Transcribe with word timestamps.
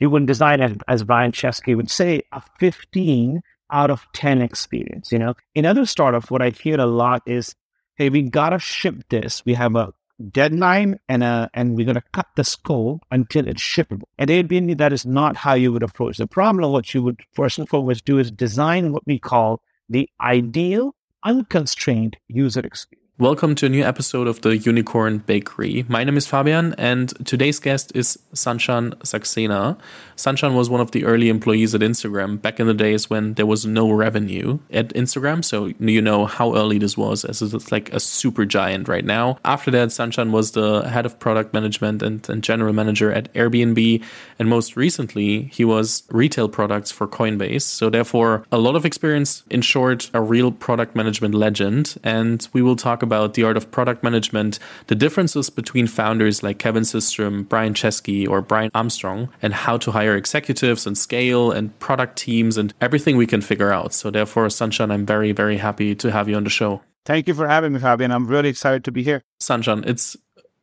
you 0.00 0.10
would 0.10 0.26
design, 0.26 0.60
as, 0.60 0.76
as 0.86 1.02
Brian 1.04 1.32
Chesky 1.32 1.76
would 1.76 1.90
say, 1.90 2.22
a 2.32 2.42
15 2.58 3.42
out 3.70 3.90
of 3.90 4.06
10 4.12 4.42
experience. 4.42 5.12
You 5.12 5.18
know, 5.18 5.34
in 5.54 5.66
other 5.66 5.86
startups, 5.86 6.30
what 6.30 6.42
I 6.42 6.50
hear 6.50 6.80
a 6.80 6.86
lot 6.86 7.22
is, 7.26 7.54
hey, 7.96 8.08
we 8.08 8.22
gotta 8.22 8.58
ship 8.58 9.04
this. 9.08 9.44
We 9.44 9.54
have 9.54 9.74
a 9.76 9.92
deadline 10.32 10.98
and 11.08 11.22
a, 11.22 11.50
and 11.54 11.76
we're 11.76 11.86
gonna 11.86 12.02
cut 12.12 12.26
the 12.36 12.44
scope 12.44 13.02
until 13.10 13.46
it's 13.46 13.62
shippable. 13.62 14.04
At 14.18 14.28
Airbnb, 14.28 14.78
that 14.78 14.92
is 14.92 15.04
not 15.04 15.36
how 15.36 15.54
you 15.54 15.72
would 15.72 15.82
approach 15.82 16.18
the 16.18 16.26
problem. 16.26 16.70
What 16.72 16.92
you 16.94 17.02
would 17.02 17.20
first 17.32 17.58
and 17.58 17.68
foremost 17.68 18.04
do 18.04 18.18
is 18.18 18.30
design 18.30 18.92
what 18.92 19.06
we 19.06 19.18
call 19.18 19.60
the 19.88 20.08
ideal, 20.20 20.94
unconstrained 21.24 22.16
user 22.28 22.60
experience. 22.60 23.07
Welcome 23.20 23.56
to 23.56 23.66
a 23.66 23.68
new 23.68 23.82
episode 23.82 24.28
of 24.28 24.42
the 24.42 24.56
Unicorn 24.56 25.18
Bakery. 25.18 25.84
My 25.88 26.04
name 26.04 26.16
is 26.16 26.28
Fabian, 26.28 26.76
and 26.78 27.12
today's 27.26 27.58
guest 27.58 27.90
is 27.96 28.16
Sanchan 28.32 28.94
Saxena. 28.98 29.76
Sanchan 30.16 30.54
was 30.54 30.70
one 30.70 30.80
of 30.80 30.92
the 30.92 31.04
early 31.04 31.28
employees 31.28 31.74
at 31.74 31.80
Instagram 31.80 32.40
back 32.40 32.60
in 32.60 32.68
the 32.68 32.74
days 32.74 33.10
when 33.10 33.34
there 33.34 33.44
was 33.44 33.66
no 33.66 33.90
revenue 33.90 34.60
at 34.70 34.90
Instagram. 34.90 35.44
So 35.44 35.72
you 35.80 36.00
know 36.00 36.26
how 36.26 36.54
early 36.54 36.78
this 36.78 36.96
was, 36.96 37.24
as 37.24 37.42
it's 37.42 37.72
like 37.72 37.92
a 37.92 37.98
super 37.98 38.44
giant 38.44 38.86
right 38.86 39.04
now. 39.04 39.40
After 39.44 39.72
that, 39.72 39.88
Sanchan 39.88 40.30
was 40.30 40.52
the 40.52 40.82
head 40.82 41.04
of 41.04 41.18
product 41.18 41.52
management 41.52 42.04
and, 42.04 42.28
and 42.28 42.44
general 42.44 42.72
manager 42.72 43.10
at 43.12 43.34
Airbnb. 43.34 44.00
And 44.38 44.48
most 44.48 44.76
recently, 44.76 45.50
he 45.52 45.64
was 45.64 46.04
retail 46.10 46.48
products 46.48 46.92
for 46.92 47.08
Coinbase. 47.08 47.62
So 47.62 47.90
therefore, 47.90 48.44
a 48.52 48.58
lot 48.58 48.76
of 48.76 48.86
experience. 48.86 49.42
In 49.50 49.62
short, 49.62 50.08
a 50.14 50.20
real 50.20 50.52
product 50.52 50.94
management 50.94 51.34
legend. 51.34 51.96
And 52.04 52.46
we 52.52 52.62
will 52.62 52.76
talk 52.76 53.02
the 53.08 53.44
art 53.44 53.56
of 53.56 53.70
product 53.70 54.02
management, 54.02 54.58
the 54.86 54.94
differences 54.94 55.50
between 55.50 55.86
founders 55.86 56.42
like 56.42 56.58
Kevin 56.58 56.82
Systrom, 56.82 57.48
Brian 57.48 57.74
Chesky, 57.74 58.28
or 58.28 58.42
Brian 58.42 58.70
Armstrong, 58.74 59.28
and 59.42 59.54
how 59.54 59.76
to 59.78 59.90
hire 59.90 60.16
executives 60.16 60.86
and 60.86 60.96
scale 60.96 61.50
and 61.50 61.76
product 61.78 62.16
teams 62.16 62.56
and 62.56 62.72
everything 62.80 63.16
we 63.16 63.26
can 63.26 63.40
figure 63.40 63.72
out. 63.72 63.92
So, 63.92 64.10
therefore, 64.10 64.46
Sanchan, 64.46 64.92
I'm 64.92 65.06
very, 65.06 65.32
very 65.32 65.56
happy 65.56 65.94
to 65.96 66.10
have 66.10 66.28
you 66.28 66.36
on 66.36 66.44
the 66.44 66.50
show. 66.50 66.82
Thank 67.04 67.26
you 67.26 67.34
for 67.34 67.48
having 67.48 67.72
me, 67.72 67.78
Fabian. 67.78 68.10
I'm 68.10 68.26
really 68.26 68.50
excited 68.50 68.84
to 68.84 68.92
be 68.92 69.02
here. 69.02 69.22
Sanchan, 69.40 69.86
it's 69.86 70.16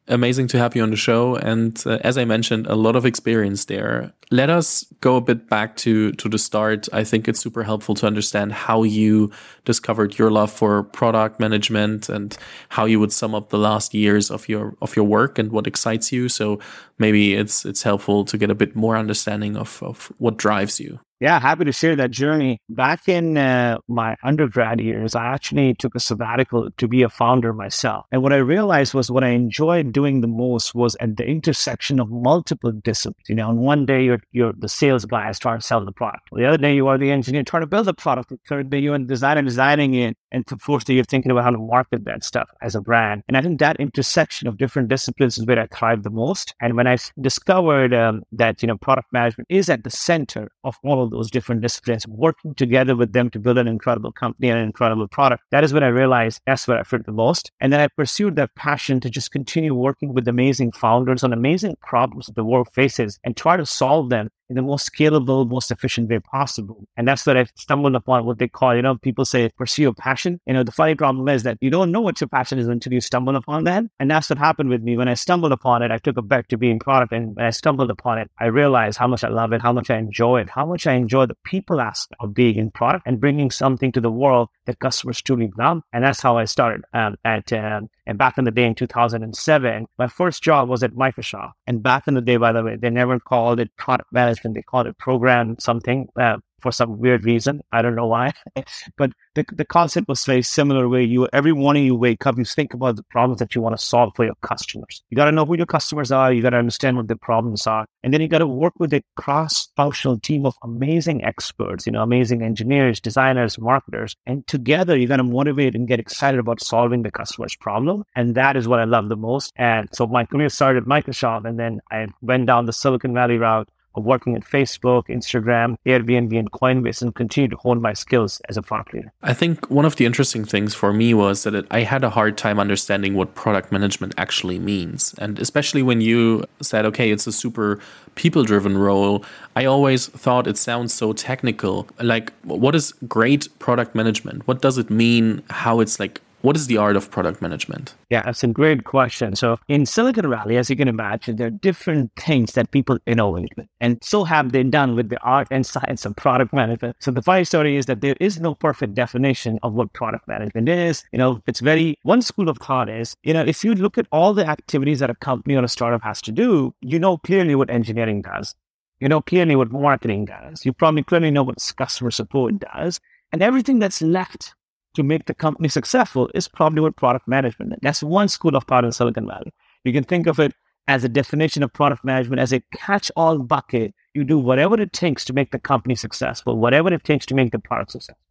amazing 0.07 0.47
to 0.47 0.57
have 0.57 0.75
you 0.75 0.83
on 0.83 0.91
the 0.91 0.95
show. 0.95 1.35
And 1.35 1.81
uh, 1.85 1.97
as 2.01 2.17
I 2.17 2.25
mentioned, 2.25 2.67
a 2.67 2.75
lot 2.75 2.95
of 2.95 3.05
experience 3.05 3.65
there. 3.65 4.13
Let 4.31 4.49
us 4.49 4.85
go 5.01 5.15
a 5.15 5.21
bit 5.21 5.49
back 5.49 5.75
to, 5.77 6.11
to 6.13 6.29
the 6.29 6.37
start. 6.37 6.87
I 6.93 7.03
think 7.03 7.27
it's 7.27 7.39
super 7.39 7.63
helpful 7.63 7.95
to 7.95 8.07
understand 8.07 8.53
how 8.53 8.83
you 8.83 9.31
discovered 9.65 10.17
your 10.17 10.31
love 10.31 10.51
for 10.51 10.83
product 10.83 11.39
management 11.39 12.09
and 12.09 12.35
how 12.69 12.85
you 12.85 12.99
would 12.99 13.11
sum 13.11 13.35
up 13.35 13.49
the 13.49 13.57
last 13.57 13.93
years 13.93 14.31
of 14.31 14.47
your, 14.49 14.75
of 14.81 14.95
your 14.95 15.05
work 15.05 15.39
and 15.39 15.51
what 15.51 15.67
excites 15.67 16.11
you. 16.11 16.29
So 16.29 16.59
maybe 16.97 17.35
it's, 17.35 17.65
it's 17.65 17.83
helpful 17.83 18.25
to 18.25 18.37
get 18.37 18.49
a 18.49 18.55
bit 18.55 18.75
more 18.75 18.97
understanding 18.97 19.57
of, 19.57 19.81
of 19.83 20.11
what 20.17 20.37
drives 20.37 20.79
you. 20.79 20.99
Yeah, 21.21 21.39
happy 21.39 21.63
to 21.63 21.71
share 21.71 21.95
that 21.95 22.11
journey. 22.11 22.59
Back 22.67 23.07
in 23.07 23.37
uh, 23.37 23.77
my 23.87 24.17
undergrad 24.21 24.81
years, 24.81 25.15
I 25.15 25.27
actually 25.27 25.73
took 25.73 25.95
a 25.95 25.99
sabbatical 25.99 26.69
to 26.77 26.87
be 26.89 27.03
a 27.03 27.09
founder 27.09 27.53
myself. 27.53 28.05
And 28.11 28.21
what 28.21 28.33
I 28.33 28.37
realized 28.37 28.93
was 28.93 29.09
what 29.09 29.23
I 29.23 29.29
enjoyed 29.29 29.93
doing 29.93 30.19
the 30.19 30.27
most 30.27 30.75
was 30.75 30.97
at 30.99 31.15
the 31.15 31.25
intersection 31.25 32.01
of 32.01 32.11
multiple 32.11 32.73
disciplines. 32.73 33.29
You 33.29 33.35
know, 33.35 33.47
on 33.47 33.59
one 33.59 33.85
day 33.85 34.03
you're 34.03 34.19
you're 34.33 34.51
the 34.57 34.67
sales 34.67 35.05
guy 35.05 35.31
trying 35.31 35.59
to 35.59 35.65
sell 35.65 35.85
the 35.85 35.93
product. 35.93 36.29
The 36.33 36.45
other 36.45 36.57
day 36.57 36.75
you 36.75 36.87
are 36.87 36.97
the 36.97 37.11
engineer 37.11 37.43
trying 37.43 37.63
to 37.63 37.67
build 37.67 37.85
the 37.85 37.93
product. 37.93 38.29
The 38.29 38.39
third 38.49 38.69
day 38.69 38.79
you're 38.79 38.95
in 38.95 39.07
design 39.07 39.37
and 39.37 39.47
designing 39.47 39.93
it. 39.93 40.17
And 40.33 40.43
the 40.47 40.57
fourth 40.57 40.83
day 40.83 40.95
you're 40.95 41.05
thinking 41.05 41.31
about 41.31 41.45
how 41.45 41.51
to 41.51 41.57
market 41.57 42.03
that 42.05 42.25
stuff 42.25 42.49
as 42.61 42.75
a 42.75 42.81
brand. 42.81 43.23
And 43.29 43.37
I 43.37 43.41
think 43.41 43.59
that 43.61 43.77
intersection 43.79 44.49
of 44.49 44.57
different 44.57 44.89
disciplines 44.89 45.37
is 45.37 45.45
where 45.45 45.59
I 45.59 45.67
thrive 45.67 46.03
the 46.03 46.09
most. 46.09 46.53
And 46.59 46.75
when 46.75 46.84
I 46.87 46.97
discovered 47.19 47.93
um, 47.93 48.23
that, 48.31 48.61
you 48.61 48.67
know, 48.67 48.77
product 48.77 49.11
management 49.11 49.47
is 49.49 49.69
at 49.69 49.83
the 49.83 49.89
center 49.89 50.51
of 50.63 50.77
all 50.83 51.03
of 51.03 51.11
those 51.11 51.31
different 51.31 51.61
disciplines, 51.61 52.07
working 52.07 52.55
together 52.55 52.95
with 52.95 53.13
them 53.13 53.29
to 53.31 53.39
build 53.39 53.57
an 53.57 53.67
incredible 53.67 54.11
company 54.11 54.49
and 54.49 54.59
an 54.59 54.65
incredible 54.65 55.07
product. 55.07 55.43
That 55.51 55.63
is 55.63 55.73
when 55.73 55.83
I 55.83 55.87
realized 55.87 56.41
that's 56.45 56.67
what 56.67 56.77
I 56.77 56.83
fit 56.83 57.05
the 57.05 57.11
most. 57.11 57.51
And 57.59 57.71
then 57.71 57.79
I 57.79 57.87
pursued 57.87 58.35
that 58.35 58.55
passion 58.55 58.99
to 59.01 59.09
just 59.09 59.31
continue 59.31 59.73
working 59.73 60.13
with 60.13 60.27
amazing 60.27 60.71
founders 60.71 61.23
on 61.23 61.33
amazing 61.33 61.75
problems 61.81 62.27
that 62.27 62.35
the 62.35 62.43
world 62.43 62.67
faces 62.73 63.19
and 63.23 63.35
try 63.35 63.57
to 63.57 63.65
solve 63.65 64.09
them 64.09 64.29
in 64.49 64.55
the 64.55 64.61
most 64.61 64.91
scalable, 64.91 65.47
most 65.47 65.71
efficient 65.71 66.09
way 66.09 66.19
possible. 66.19 66.87
And 66.97 67.07
that's 67.07 67.25
what 67.25 67.37
I 67.37 67.45
stumbled 67.55 67.95
upon 67.95 68.25
what 68.25 68.39
they 68.39 68.47
call, 68.47 68.75
you 68.75 68.81
know, 68.81 68.95
people 68.95 69.25
say 69.25 69.49
pursue 69.57 69.83
your 69.83 69.93
passion. 69.93 70.39
You 70.45 70.53
know, 70.53 70.63
the 70.63 70.71
funny 70.71 70.95
problem 70.95 71.27
is 71.29 71.43
that 71.43 71.57
you 71.61 71.69
don't 71.69 71.91
know 71.91 72.01
what 72.01 72.21
your 72.21 72.27
passion 72.27 72.59
is 72.59 72.67
until 72.67 72.93
you 72.93 73.01
stumble 73.01 73.35
upon 73.35 73.63
that. 73.65 73.83
And 73.99 74.11
that's 74.11 74.29
what 74.29 74.39
happened 74.39 74.69
with 74.69 74.81
me. 74.83 74.97
When 74.97 75.07
I 75.07 75.13
stumbled 75.13 75.51
upon 75.51 75.81
it, 75.81 75.91
I 75.91 75.97
took 75.97 76.17
a 76.17 76.21
bet 76.21 76.49
to 76.49 76.57
being 76.57 76.79
product. 76.79 77.11
And 77.11 77.35
when 77.35 77.45
I 77.45 77.49
stumbled 77.49 77.89
upon 77.89 78.19
it, 78.19 78.29
I 78.39 78.45
realized 78.45 78.97
how 78.97 79.07
much 79.07 79.23
I 79.23 79.29
love 79.29 79.53
it, 79.53 79.61
how 79.61 79.73
much 79.73 79.89
I 79.89 79.97
enjoy 79.97 80.41
it, 80.41 80.49
how 80.49 80.65
much 80.65 80.87
I 80.87 80.93
enjoy 80.93 81.25
the 81.25 81.37
people 81.43 81.81
aspect 81.81 82.19
of 82.19 82.33
being 82.33 82.57
in 82.57 82.71
product 82.71 83.07
and 83.07 83.19
bringing 83.19 83.51
something 83.51 83.91
to 83.93 84.01
the 84.01 84.11
world 84.11 84.49
that 84.65 84.79
customers 84.79 85.21
truly 85.21 85.51
love. 85.57 85.81
And 85.93 86.03
that's 86.03 86.21
how 86.21 86.37
I 86.37 86.45
started 86.45 86.83
um, 86.93 87.15
at, 87.23 87.51
um, 87.53 87.89
and 88.05 88.17
back 88.17 88.37
in 88.37 88.45
the 88.45 88.51
day 88.51 88.65
in 88.65 88.75
2007, 88.75 89.87
my 89.97 90.07
first 90.07 90.43
job 90.43 90.69
was 90.69 90.83
at 90.83 90.91
Microsoft. 90.91 91.53
And 91.65 91.81
back 91.81 92.07
in 92.07 92.13
the 92.13 92.21
day, 92.21 92.37
by 92.37 92.51
the 92.51 92.63
way, 92.63 92.75
they 92.75 92.89
never 92.89 93.19
called 93.19 93.59
it 93.59 93.75
product 93.77 94.11
management. 94.11 94.55
They 94.55 94.61
called 94.61 94.87
it 94.87 94.97
program 94.97 95.55
something. 95.59 96.07
Uh, 96.15 96.37
for 96.65 96.71
some 96.71 96.97
weird 96.97 97.25
reason. 97.25 97.61
I 97.71 97.83
don't 97.83 97.93
know 97.93 98.07
why, 98.07 98.31
but 98.97 99.11
the, 99.35 99.45
the 99.53 99.65
concept 99.65 100.07
was 100.07 100.25
very 100.25 100.41
similar 100.41 100.89
where 100.89 101.01
you, 101.01 101.27
every 101.31 101.53
morning 101.53 101.85
you 101.85 101.93
wake 101.93 102.25
up, 102.25 102.39
you 102.39 102.45
think 102.45 102.73
about 102.73 102.95
the 102.95 103.03
problems 103.03 103.39
that 103.39 103.53
you 103.53 103.61
want 103.61 103.77
to 103.77 103.85
solve 103.85 104.13
for 104.15 104.25
your 104.25 104.33
customers. 104.41 105.03
You 105.09 105.15
got 105.15 105.25
to 105.25 105.31
know 105.31 105.45
who 105.45 105.57
your 105.57 105.67
customers 105.67 106.11
are. 106.11 106.33
You 106.33 106.41
got 106.41 106.51
to 106.51 106.57
understand 106.57 106.97
what 106.97 107.07
the 107.07 107.15
problems 107.15 107.67
are. 107.67 107.85
And 108.03 108.11
then 108.11 108.21
you 108.21 108.27
got 108.27 108.39
to 108.39 108.47
work 108.47 108.73
with 108.79 108.93
a 108.93 109.03
cross 109.15 109.67
functional 109.75 110.19
team 110.19 110.45
of 110.45 110.55
amazing 110.63 111.23
experts, 111.23 111.85
you 111.85 111.91
know, 111.91 112.01
amazing 112.01 112.41
engineers, 112.41 112.99
designers, 112.99 113.59
marketers. 113.59 114.15
And 114.25 114.47
together 114.47 114.97
you 114.97 115.07
got 115.07 115.17
to 115.17 115.23
motivate 115.23 115.75
and 115.75 115.87
get 115.87 115.99
excited 115.99 116.39
about 116.39 116.63
solving 116.63 117.03
the 117.03 117.11
customer's 117.11 117.55
problem. 117.55 118.03
And 118.15 118.33
that 118.33 118.55
is 118.55 118.67
what 118.67 118.79
I 118.79 118.85
love 118.85 119.09
the 119.09 119.15
most. 119.15 119.53
And 119.55 119.87
so 119.93 120.07
my 120.07 120.25
career 120.25 120.49
started 120.49 120.83
at 120.83 120.89
Microsoft 120.89 121.47
and 121.47 121.59
then 121.59 121.81
I 121.91 122.07
went 122.21 122.47
down 122.47 122.65
the 122.65 122.73
Silicon 122.73 123.13
Valley 123.13 123.37
route 123.37 123.69
working 124.01 124.35
at 124.35 124.43
Facebook, 124.43 125.07
Instagram, 125.07 125.77
Airbnb, 125.85 126.37
and 126.37 126.51
Coinbase 126.51 127.01
and 127.01 127.13
continue 127.13 127.49
to 127.49 127.57
hone 127.57 127.81
my 127.81 127.93
skills 127.93 128.41
as 128.49 128.57
a 128.57 128.61
product 128.61 128.93
leader. 128.93 129.11
I 129.23 129.33
think 129.33 129.69
one 129.69 129.85
of 129.85 129.95
the 129.95 130.05
interesting 130.05 130.45
things 130.45 130.73
for 130.73 130.93
me 130.93 131.13
was 131.13 131.43
that 131.43 131.55
it, 131.55 131.65
I 131.71 131.81
had 131.81 132.03
a 132.03 132.09
hard 132.09 132.37
time 132.37 132.59
understanding 132.59 133.13
what 133.15 133.35
product 133.35 133.71
management 133.71 134.13
actually 134.17 134.59
means. 134.59 135.15
And 135.17 135.39
especially 135.39 135.83
when 135.83 136.01
you 136.01 136.45
said, 136.61 136.85
okay, 136.85 137.11
it's 137.11 137.27
a 137.27 137.31
super 137.31 137.79
people 138.15 138.43
driven 138.43 138.77
role, 138.77 139.25
I 139.55 139.65
always 139.65 140.07
thought 140.07 140.47
it 140.47 140.57
sounds 140.57 140.93
so 140.93 141.13
technical. 141.13 141.87
Like, 142.01 142.33
what 142.43 142.75
is 142.75 142.93
great 143.07 143.47
product 143.59 143.95
management? 143.95 144.47
What 144.47 144.61
does 144.61 144.77
it 144.77 144.89
mean? 144.89 145.43
How 145.49 145.79
it's 145.79 145.99
like 145.99 146.21
what 146.45 146.55
is 146.55 146.67
the 146.67 146.77
art 146.77 146.95
of 146.95 147.09
product 147.09 147.41
management? 147.41 147.95
Yeah, 148.11 148.21
that's 148.21 148.43
a 148.43 148.47
great 148.47 148.83
question. 148.83 149.35
So 149.35 149.57
in 149.67 149.87
Silicon 149.87 150.29
Valley, 150.29 150.57
as 150.57 150.69
you 150.69 150.75
can 150.75 150.87
imagine, 150.87 151.37
there 151.37 151.47
are 151.47 151.49
different 151.49 152.11
things 152.17 152.53
that 152.53 152.69
people 152.69 152.99
innovate 153.07 153.49
with. 153.57 153.65
And 153.81 153.97
so 154.03 154.23
have 154.25 154.51
they 154.51 154.61
done 154.61 154.95
with 154.95 155.09
the 155.09 155.19
art 155.21 155.47
and 155.49 155.65
science 155.65 156.05
of 156.05 156.15
product 156.15 156.53
management. 156.53 156.97
So 156.99 157.09
the 157.09 157.23
funny 157.23 157.45
story 157.45 157.77
is 157.77 157.87
that 157.87 158.01
there 158.01 158.15
is 158.19 158.39
no 158.39 158.53
perfect 158.53 158.93
definition 158.93 159.57
of 159.63 159.73
what 159.73 159.93
product 159.93 160.27
management 160.27 160.69
is. 160.69 161.03
You 161.11 161.17
know, 161.17 161.41
it's 161.47 161.61
very, 161.61 161.97
one 162.03 162.21
school 162.21 162.47
of 162.47 162.59
thought 162.59 162.89
is, 162.89 163.15
you 163.23 163.33
know, 163.33 163.43
if 163.43 163.63
you 163.63 163.73
look 163.73 163.97
at 163.97 164.05
all 164.11 164.35
the 164.35 164.45
activities 164.45 164.99
that 164.99 165.09
a 165.09 165.15
company 165.15 165.55
or 165.55 165.63
a 165.63 165.67
startup 165.67 166.03
has 166.03 166.21
to 166.21 166.31
do, 166.31 166.75
you 166.79 166.99
know 166.99 167.17
clearly 167.17 167.55
what 167.55 167.71
engineering 167.71 168.21
does. 168.21 168.53
You 168.99 169.09
know 169.09 169.21
clearly 169.21 169.55
what 169.55 169.71
marketing 169.71 170.25
does. 170.25 170.63
You 170.63 170.73
probably 170.73 171.01
clearly 171.01 171.31
know 171.31 171.43
what 171.43 171.73
customer 171.75 172.11
support 172.11 172.59
does. 172.59 172.99
And 173.31 173.41
everything 173.41 173.79
that's 173.79 174.03
left 174.03 174.53
to 174.95 175.03
make 175.03 175.25
the 175.25 175.33
company 175.33 175.69
successful 175.69 176.29
is 176.33 176.47
probably 176.47 176.81
what 176.81 176.95
product 176.95 177.27
management. 177.27 177.73
That's 177.81 178.03
one 178.03 178.27
school 178.27 178.55
of 178.55 178.63
thought 178.63 178.85
in 178.85 178.91
Silicon 178.91 179.27
Valley. 179.27 179.53
You 179.83 179.93
can 179.93 180.03
think 180.03 180.27
of 180.27 180.39
it 180.39 180.53
as 180.87 181.03
a 181.03 181.09
definition 181.09 181.63
of 181.63 181.73
product 181.73 182.03
management 182.03 182.39
as 182.39 182.53
a 182.53 182.61
catch 182.73 183.11
all 183.15 183.39
bucket. 183.39 183.93
You 184.13 184.23
do 184.23 184.37
whatever 184.37 184.79
it 184.79 184.93
takes 184.93 185.25
to 185.25 185.33
make 185.33 185.51
the 185.51 185.59
company 185.59 185.95
successful, 185.95 186.57
whatever 186.57 186.93
it 186.93 187.03
takes 187.03 187.25
to 187.27 187.35
make 187.35 187.51
the 187.51 187.59
product 187.59 187.91
successful. 187.91 188.21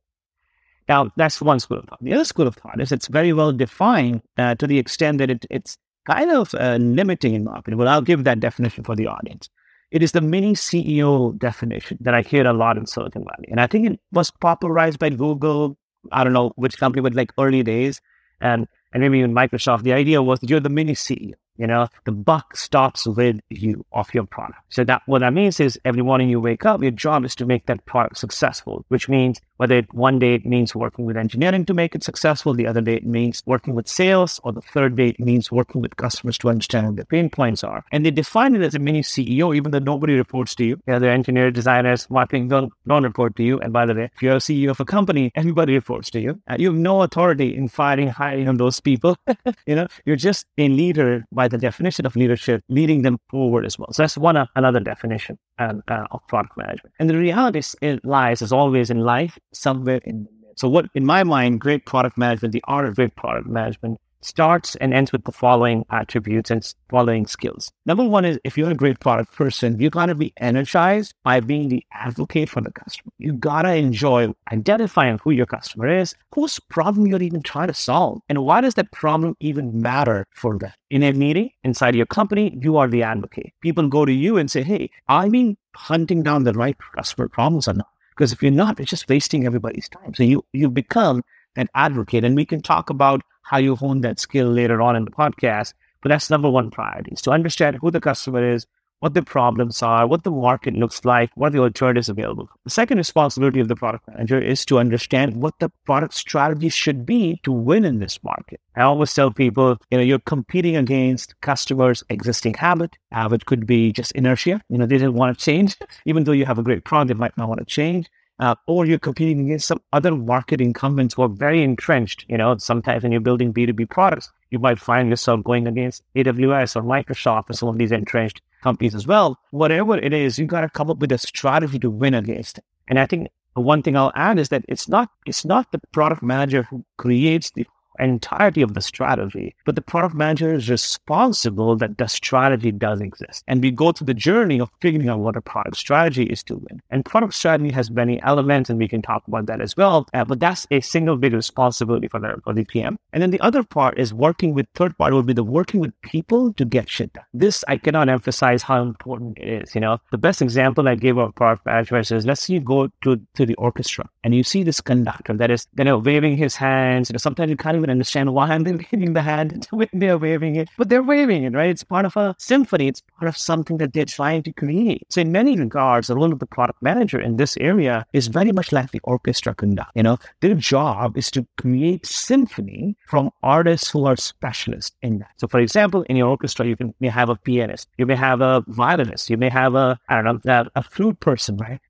Now, 0.89 1.11
that's 1.17 1.41
one 1.41 1.61
school 1.61 1.79
of 1.79 1.87
thought. 1.87 2.03
The 2.03 2.13
other 2.13 2.25
school 2.25 2.47
of 2.47 2.57
thought 2.57 2.81
is 2.81 2.93
it's 2.93 3.09
very 3.09 3.33
well 3.33 3.53
defined 3.53 4.23
uh, 4.37 4.55
to 4.57 4.67
the 4.67 4.79
extent 4.79 5.19
that 5.19 5.31
it, 5.31 5.47
it's 5.51 5.79
kind 6.07 6.31
of 6.31 6.55
uh, 6.55 6.77
limiting 6.77 7.35
in 7.35 7.45
marketing. 7.45 7.79
Well, 7.79 7.89
I'll 7.89 8.03
give 8.03 8.25
that 8.25 8.41
definition 8.41 8.85
for 8.85 8.95
the 8.95 9.07
audience. 9.07 9.49
It 9.91 10.03
is 10.03 10.13
the 10.13 10.21
mini 10.21 10.55
CEO 10.55 11.39
definition 11.39 11.99
that 12.01 12.15
I 12.15 12.23
hear 12.23 12.47
a 12.47 12.53
lot 12.53 12.77
in 12.77 12.87
Silicon 12.87 13.25
Valley. 13.25 13.49
And 13.51 13.61
I 13.61 13.67
think 13.67 13.87
it 13.87 14.01
was 14.13 14.31
popularized 14.31 14.99
by 14.99 15.11
Google, 15.11 15.79
I 16.13 16.25
don't 16.25 16.33
know 16.33 16.53
which 16.57 16.79
company, 16.79 17.03
but 17.03 17.15
like 17.15 17.33
early 17.39 17.63
days, 17.63 18.01
and 18.41 18.67
and 18.93 19.01
maybe 19.03 19.19
even 19.19 19.35
Microsoft. 19.35 19.83
The 19.83 19.93
idea 19.93 20.23
was 20.23 20.39
you're 20.43 20.61
the 20.61 20.69
mini 20.69 20.95
CEO. 20.95 21.35
You 21.57 21.69
know, 21.69 21.87
the 22.05 22.11
buck 22.11 22.57
stops 22.57 23.07
with 23.07 23.39
you 23.49 23.87
of 23.93 24.13
your 24.13 24.25
product. 24.25 24.59
So 24.71 24.83
that 24.85 25.03
what 25.07 25.21
that 25.21 25.33
means 25.33 25.61
is 25.61 25.79
every 25.85 26.03
morning 26.03 26.29
you 26.29 26.41
wake 26.41 26.67
up, 26.67 26.83
your 26.83 26.91
job 26.91 27.25
is 27.25 27.37
to 27.37 27.47
make 27.47 27.67
that 27.67 27.87
product 27.87 28.19
successful, 28.19 28.85
which 28.89 29.09
means 29.09 29.41
whether 29.57 29.77
it, 29.77 29.93
one 29.95 30.19
day 30.19 30.35
it 30.35 30.45
means 30.45 30.75
working 30.75 31.05
with 31.05 31.17
engineering 31.17 31.65
to 31.65 31.75
make 31.75 31.95
it 31.95 32.03
successful, 32.03 32.55
the 32.55 32.67
other 32.67 32.81
day 32.81 32.95
it 32.95 33.07
means 33.07 33.43
working 33.47 33.75
with 33.75 33.89
sales, 33.89 34.41
or 34.45 34.53
the 34.53 34.61
third 34.61 34.97
day 34.97 35.09
it 35.11 35.21
means 35.21 35.51
working 35.53 35.81
with 35.81 35.97
customers 35.97 36.39
to 36.39 36.49
understand 36.49 36.87
what 36.87 36.97
their 36.97 37.05
pain 37.05 37.31
points 37.31 37.63
are. 37.63 37.85
And 37.93 38.05
they 38.05 38.11
define 38.11 38.55
it 38.55 38.63
as 38.63 38.75
a 38.75 38.79
mini 38.79 39.03
CEO, 39.03 39.55
even 39.55 39.71
though 39.71 39.79
nobody 39.79 40.15
reports 40.15 40.55
to 40.57 40.65
you. 40.65 40.81
The 40.87 41.09
engineers, 41.09 41.53
designers, 41.53 42.09
marketing 42.11 42.49
don't, 42.49 42.73
don't 42.87 43.05
report 43.05 43.37
to 43.37 43.43
you. 43.43 43.61
And 43.61 43.73
by 43.73 43.87
the 43.87 43.95
way, 43.95 44.11
if 44.15 44.23
you're 44.23 44.37
a 44.37 44.39
CEO 44.39 44.71
of 44.71 44.81
a 44.81 44.85
company, 44.85 45.31
everybody 45.35 45.75
reports 45.75 46.11
to 46.11 46.21
you. 46.21 46.41
Uh, 46.49 46.57
you 46.59 46.69
have 46.69 46.81
no 46.81 47.03
authority 47.03 47.57
in 47.57 47.69
firing, 47.69 48.09
hiring 48.09 48.49
on 48.49 48.57
those 48.57 48.81
people. 48.81 49.17
you 49.67 49.75
know, 49.75 49.87
you're 50.05 50.17
just 50.17 50.47
a 50.59 50.69
leader 50.69 51.25
by 51.33 51.49
the 51.49 51.59
definition 51.59 52.07
of 52.07 52.17
leadership, 52.17 52.63
leading 52.69 53.03
them 53.03 53.19
forward 53.31 53.65
as 53.65 53.79
well. 53.79 53.93
So 53.93 54.03
that's 54.03 54.17
one 54.17 54.37
uh, 54.37 54.47
another 54.57 54.81
definition 54.81 55.39
uh, 55.59 55.75
uh, 55.89 56.07
of 56.11 56.27
product 56.29 56.57
management. 56.57 56.95
And 56.99 57.09
the 57.09 57.17
reality 57.17 57.63
it 57.81 58.05
lies, 58.05 58.43
as 58.43 58.53
always 58.53 58.91
in 58.91 59.01
life, 59.01 59.39
somewhere 59.55 60.01
in. 60.05 60.25
the 60.25 60.31
middle. 60.41 60.55
So, 60.57 60.69
what 60.69 60.87
in 60.95 61.05
my 61.05 61.25
mind, 61.25 61.61
great 61.61 61.87
product 61.87 62.17
management, 62.17 62.53
the 62.53 62.65
art 62.67 62.87
of 62.87 62.97
great 62.97 63.17
product 63.17 63.49
management 63.49 63.99
starts 64.25 64.75
and 64.77 64.95
ends 64.95 65.13
with 65.13 65.25
the 65.25 65.33
following 65.33 65.85
attributes 65.91 66.51
and 66.51 66.75
following 66.89 67.27
skills. 67.27 67.71
Number 67.87 68.05
one 68.05 68.25
is 68.25 68.39
if 68.45 68.57
you're 68.57 68.71
a 68.71 68.75
great 68.75 69.01
product 69.01 69.33
person, 69.33 69.79
you 69.81 69.91
got 69.91 70.07
to 70.07 70.15
be 70.15 70.33
energized 70.39 71.15
by 71.23 71.41
being 71.41 71.69
the 71.69 71.85
advocate 71.93 72.49
for 72.49 72.61
the 72.61 72.73
customer. 72.73 73.13
You 73.19 73.35
got 73.35 73.63
to 73.63 73.75
enjoy 73.75 74.33
identifying 74.51 75.19
who 75.23 75.31
your 75.31 75.47
customer 75.47 75.89
is, 75.89 76.15
whose 76.35 76.59
problem 76.59 77.07
you're 77.07 77.23
even 77.23 77.43
trying 77.43 77.69
to 77.69 77.75
solve, 77.75 78.21
and 78.29 78.45
why 78.45 78.61
does 78.61 78.75
that 78.75 78.93
problem 78.93 79.37
even 79.41 79.81
matter 79.81 80.27
for 80.35 80.59
them. 80.59 80.73
In 80.91 81.03
a 81.03 81.13
meeting 81.13 81.51
inside 81.63 81.95
your 81.95 82.07
company, 82.07 82.57
you 82.61 82.77
are 82.77 82.89
the 82.89 83.03
advocate. 83.03 83.53
People 83.61 83.89
go 83.89 84.05
to 84.05 84.13
you 84.13 84.37
and 84.39 84.51
say, 84.51 84.63
Hey, 84.63 84.91
I 85.09 85.29
mean 85.29 85.57
hunting 85.75 86.23
down 86.23 86.45
the 86.45 86.53
right 86.53 86.77
customer 86.97 87.29
problems 87.29 87.69
or 87.69 87.75
not. 87.75 87.89
Because 88.15 88.33
if 88.33 88.43
you're 88.43 88.53
not, 88.53 88.79
it's 88.81 88.91
just 88.91 89.09
wasting 89.09 89.47
everybody's 89.47 89.89
time. 89.89 90.15
So 90.15 90.23
you 90.23 90.45
you 90.53 90.71
become 90.71 91.23
an 91.57 91.69
advocate. 91.75 92.25
And 92.25 92.37
we 92.37 92.45
can 92.45 92.61
talk 92.61 92.91
about 92.91 93.23
how 93.43 93.59
you 93.59 93.77
hone 93.77 94.01
that 94.03 94.19
skill 94.19 94.49
later 94.49 94.81
on 94.81 94.97
in 94.97 95.05
the 95.05 95.11
podcast. 95.11 95.75
But 96.03 96.11
that's 96.11 96.31
number 96.31 96.51
one 96.51 96.71
priority 96.71 97.13
is 97.13 97.23
to 97.23 97.31
understand 97.31 97.79
who 97.81 97.91
the 97.91 98.01
customer 98.01 98.45
is, 98.53 98.67
what 99.05 99.13
the 99.13 99.23
problems 99.23 99.83
are, 99.83 100.07
what 100.07 100.25
the 100.25 100.31
market 100.31 100.73
looks 100.73 101.05
like, 101.05 101.31
what 101.35 101.53
the 101.53 101.59
alternatives 101.59 102.09
available. 102.09 102.49
The 102.65 102.71
second 102.71 102.97
responsibility 102.97 103.61
of 103.61 103.69
the 103.69 103.77
product 103.77 104.09
manager 104.09 104.39
is 104.39 104.65
to 104.65 104.79
understand 104.79 105.37
what 105.37 105.59
the 105.59 105.71
product 105.85 106.15
strategy 106.15 106.71
should 106.71 107.05
be 107.05 107.39
to 107.43 107.53
win 107.53 107.85
in 107.85 107.99
this 107.99 108.19
market. 108.25 108.63
I 108.77 108.81
always 108.81 109.13
tell 109.13 109.31
people, 109.31 109.77
you 109.91 109.99
know, 109.99 110.05
you're 110.05 110.21
competing 110.21 110.75
against 110.75 111.39
customers' 111.43 112.03
existing 112.09 112.55
habit. 112.55 112.97
Habit 113.13 113.45
could 113.45 113.67
be 113.67 113.93
just 113.93 114.13
inertia. 114.13 114.63
You 114.71 114.79
know, 114.79 114.87
they 114.87 114.97
didn't 114.97 115.17
want 115.17 115.39
to 115.39 115.45
change. 115.45 115.77
Even 116.07 116.25
though 116.25 116.33
you 116.33 116.47
have 116.47 116.59
a 116.59 116.63
great 116.63 116.85
product, 116.85 117.09
they 117.09 117.21
might 117.21 117.37
not 117.37 117.51
want 117.51 117.61
to 117.61 117.67
change 117.67 118.09
uh, 118.39 118.55
or 118.67 118.85
you're 118.85 118.99
competing 118.99 119.41
against 119.41 119.67
some 119.67 119.81
other 119.93 120.15
market 120.15 120.61
incumbents 120.61 121.15
who 121.15 121.23
are 121.23 121.29
very 121.29 121.63
entrenched. 121.63 122.25
You 122.29 122.39
know, 122.39 122.57
sometimes 122.59 123.03
when 123.03 123.13
you're 123.13 123.21
building 123.21 123.53
B2B 123.53 123.91
products, 123.91 124.33
you 124.51 124.59
might 124.59 124.79
find 124.79 125.09
yourself 125.09 125.45
going 125.45 125.67
against 125.67 126.03
AWS 126.17 126.77
or 126.77 126.83
Microsoft 126.83 127.51
or 127.51 127.53
some 127.55 127.69
of 127.69 127.79
these 127.79 127.93
entrenched 127.93 128.41
companies 128.65 128.95
as 128.95 129.07
well. 129.07 129.39
Whatever 129.51 129.97
it 129.99 130.13
is, 130.13 130.39
you 130.39 130.47
got 130.47 130.63
to 130.63 130.71
come 130.79 130.91
up 130.91 130.99
with 130.99 131.13
a 131.13 131.19
strategy 131.19 131.79
to 131.79 131.91
win 131.91 132.15
against. 132.15 132.59
And 132.89 132.99
I 132.99 133.07
think 133.07 133.29
one 133.55 133.83
thing 133.83 133.97
I'll 133.97 134.13
add 134.17 134.39
is 134.39 134.49
that 134.49 134.65
it's 134.69 134.89
not 134.89 135.11
it's 135.27 135.45
not 135.45 135.71
the 135.71 135.81
product 135.93 136.23
manager 136.23 136.63
who 136.65 136.85
creates 136.97 137.51
the 137.51 137.67
entirety 137.99 138.63
of 138.63 138.75
the 138.75 138.81
strategy, 138.81 139.55
but 139.65 139.75
the 139.75 139.83
product 139.83 140.15
manager 140.15 140.53
is 140.55 140.69
responsible 140.69 141.77
that 141.77 141.99
the 141.99 142.09
strategy 142.09 142.73
does 142.73 143.01
exist. 143.01 143.45
And 143.47 143.63
we 143.63 143.71
go 143.71 143.93
through 143.93 144.07
the 144.07 144.15
journey 144.15 144.61
of 144.61 144.71
figuring 144.81 145.09
out 145.09 145.21
what 145.21 145.37
a 145.37 145.41
product 145.41 145.77
strategy 145.77 146.25
is 146.25 146.43
to 146.45 146.57
win. 146.57 146.81
And 146.91 147.05
product 147.05 147.35
strategy 147.35 147.71
has 147.73 147.91
many 147.91 148.21
elements, 148.23 148.71
and 148.71 148.79
we 148.79 148.89
can 148.89 149.03
talk 149.03 149.27
about 149.29 149.47
that 149.47 149.61
as 149.61 149.77
well. 149.77 150.07
Uh, 150.15 150.25
but 150.25 150.41
that's 150.41 150.67
a 150.71 150.81
single 150.81 151.17
big 151.17 151.33
responsibility 151.33 152.09
for 152.09 152.21
the, 152.21 152.41
for 152.45 152.53
the 152.53 152.65
PM. 152.65 152.99
And 153.13 153.23
then 153.23 153.31
the 153.31 153.41
other 153.41 153.63
part 153.63 153.99
is 153.99 154.13
working 154.13 154.55
with 154.55 154.67
third 154.75 154.97
party 154.99 155.15
will 155.15 155.23
be 155.23 155.33
the 155.33 155.45
working 155.45 155.81
with 155.81 155.93
people 156.03 156.53
to 156.55 156.65
get 156.65 156.89
shit 156.89 157.13
done. 157.13 157.25
This 157.33 157.65
I 157.69 157.77
cannot 157.77 158.09
emphasize 158.09 158.63
how 158.63 158.83
important 158.83 159.39
it 159.39 159.63
is. 159.63 159.75
You 159.75 159.81
know, 159.81 159.99
the 160.11 160.19
best 160.19 160.43
example 160.43 160.89
I 160.89 160.95
gave 160.95 161.17
of 161.19 161.35
product 161.35 161.67
management 161.67 162.11
is 162.11 162.27
let's 162.27 162.43
say 162.43 162.55
you 162.55 162.61
go 162.61 162.89
to, 163.03 163.21
to 163.35 163.47
the 163.47 163.55
orchestra 163.55 164.09
and 164.23 164.35
you 164.35 164.43
see 164.43 164.63
this 164.63 164.81
conductor 164.81 165.35
that 165.35 165.51
is, 165.51 165.67
you 165.77 165.85
know, 165.85 165.99
waving 165.99 166.37
his 166.37 166.57
hands. 166.57 167.09
You 167.09 167.15
know, 167.15 167.19
sometimes 167.19 167.51
you 167.51 167.57
can't 167.57 167.77
even 167.85 167.91
understand 167.91 168.33
why 168.33 168.59
they're 168.59 168.79
waving 168.93 169.13
the 169.13 169.23
hand 169.23 169.67
when 169.71 169.89
they're 169.93 170.19
waving 170.19 170.57
it, 170.57 170.69
but 170.79 170.89
they're 170.89 171.03
waving 171.03 171.45
it, 171.45 171.53
right? 171.53 171.71
It's 171.71 171.85
part 171.85 172.07
of 172.07 172.17
a 172.17 172.35
symphony. 172.39 172.89
It's 172.89 173.03
part 173.19 173.29
of 173.29 173.37
something 173.37 173.77
that 173.79 173.93
they're 173.93 174.05
trying 174.07 174.43
to 174.45 174.53
create. 174.53 175.07
So 175.11 175.21
in 175.21 175.33
many 175.33 175.57
regards, 175.57 176.09
the 176.09 176.17
role 176.17 176.33
of 176.33 176.39
the 176.39 176.47
product 176.47 176.83
manager 176.83 177.21
in 177.21 177.37
this 177.37 177.57
area 177.59 178.07
is 178.13 178.29
very 178.29 178.53
much 178.53 178.73
like 178.73 178.91
the 178.91 179.01
orchestra 179.05 179.55
conductor. 179.55 179.93
You 179.95 180.03
know, 180.03 180.19
their 180.41 180.55
job 180.55 181.17
is 181.17 181.31
to 181.33 181.47
create 181.59 182.07
symphony 182.07 182.97
from 183.07 183.31
artists 183.43 183.91
who 183.91 184.07
are 184.07 184.17
specialists 184.17 184.97
in 185.03 185.19
that. 185.19 185.33
So 185.37 185.47
for 185.47 185.61
example, 185.61 186.03
in 186.09 186.17
your 186.17 186.29
orchestra, 186.29 186.67
you 186.67 186.77
can, 186.77 186.95
may 187.01 187.09
have 187.09 187.29
a 187.29 187.37
pianist, 187.37 187.89
you 187.99 188.07
may 188.07 188.17
have 188.17 188.41
a 188.41 188.65
violinist, 188.69 189.29
you 189.29 189.37
may 189.37 189.51
have 189.51 189.75
a, 189.75 189.99
I 190.09 190.23
don't 190.23 190.45
know, 190.45 190.53
a, 190.53 190.81
a 190.81 190.83
flute 190.83 191.21
person, 191.21 191.57
right? 191.59 191.81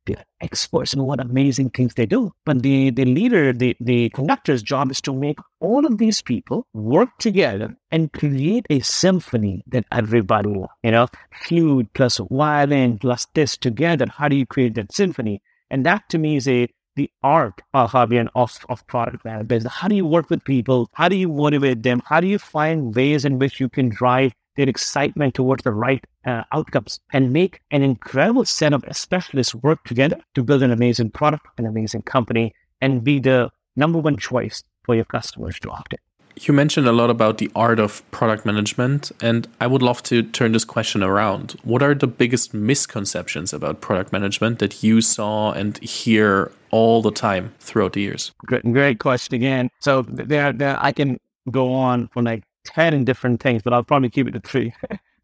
Experts 0.45 0.93
in 0.93 1.03
what 1.03 1.21
amazing 1.21 1.71
things 1.71 1.95
they 1.95 2.07
do. 2.07 2.33
But 2.45 2.63
the, 2.63 2.91
the 2.91 3.05
leader, 3.05 3.53
the, 3.53 3.77
the 3.81 4.11
conductor's 4.11 4.63
job 4.63 4.91
is 4.91 5.01
to 5.03 5.13
make 5.13 5.39
all 5.61 5.87
of 5.87 5.99
these 5.99 6.21
people 6.21 6.67
work 6.75 7.09
together 7.19 7.75
and 7.91 8.13
create 8.13 8.67
a 8.69 8.81
symphony 8.81 9.65
that 9.69 9.87
everybody. 9.91 10.51
You 10.83 10.91
know, 10.91 11.09
flute 11.47 11.89
plus 11.95 12.21
violin 12.31 12.99
plus 12.99 13.27
this 13.35 13.57
together. 13.57 14.07
How 14.15 14.29
do 14.29 14.37
you 14.37 14.47
create 14.47 14.75
that 14.75 14.93
symphony? 14.93 15.41
And 15.71 15.87
that 15.87 16.09
to 16.11 16.19
me 16.19 16.37
is 16.37 16.47
a 16.47 16.69
the 16.97 17.11
art 17.23 17.61
of 17.73 17.91
Fabian 17.91 18.29
of, 18.35 18.57
of 18.69 18.87
product 18.87 19.25
management. 19.25 19.67
How 19.67 19.89
do 19.89 19.97
you 19.97 20.07
work 20.07 20.31
with 20.31 20.45
people? 20.45 20.89
How 20.93 21.09
do 21.09 21.17
you 21.17 21.29
motivate 21.29 21.83
them? 21.83 22.03
How 22.07 22.21
do 22.21 22.27
you 22.27 22.39
find 22.39 22.95
ways 22.95 23.25
in 23.25 23.39
which 23.39 23.59
you 23.59 23.69
can 23.69 23.89
drive 23.89 24.33
their 24.57 24.69
excitement 24.69 25.35
towards 25.35 25.65
the 25.65 25.73
right 25.73 26.05
uh, 26.27 26.43
outcomes 26.53 27.01
and 27.13 27.33
make 27.33 27.61
an 27.71 27.83
incredible 27.83 28.45
set 28.45 28.73
of 28.73 28.85
specialists 28.93 29.55
work 29.55 29.85
together 29.85 30.19
to 30.35 30.43
build 30.43 30.63
an 30.63 30.71
amazing 30.71 31.11
product, 31.11 31.47
an 31.59 31.67
amazing 31.67 32.03
company, 32.03 32.55
and 32.81 33.05
be 33.05 33.19
the 33.19 33.51
number 33.77 33.99
one 33.99 34.17
choice 34.17 34.63
for 34.85 34.95
your 34.95 35.05
customers 35.05 35.59
to 35.61 35.71
opt 35.71 35.95
in. 35.95 35.99
You 36.37 36.53
mentioned 36.53 36.89
a 36.89 36.93
lot 36.93 37.11
about 37.11 37.39
the 37.39 37.49
art 37.55 37.79
of 37.79 38.09
product 38.11 38.45
management, 38.45 39.13
and 39.21 39.47
I 39.61 39.69
would 39.69 39.83
love 39.83 40.03
to 40.05 40.23
turn 40.23 40.51
this 40.51 40.65
question 40.65 41.01
around. 41.03 41.53
What 41.63 41.81
are 41.81 41.95
the 41.95 42.09
biggest 42.09 42.53
misconceptions 42.53 43.53
about 43.53 43.81
product 43.81 44.13
management 44.13 44.59
that 44.59 44.83
you 44.83 45.01
saw 45.01 45.53
and 45.53 45.79
hear 45.79 46.51
all 46.71 47.03
the 47.03 47.13
time 47.13 47.55
throughout 47.61 47.93
the 47.93 48.01
years? 48.01 48.33
Great, 48.45 48.65
great 48.65 48.99
question 48.99 49.37
again. 49.37 49.71
So 49.79 50.03
there, 50.03 50.53
there, 50.53 50.77
I 50.81 50.91
can 50.91 51.21
go 51.53 51.73
on 51.73 52.09
for 52.09 52.21
like 52.21 52.43
10 52.65 53.05
different 53.05 53.43
things, 53.43 53.63
but 53.63 53.73
I'll 53.73 53.85
probably 53.85 54.11
keep 54.11 54.29
it 54.29 54.33
to 54.33 54.41
three 54.41 54.75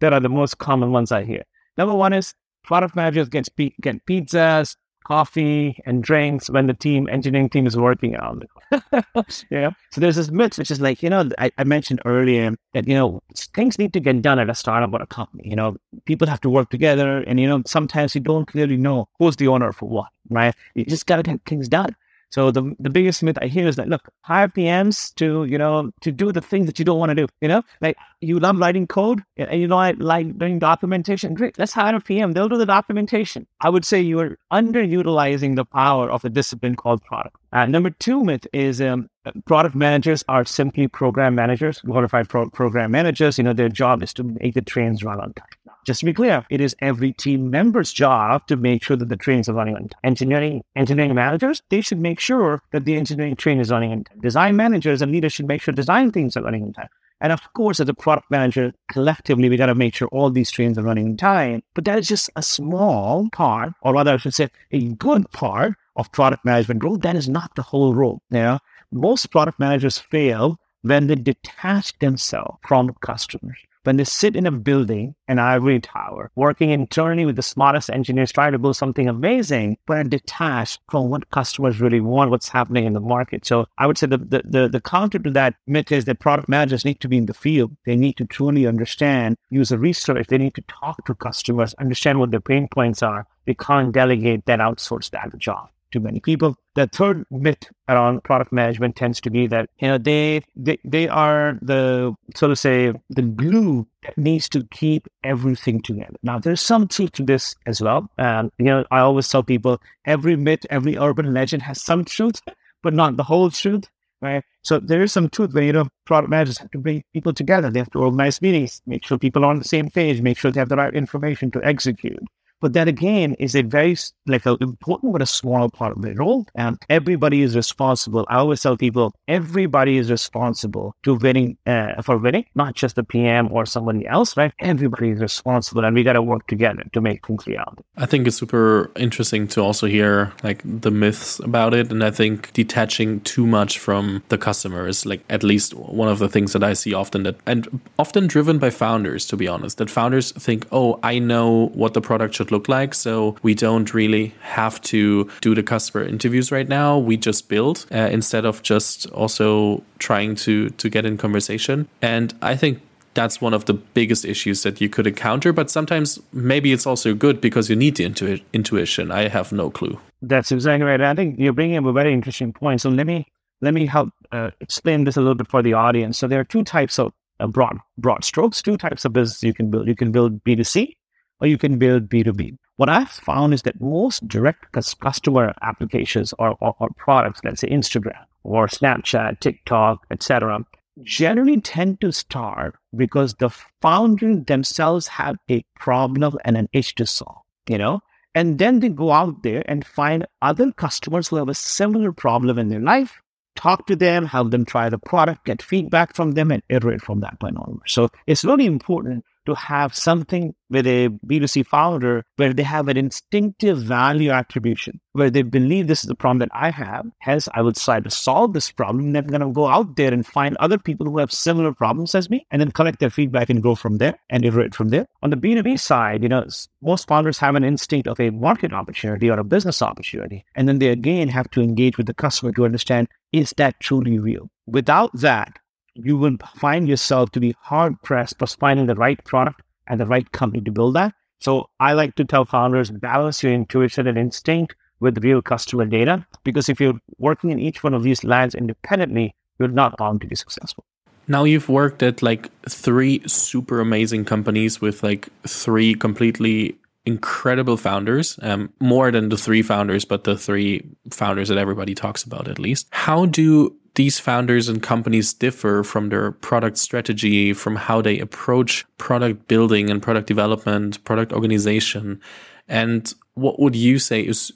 that 0.01 0.13
are 0.13 0.21
the 0.21 0.29
most 0.29 0.59
common 0.59 0.93
ones 0.93 1.13
I 1.13 1.25
hear. 1.25 1.45
Number 1.77 1.95
one 1.95 2.13
is 2.13 2.35
product 2.63 2.97
managers 2.97 3.29
get, 3.29 3.49
get 3.81 4.05
pizzas, 4.07 4.77
coffee, 5.05 5.81
and 5.87 6.03
drinks 6.03 6.51
when 6.51 6.67
the 6.67 6.75
team, 6.75 7.09
engineering 7.09 7.49
team 7.49 7.67
is 7.67 7.77
working 7.77 8.17
on 8.17 8.43
it. 8.43 9.47
yeah. 9.51 9.71
So 9.91 10.01
there's 10.01 10.17
this 10.17 10.31
myth, 10.31 10.59
which 10.59 10.71
is 10.71 10.81
like, 10.81 11.03
you 11.03 11.11
know, 11.11 11.29
I, 11.39 11.51
I, 11.59 11.65
mentioned 11.65 12.01
earlier 12.05 12.55
that, 12.75 12.87
you 12.87 12.95
know, 12.95 13.21
things 13.55 13.79
need 13.79 13.93
to 13.95 14.01
get 14.01 14.23
done 14.23 14.39
at 14.39 14.51
a 14.51 14.55
startup 14.55 14.93
or 14.93 15.03
a 15.03 15.07
company. 15.07 15.49
You 15.49 15.57
know, 15.57 15.77
people 16.05 16.29
have 16.29 16.41
to 16.43 16.51
work 16.51 16.71
together. 16.71 17.19
And, 17.27 17.41
you 17.41 17.49
know, 17.49 17.63
sometimes 17.67 18.15
you 18.15 18.21
don't 18.21 18.47
clearly 18.47 18.77
know 18.77 19.09
who's 19.19 19.37
the 19.37 19.49
owner 19.49 19.73
for 19.73 19.89
what, 19.89 20.09
right? 20.29 20.55
You 20.75 20.85
just 20.85 21.07
got 21.07 21.17
to 21.17 21.23
get 21.23 21.41
things 21.45 21.69
done. 21.69 21.97
So 22.31 22.51
the 22.51 22.75
the 22.79 22.91
biggest 22.91 23.23
myth 23.23 23.39
I 23.43 23.47
hear 23.47 23.67
is 23.67 23.77
that 23.77 23.89
look, 23.89 24.09
hire 24.23 24.49
PMs 24.49 25.15
to 25.17 25.45
you 25.45 25.59
know 25.59 25.91
to 26.03 26.13
do 26.13 26.33
the 26.33 26.41
things 26.41 26.67
that 26.67 26.79
you 26.79 26.85
don't 26.85 26.99
want 26.99 27.11
to 27.11 27.15
do. 27.15 27.27
You 27.41 27.49
know, 27.49 27.63
like 27.81 27.97
you 28.21 28.39
love 28.39 28.59
writing 28.59 28.87
code 28.87 29.23
and 29.37 29.61
you 29.61 29.67
know 29.67 29.79
I 29.79 29.93
like 29.93 30.39
doing 30.39 30.59
documentation. 30.59 31.35
Great, 31.35 31.59
let's 31.59 31.73
hire 31.73 31.95
a 31.95 32.01
PM. 32.01 32.33
They'll 32.33 32.49
do 32.49 32.59
the 32.59 32.67
documentation. 32.67 33.47
I 33.61 33.71
would 33.71 33.85
say 33.85 34.01
you 34.01 34.21
are 34.21 34.39
underutilizing 34.53 35.57
the 35.57 35.65
power 35.65 36.11
of 36.11 36.25
a 36.25 36.29
discipline 36.29 36.77
called 36.77 37.03
product. 37.03 37.37
Uh, 37.53 37.67
number 37.67 37.91
two 37.91 38.23
myth 38.23 38.47
is 38.53 38.81
um, 38.81 39.09
product 39.47 39.75
managers 39.75 40.23
are 40.29 40.45
simply 40.45 40.87
program 40.87 41.35
managers, 41.35 41.81
glorified 41.81 42.29
pro- 42.29 42.51
program 42.51 42.91
managers. 42.91 43.39
You 43.39 43.45
know, 43.45 43.53
their 43.53 43.69
job 43.69 44.03
is 44.03 44.13
to 44.15 44.25
make 44.25 44.55
the 44.55 44.63
trains 44.63 45.03
run 45.03 45.21
on 45.21 45.33
time. 45.33 45.47
Just 45.87 46.01
to 46.01 46.07
be 46.07 46.13
clear, 46.13 46.45
it 46.51 46.61
is 46.61 46.77
every 46.81 47.13
team 47.13 47.51
member's 47.51 47.93
job 47.93 48.47
to 48.49 48.57
make 48.57 48.85
sure 48.85 48.97
that 48.97 49.09
the 49.09 49.17
trains 49.17 49.49
are 49.49 49.55
running 49.55 49.77
on 49.77 49.89
time. 49.89 50.01
Engineering, 50.05 50.63
engineering 50.77 51.15
managers, 51.15 51.63
they 51.71 51.81
should 51.81 51.99
make 51.99 52.21
sure 52.21 52.63
that 52.73 52.85
the 52.85 52.97
engineering 52.97 53.35
train 53.35 53.59
is 53.61 53.71
running 53.71 53.91
on 53.93 54.05
time. 54.05 54.21
Design 54.21 54.57
managers 54.57 55.01
and 55.01 55.11
leaders 55.11 55.33
should 55.33 55.49
make 55.49 55.63
sure 55.63 55.73
design 55.73 56.13
things 56.13 56.37
are 56.37 56.43
running 56.43 56.65
on 56.65 56.73
time. 56.75 56.89
And 57.21 57.33
of 57.33 57.53
course, 57.53 57.81
as 57.81 57.89
a 57.89 57.95
product 57.95 58.31
manager, 58.31 58.73
collectively, 58.91 59.49
we 59.49 59.57
got 59.57 59.67
to 59.67 59.75
make 59.75 59.95
sure 59.95 60.09
all 60.09 60.31
these 60.31 60.51
trains 60.51 60.79
are 60.79 60.83
running 60.83 61.07
in 61.07 61.17
time. 61.17 61.63
But 61.75 61.85
that 61.85 61.99
is 61.99 62.09
just 62.09 62.31
a 62.37 62.43
small 62.43 63.29
part, 63.31 63.73
or 63.83 63.93
rather, 63.95 64.15
I 64.15 64.17
should 64.17 64.35
say, 64.35 64.49
a 64.73 64.89
good 64.95 65.31
part 65.33 65.75
of 65.97 66.13
product 66.13 66.45
management 66.45 66.83
role. 66.83 66.97
That 66.97 67.17
is 67.17 67.29
not 67.29 67.55
the 67.57 67.63
whole 67.63 67.95
role. 67.95 68.23
You 68.31 68.39
know? 68.39 68.59
Most 68.91 69.31
product 69.31 69.61
managers 69.61 69.99
fail 69.99 70.59
when 70.83 71.07
they 71.09 71.15
detach 71.15 71.99
themselves 71.99 72.59
from 72.67 72.95
customers 73.03 73.59
when 73.85 73.97
they 73.97 74.05
sit 74.05 74.37
in 74.37 74.47
a 74.47 74.51
building, 74.51 75.15
an 75.29 75.39
ivory 75.39 75.81
tower, 75.81 76.31
working 76.35 76.71
internally 76.71 77.25
with 77.25 77.37
the 77.37 77.43
smartest 77.43 77.91
engineers, 77.91 78.33
trying 78.33 78.53
to 78.53 78.59
build 78.59 78.77
something 78.77 79.09
amazing, 79.09 79.79
but 79.87 79.97
are 79.97 80.05
detached 80.05 80.81
from 80.91 81.09
what 81.09 81.31
customers 81.31 81.81
really 81.81 82.01
want, 82.01 82.31
what's 82.31 82.49
happening 82.49 82.85
in 82.85 82.93
the 82.93 83.01
market. 83.01 83.47
So 83.47 83.67
I 83.79 83.87
would 83.87 83.99
say 83.99 84.07
the, 84.07 84.19
the, 84.19 84.43
the, 84.45 84.69
the 84.69 84.81
counter 84.81 85.19
to 85.19 85.31
that 85.31 85.55
myth 85.67 85.93
is 85.93 86.05
that 86.05 86.21
product 86.21 86.49
managers 86.49 86.85
need 86.85 87.01
to 87.01 87.09
be 87.09 87.17
in 87.17 87.27
the 87.27 87.35
field. 87.35 87.77
They 87.87 87.97
need 87.97 88.17
to 88.19 88.25
truly 88.25 88.67
understand 88.67 89.37
user 89.49 89.79
research. 89.79 90.27
They 90.29 90.39
need 90.39 90.55
to 90.55 90.63
talk 90.63 91.05
to 91.07 91.15
customers, 91.15 91.75
understand 91.75 92.19
what 92.19 92.31
their 92.31 92.41
pain 92.41 92.69
points 92.69 93.03
are. 93.03 93.27
They 93.47 93.55
can't 93.55 93.93
delegate 93.93 94.45
that 94.47 94.61
outsource 94.61 95.11
that 95.11 95.37
job 95.39 95.71
to 95.93 96.01
many 96.01 96.21
people. 96.21 96.57
The 96.75 96.87
third 96.87 97.25
myth 97.31 97.71
around 97.89 98.25
product 98.25 98.53
management 98.53 98.97
tends 98.97 99.21
to 99.23 99.31
be 99.31 99.47
that 99.49 99.69
you 99.81 99.89
know 99.89 99.99
they 99.99 100.43
they, 100.57 100.79
they 100.85 101.09
are 101.09 101.59
the 101.63 102.15
sort 102.35 102.53
of 102.53 102.59
say 102.59 102.93
the 103.11 103.23
glue 103.23 103.87
that 104.03 104.17
needs 104.17 104.49
to 104.51 104.65
keep 104.71 105.09
everything 105.25 105.83
together. 105.83 106.17
Now 106.23 106.39
there's 106.39 106.61
some 106.61 106.89
truth 106.89 107.13
to 107.13 107.25
this 107.25 107.55
as 107.67 107.81
well. 107.81 108.09
Um, 108.19 108.51
you 108.59 108.67
know, 108.67 108.85
I 108.91 109.01
always 109.01 109.29
tell 109.29 109.43
people 109.43 109.81
every 110.05 110.37
myth, 110.37 110.65
every 110.71 110.97
urban 110.97 111.33
legend 111.35 111.63
has 111.63 111.83
some 111.83 112.05
truth, 112.05 112.41
but 112.83 112.95
not 112.95 113.17
the 113.17 113.25
whole 113.25 113.51
truth. 113.51 113.85
Right. 114.23 114.45
So 114.63 114.79
there 114.79 115.03
is 115.03 115.13
some 115.13 115.31
truth 115.31 115.55
where, 115.55 115.65
you 115.65 115.73
know, 115.73 115.89
product 116.05 116.29
managers 116.29 116.59
have 116.59 116.71
to 116.73 116.79
bring 116.79 117.03
people 117.15 117.33
together. 117.33 117.71
They 117.71 117.79
have 117.79 117.91
to 117.93 118.01
organize 118.01 118.43
meetings, 118.43 118.83
make 118.87 119.03
sure 119.03 119.17
people 119.17 119.47
are 119.47 119.51
on 119.51 119.59
the 119.59 119.65
same 119.65 119.89
page, 119.89 120.21
make 120.21 120.37
sure 120.37 120.51
they 120.51 120.61
have 120.61 120.69
the 120.69 120.77
right 120.77 120.95
information 120.95 121.51
to 121.53 121.65
execute. 121.65 122.23
But 122.61 122.73
that 122.75 122.89
again 122.89 123.35
is 123.35 123.55
a 123.55 123.63
very 123.63 123.97
like 124.27 124.47
an 124.47 124.59
important 124.61 125.13
but 125.13 125.23
a 125.23 125.27
small 125.27 125.69
part 125.69 125.97
of 125.97 126.03
the 126.03 126.15
role. 126.15 126.47
And 126.55 126.79
everybody 126.89 127.43
is 127.43 127.57
responsible. 127.57 128.27
I 128.29 128.37
always 128.37 128.63
tell 128.63 128.77
people 128.77 129.15
everybody 129.29 129.97
is 129.97 130.11
responsible 130.11 130.95
to 131.03 131.15
winning 131.15 131.57
uh, 131.67 132.03
for 132.03 132.17
winning, 132.19 132.45
not 132.55 132.75
just 132.75 132.97
the 132.97 133.05
PM 133.05 133.53
or 133.53 133.67
somebody 133.67 134.07
else, 134.07 134.37
right? 134.37 134.53
Everybody 134.61 135.11
is 135.11 135.21
responsible, 135.21 135.85
and 135.85 135.95
we 135.95 136.03
got 136.03 136.15
to 136.15 136.23
work 136.23 136.47
together 136.47 136.85
to 136.93 137.01
make 137.01 137.27
things 137.27 137.47
reality. 137.47 137.83
I 137.97 138.07
think 138.07 138.27
it's 138.27 138.37
super 138.37 138.91
interesting 138.97 139.49
to 139.49 139.63
also 139.63 139.87
hear 139.87 140.33
like 140.43 140.63
the 140.65 140.91
myths 140.91 141.39
about 141.41 141.75
it, 141.75 141.91
and 141.91 142.05
I 142.05 142.11
think 142.11 142.53
detaching 142.53 143.21
too 143.21 143.47
much 143.47 143.79
from 143.79 144.23
the 144.29 144.39
customer 144.39 144.87
is 144.87 145.07
like 145.07 145.23
at 145.29 145.43
least 145.43 145.75
one 145.75 146.09
of 146.09 146.19
the 146.19 146.29
things 146.29 146.53
that 146.53 146.63
I 146.63 146.75
see 146.75 146.95
often 146.95 147.23
that 147.25 147.37
and 147.47 147.81
often 147.99 148.27
driven 148.27 148.59
by 148.59 148.71
founders, 148.71 149.27
to 149.27 149.37
be 149.37 149.49
honest, 149.49 149.79
that 149.79 149.91
founders 149.91 150.33
think, 150.33 150.67
oh, 150.73 150.99
I 151.03 151.19
know 151.19 151.71
what 151.75 151.95
the 151.95 152.01
product 152.01 152.35
should 152.35 152.50
look 152.51 152.69
like. 152.69 152.95
So 152.95 153.37
we 153.43 153.55
don't 153.55 153.93
really 153.95 154.35
have 154.41 154.81
to 154.83 155.29
do 155.41 155.55
the 155.55 155.63
customer 155.63 156.05
interviews 156.05 156.53
right 156.53 156.69
now. 156.69 156.99
We 156.99 157.17
just 157.17 157.49
build 157.49 157.87
uh, 157.93 158.09
instead 158.11 158.45
of 158.45 158.63
just 158.63 159.11
also 159.11 159.83
trying 159.99 160.35
to 160.37 160.71
to 160.71 160.89
get 160.89 161.05
in 161.05 161.17
conversation. 161.17 161.89
And 162.03 162.35
I 162.43 162.57
think 162.57 162.81
that's 163.15 163.41
one 163.41 163.55
of 163.55 163.65
the 163.65 163.75
biggest 163.75 164.25
issues 164.25 164.63
that 164.63 164.81
you 164.81 164.89
could 164.89 165.07
encounter. 165.07 165.53
But 165.53 165.71
sometimes 165.71 166.21
maybe 166.33 166.73
it's 166.73 166.87
also 166.87 167.15
good 167.15 167.41
because 167.41 167.69
you 167.69 167.77
need 167.77 167.97
the 167.97 168.05
intu- 168.05 168.39
intuition. 168.53 169.11
I 169.11 169.29
have 169.29 169.53
no 169.53 169.71
clue. 169.71 169.99
That's 170.23 170.53
exactly 170.53 170.85
right. 170.85 171.01
I 171.01 171.15
think 171.15 171.39
you're 171.39 171.53
bringing 171.53 171.79
up 171.79 171.87
a 171.87 171.93
very 171.93 172.13
interesting 172.13 172.53
point. 172.53 172.81
So 172.81 172.91
let 172.91 173.07
me 173.07 173.27
let 173.61 173.75
me 173.75 173.87
help 173.87 174.11
uh, 174.33 174.51
explain 174.61 175.05
this 175.05 175.17
a 175.17 175.21
little 175.21 175.35
bit 175.35 175.49
for 175.49 175.63
the 175.63 175.73
audience. 175.75 176.19
So 176.19 176.29
there 176.29 176.41
are 176.41 176.45
two 176.45 176.63
types 176.63 176.99
of 176.99 177.13
uh, 177.41 177.47
broad 177.47 177.79
broad 177.99 178.25
strokes, 178.25 178.63
two 178.63 178.77
types 178.77 179.05
of 179.05 179.13
business 179.13 179.43
you 179.43 179.55
can 179.55 179.71
build. 179.71 179.89
You 179.89 179.97
can 179.97 180.13
build 180.13 180.45
B 180.45 180.55
two 180.55 180.65
C 180.65 180.97
or 181.41 181.47
you 181.47 181.59
can 181.59 181.79
build 181.79 182.09
B2B. 182.09 182.57
What 182.77 182.89
I've 182.89 183.11
found 183.11 183.53
is 183.53 183.63
that 183.63 183.81
most 183.81 184.27
direct 184.27 184.73
customer 184.73 185.53
applications 185.63 186.33
or, 186.39 186.57
or, 186.61 186.75
or 186.79 186.89
products, 186.97 187.41
let's 187.45 187.61
say 187.61 187.69
Instagram 187.69 188.25
or 188.43 188.67
Snapchat, 188.69 189.41
TikTok, 189.41 190.07
etc., 190.11 190.65
generally 191.03 191.61
tend 191.61 192.01
to 192.01 192.13
start 192.13 192.75
because 192.97 193.35
the 193.35 193.51
founders 193.81 194.45
themselves 194.47 195.07
have 195.09 195.37
a 195.51 195.63
problem 195.79 196.37
and 196.45 196.57
an 196.57 196.69
issue 196.73 196.95
to 196.97 197.07
solve, 197.07 197.43
you 197.69 197.79
know? 197.79 198.01
And 198.35 198.59
then 198.59 198.81
they 198.81 198.89
go 198.89 199.11
out 199.11 199.43
there 199.43 199.63
and 199.67 199.85
find 199.85 200.27
other 200.41 200.73
customers 200.73 201.29
who 201.29 201.37
have 201.37 201.49
a 201.49 201.55
similar 201.55 202.13
problem 202.13 202.59
in 202.59 202.69
their 202.69 202.81
life, 202.81 203.21
talk 203.57 203.87
to 203.89 203.97
them, 203.97 204.25
help 204.25 204.53
them 204.53 204.65
try 204.65 204.89
the 204.89 204.99
product, 204.99 205.45
get 205.45 205.63
feedback 205.63 206.15
from 206.15 206.33
them, 206.33 206.51
and 206.51 206.63
iterate 206.69 207.03
from 207.03 207.21
that 207.21 207.41
point 207.41 207.57
onward. 207.57 207.89
So 207.89 208.09
it's 208.27 208.45
really 208.45 208.67
important 208.67 209.25
to 209.47 209.55
have 209.55 209.95
something 209.95 210.55
with 210.69 210.87
a 210.87 211.09
B2C 211.27 211.67
founder 211.67 212.25
where 212.37 212.53
they 212.53 212.63
have 212.63 212.89
an 212.89 212.97
instinctive 212.97 213.79
value 213.79 214.31
attribution, 214.31 215.01
where 215.13 215.31
they 215.31 215.43
believe 215.43 215.89
this 215.89 216.03
is 216.03 216.09
the 216.09 216.15
problem 216.15 216.39
that 216.39 216.51
I 216.53 216.71
have. 216.71 217.07
Hence, 217.19 217.49
I 217.55 217.63
would 217.63 217.77
try 217.77 218.01
to 218.01 218.11
solve 218.11 218.53
this 218.53 218.71
problem. 218.71 219.13
Then 219.13 219.25
I'm 219.25 219.31
going 219.31 219.41
to 219.41 219.53
go 219.53 219.67
out 219.67 219.97
there 219.97 220.13
and 220.13 220.27
find 220.27 220.57
other 220.59 220.79
people 220.79 221.07
who 221.07 221.19
have 221.19 221.33
similar 221.33 221.73
problems 221.73 222.15
as 222.15 222.31
me 222.31 222.47
and 222.51 222.61
then 222.61 222.71
collect 222.71 223.01
their 223.01 223.11
feedback 223.11 223.51
and 223.51 223.63
go 223.63 223.75
from 223.75 223.99
there 223.99 224.19
and 224.29 224.45
iterate 224.45 224.75
from 224.75 224.89
there. 224.89 225.07
On 225.23 225.31
the 225.31 225.37
B2B 225.37 225.81
side, 225.81 226.23
you 226.23 226.29
know, 226.29 226.47
most 226.83 227.09
founders 227.09 227.39
have 227.39 227.57
an 227.57 227.65
instinct 227.65 228.07
of 228.07 228.21
a 228.21 228.31
market 228.31 228.73
opportunity 228.73 229.29
or 229.29 229.39
a 229.39 229.45
business 229.45 229.83
opportunity. 229.83 230.45
And 230.55 230.69
then 230.69 230.79
they 230.79 230.89
again 230.89 231.29
have 231.29 231.51
to 231.51 231.63
engage 231.63 231.97
with 231.97 232.07
the 232.07 232.15
customer 232.15 232.53
to 232.53 232.65
understand, 232.65 233.09
is 233.33 233.53
that 233.57 233.81
truly 233.81 234.19
real? 234.19 234.51
Without 234.67 235.11
that, 235.15 235.59
you 235.95 236.17
will 236.17 236.37
find 236.57 236.89
yourself 236.89 237.31
to 237.33 237.41
be 237.41 237.55
hard 237.61 238.01
pressed 238.03 238.39
for 238.39 238.47
finding 238.47 238.87
the 238.87 238.95
right 238.95 239.23
product 239.25 239.63
and 239.87 240.01
the 240.01 240.07
right 240.07 240.31
company 240.33 240.63
to 240.63 240.71
build 240.71 240.95
that. 240.95 241.15
So 241.41 241.71
I 241.81 241.95
like 241.95 242.15
to 242.17 242.25
tell 242.25 242.45
founders 242.45 242.91
balance 242.91 243.43
your 243.43 243.53
intuition 243.53 244.07
and 244.07 244.19
instinct 244.19 244.75
with 245.01 245.25
real 245.25 245.41
customer 245.41 245.87
data 245.87 246.27
because 246.45 246.69
if 246.69 246.81
you're 246.81 247.01
working 247.19 247.51
in 247.51 247.59
each 247.59 247.83
one 247.83 247.95
of 247.95 248.03
these 248.03 248.23
lands 248.23 248.55
independently, 248.55 249.35
you're 249.59 249.69
not 249.69 249.97
bound 249.97 250.21
to 250.21 250.27
be 250.27 250.37
successful. 250.37 250.85
Now 251.29 251.45
you've 251.45 251.69
worked 251.69 252.03
at 252.03 252.23
like 252.23 252.51
three 252.69 253.23
super 253.27 253.81
amazing 253.81 254.25
companies 254.25 254.81
with 254.81 255.03
like 255.03 255.29
three 255.47 255.95
completely 255.95 256.77
incredible 257.07 257.77
founders, 257.77 258.39
um, 258.43 258.73
more 258.81 259.11
than 259.11 259.29
the 259.29 259.37
three 259.37 259.63
founders, 259.63 260.05
but 260.05 260.25
the 260.25 260.37
three 260.37 260.87
founders 261.11 261.49
that 261.49 261.59
everybody 261.59 261.95
talks 261.95 262.23
about 262.23 262.49
at 262.49 262.59
least. 262.59 262.89
How 262.91 263.27
do 263.27 263.75
these 263.95 264.19
founders 264.19 264.69
and 264.69 264.83
companies 264.83 265.35
differ 265.35 265.83
from 265.83 266.09
their 266.09 266.33
product 266.33 266.79
strategy, 266.79 267.53
from 267.53 267.77
how 267.77 268.01
they 268.01 268.19
approach 268.19 268.87
product 268.99 269.49
building 269.49 269.91
and 269.91 270.03
product 270.03 270.27
development, 270.27 271.03
product 271.05 271.33
organization. 271.33 272.21
And 272.69 273.13
what 273.35 273.59
would 273.59 273.75
you 273.75 273.99
say 273.99 274.21
is 274.21 274.53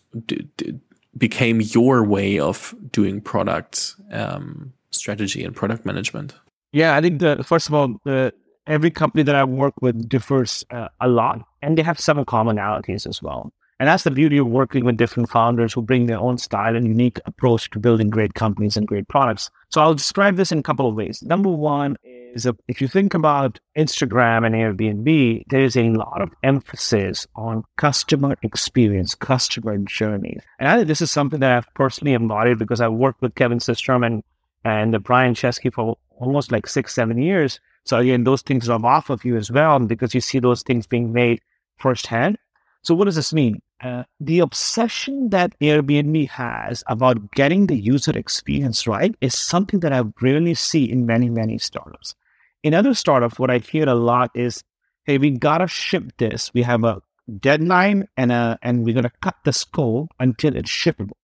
became 1.17 1.61
your 1.61 2.05
way 2.05 2.39
of 2.39 2.75
doing 2.91 3.21
product 3.21 3.95
um, 4.11 4.73
strategy 4.91 5.45
and 5.45 5.55
product 5.55 5.85
management? 5.85 6.35
Yeah, 6.73 6.97
I 6.97 7.01
think 7.01 7.21
the 7.21 7.43
first 7.45 7.69
of 7.69 7.75
all, 7.75 8.01
the, 8.05 8.33
every 8.67 8.91
company 8.91 9.23
that 9.25 9.35
I 9.35 9.45
work 9.45 9.75
with 9.81 10.09
differs 10.09 10.65
uh, 10.71 10.89
a 11.01 11.09
lot, 11.09 11.43
and 11.63 11.79
they 11.79 11.83
have 11.83 12.01
some 12.01 12.25
commonalities 12.25 13.07
as 13.07 13.23
well. 13.23 13.53
And 13.81 13.89
that's 13.89 14.05
the 14.05 14.11
beauty 14.11 14.39
of 14.39 14.47
working 14.47 14.85
with 14.85 14.97
different 14.97 15.31
founders 15.31 15.73
who 15.73 15.83
bring 15.83 16.07
their 16.07 16.19
own 16.19 16.39
style 16.39 16.77
and 16.77 16.87
unique 16.87 17.21
approach 17.27 17.71
to 17.71 17.81
building 17.81 18.09
great 18.09 18.35
companies 18.35 18.77
and 18.77 18.87
great 18.87 19.09
products. 19.09 19.51
So 19.69 19.81
I'll 19.81 19.95
describe 19.95 20.37
this 20.37 20.53
in 20.53 20.59
a 20.61 20.63
couple 20.63 20.89
of 20.89 20.95
ways. 20.95 21.23
Number 21.23 21.49
one 21.49 21.97
is 22.05 22.47
if 22.69 22.81
you 22.81 22.87
think 22.87 23.15
about 23.15 23.59
Instagram 23.77 24.47
and 24.47 24.55
Airbnb, 24.55 25.45
there 25.49 25.65
is 25.65 25.77
a 25.77 25.91
lot 25.91 26.23
of 26.23 26.31
emphasis 26.45 27.27
on 27.35 27.65
customer 27.77 28.37
experience, 28.43 29.17
customer 29.17 29.79
journey. 29.79 30.39
And 30.61 30.69
I 30.69 30.77
think 30.77 30.89
this 30.89 31.01
is 31.01 31.11
something 31.11 31.41
that 31.41 31.57
I've 31.57 31.75
personally 31.75 32.15
embodied 32.15 32.59
because 32.59 32.81
I've 32.81 32.93
worked 32.93 33.23
with 33.23 33.35
Kevin 33.35 33.59
Systrom 33.59 34.07
and, 34.07 34.23
and 34.65 35.03
Brian 35.03 35.35
Chesky 35.35 35.73
for 35.73 35.99
almost 36.19 36.53
like 36.53 36.69
six, 36.69 36.95
seven 36.95 37.19
years. 37.19 37.59
So 37.85 37.99
again, 37.99 38.25
those 38.25 38.43
things 38.43 38.69
rub 38.69 38.85
off 38.85 39.11
of 39.11 39.25
you 39.25 39.37
as 39.37 39.51
well 39.51 39.79
because 39.81 40.15
you 40.15 40.21
see 40.21 40.39
those 40.39 40.63
things 40.63 40.87
being 40.87 41.13
made 41.13 41.41
firsthand. 41.77 42.39
So 42.83 42.95
what 42.95 43.07
does 43.07 43.17
this 43.17 43.33
mean? 43.33 43.61
Uh, 43.83 44.05
the 44.21 44.39
obsession 44.39 45.31
that 45.31 45.59
Airbnb 45.61 46.29
has 46.31 46.83
about 46.87 47.33
getting 47.33 47.67
the 47.67 47.77
user 47.77 48.17
experience 48.17 48.87
right 48.87 49.15
is 49.21 49.39
something 49.39 49.81
that 49.81 49.93
I 49.93 50.03
really 50.21 50.55
see 50.55 50.91
in 50.91 51.07
many, 51.07 51.29
many 51.29 51.59
startups. 51.59 52.15
In 52.63 52.73
other 52.73 52.95
startups, 52.95 53.39
what 53.39 53.51
I 53.51 53.59
hear 53.59 53.89
a 53.89 53.95
lot 53.95 54.31
is, 54.35 54.63
hey, 55.05 55.19
we 55.19 55.31
gotta 55.31 55.67
ship 55.67 56.13
this. 56.19 56.53
We 56.55 56.63
have 56.63 56.85
a 56.85 57.03
deadline 57.41 58.09
and 58.17 58.33
a, 58.33 58.59
and 58.63 58.85
we're 58.85 58.95
gonna 58.95 59.13
cut 59.21 59.37
the 59.45 59.53
scope 59.53 60.13
until 60.19 60.57
it's 60.57 60.71
shippable. 60.71 61.19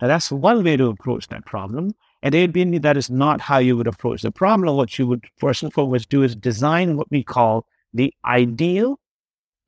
Now 0.00 0.08
that's 0.08 0.30
one 0.30 0.62
way 0.64 0.76
to 0.76 0.88
approach 0.88 1.28
that 1.28 1.44
problem. 1.44 1.94
At 2.22 2.32
Airbnb, 2.32 2.82
that 2.82 2.96
is 2.96 3.10
not 3.10 3.40
how 3.42 3.58
you 3.58 3.76
would 3.76 3.86
approach 3.86 4.22
the 4.22 4.30
problem. 4.30 4.76
What 4.76 4.98
you 4.98 5.06
would 5.06 5.26
first 5.38 5.62
and 5.62 5.72
foremost 5.72 6.08
do 6.08 6.22
is 6.22 6.34
design 6.34 6.96
what 6.96 7.10
we 7.10 7.22
call 7.22 7.66
the 7.92 8.12
ideal 8.24 8.98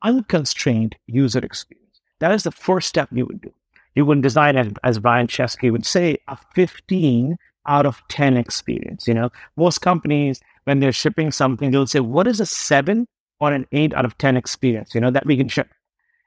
unconstrained 0.03 0.95
user 1.07 1.39
experience. 1.39 1.88
That 2.19 2.31
is 2.31 2.43
the 2.43 2.51
first 2.51 2.87
step 2.87 3.09
you 3.11 3.25
would 3.25 3.41
do. 3.41 3.51
You 3.95 4.05
would 4.05 4.21
design, 4.21 4.55
as, 4.55 4.71
as 4.83 4.99
Brian 4.99 5.27
Chesky 5.27 5.71
would 5.71 5.85
say, 5.85 6.17
a 6.27 6.37
15 6.55 7.37
out 7.67 7.85
of 7.85 8.01
10 8.09 8.37
experience. 8.37 9.07
You 9.07 9.13
know, 9.13 9.29
most 9.57 9.79
companies, 9.79 10.41
when 10.65 10.79
they're 10.79 10.91
shipping 10.91 11.31
something, 11.31 11.71
they'll 11.71 11.87
say, 11.87 11.99
what 11.99 12.27
is 12.27 12.39
a 12.39 12.45
seven 12.45 13.07
or 13.39 13.53
an 13.53 13.65
eight 13.71 13.93
out 13.93 14.05
of 14.05 14.17
10 14.17 14.37
experience, 14.37 14.93
you 14.93 15.01
know, 15.01 15.11
that 15.11 15.25
we 15.25 15.37
can 15.37 15.47
ship? 15.47 15.69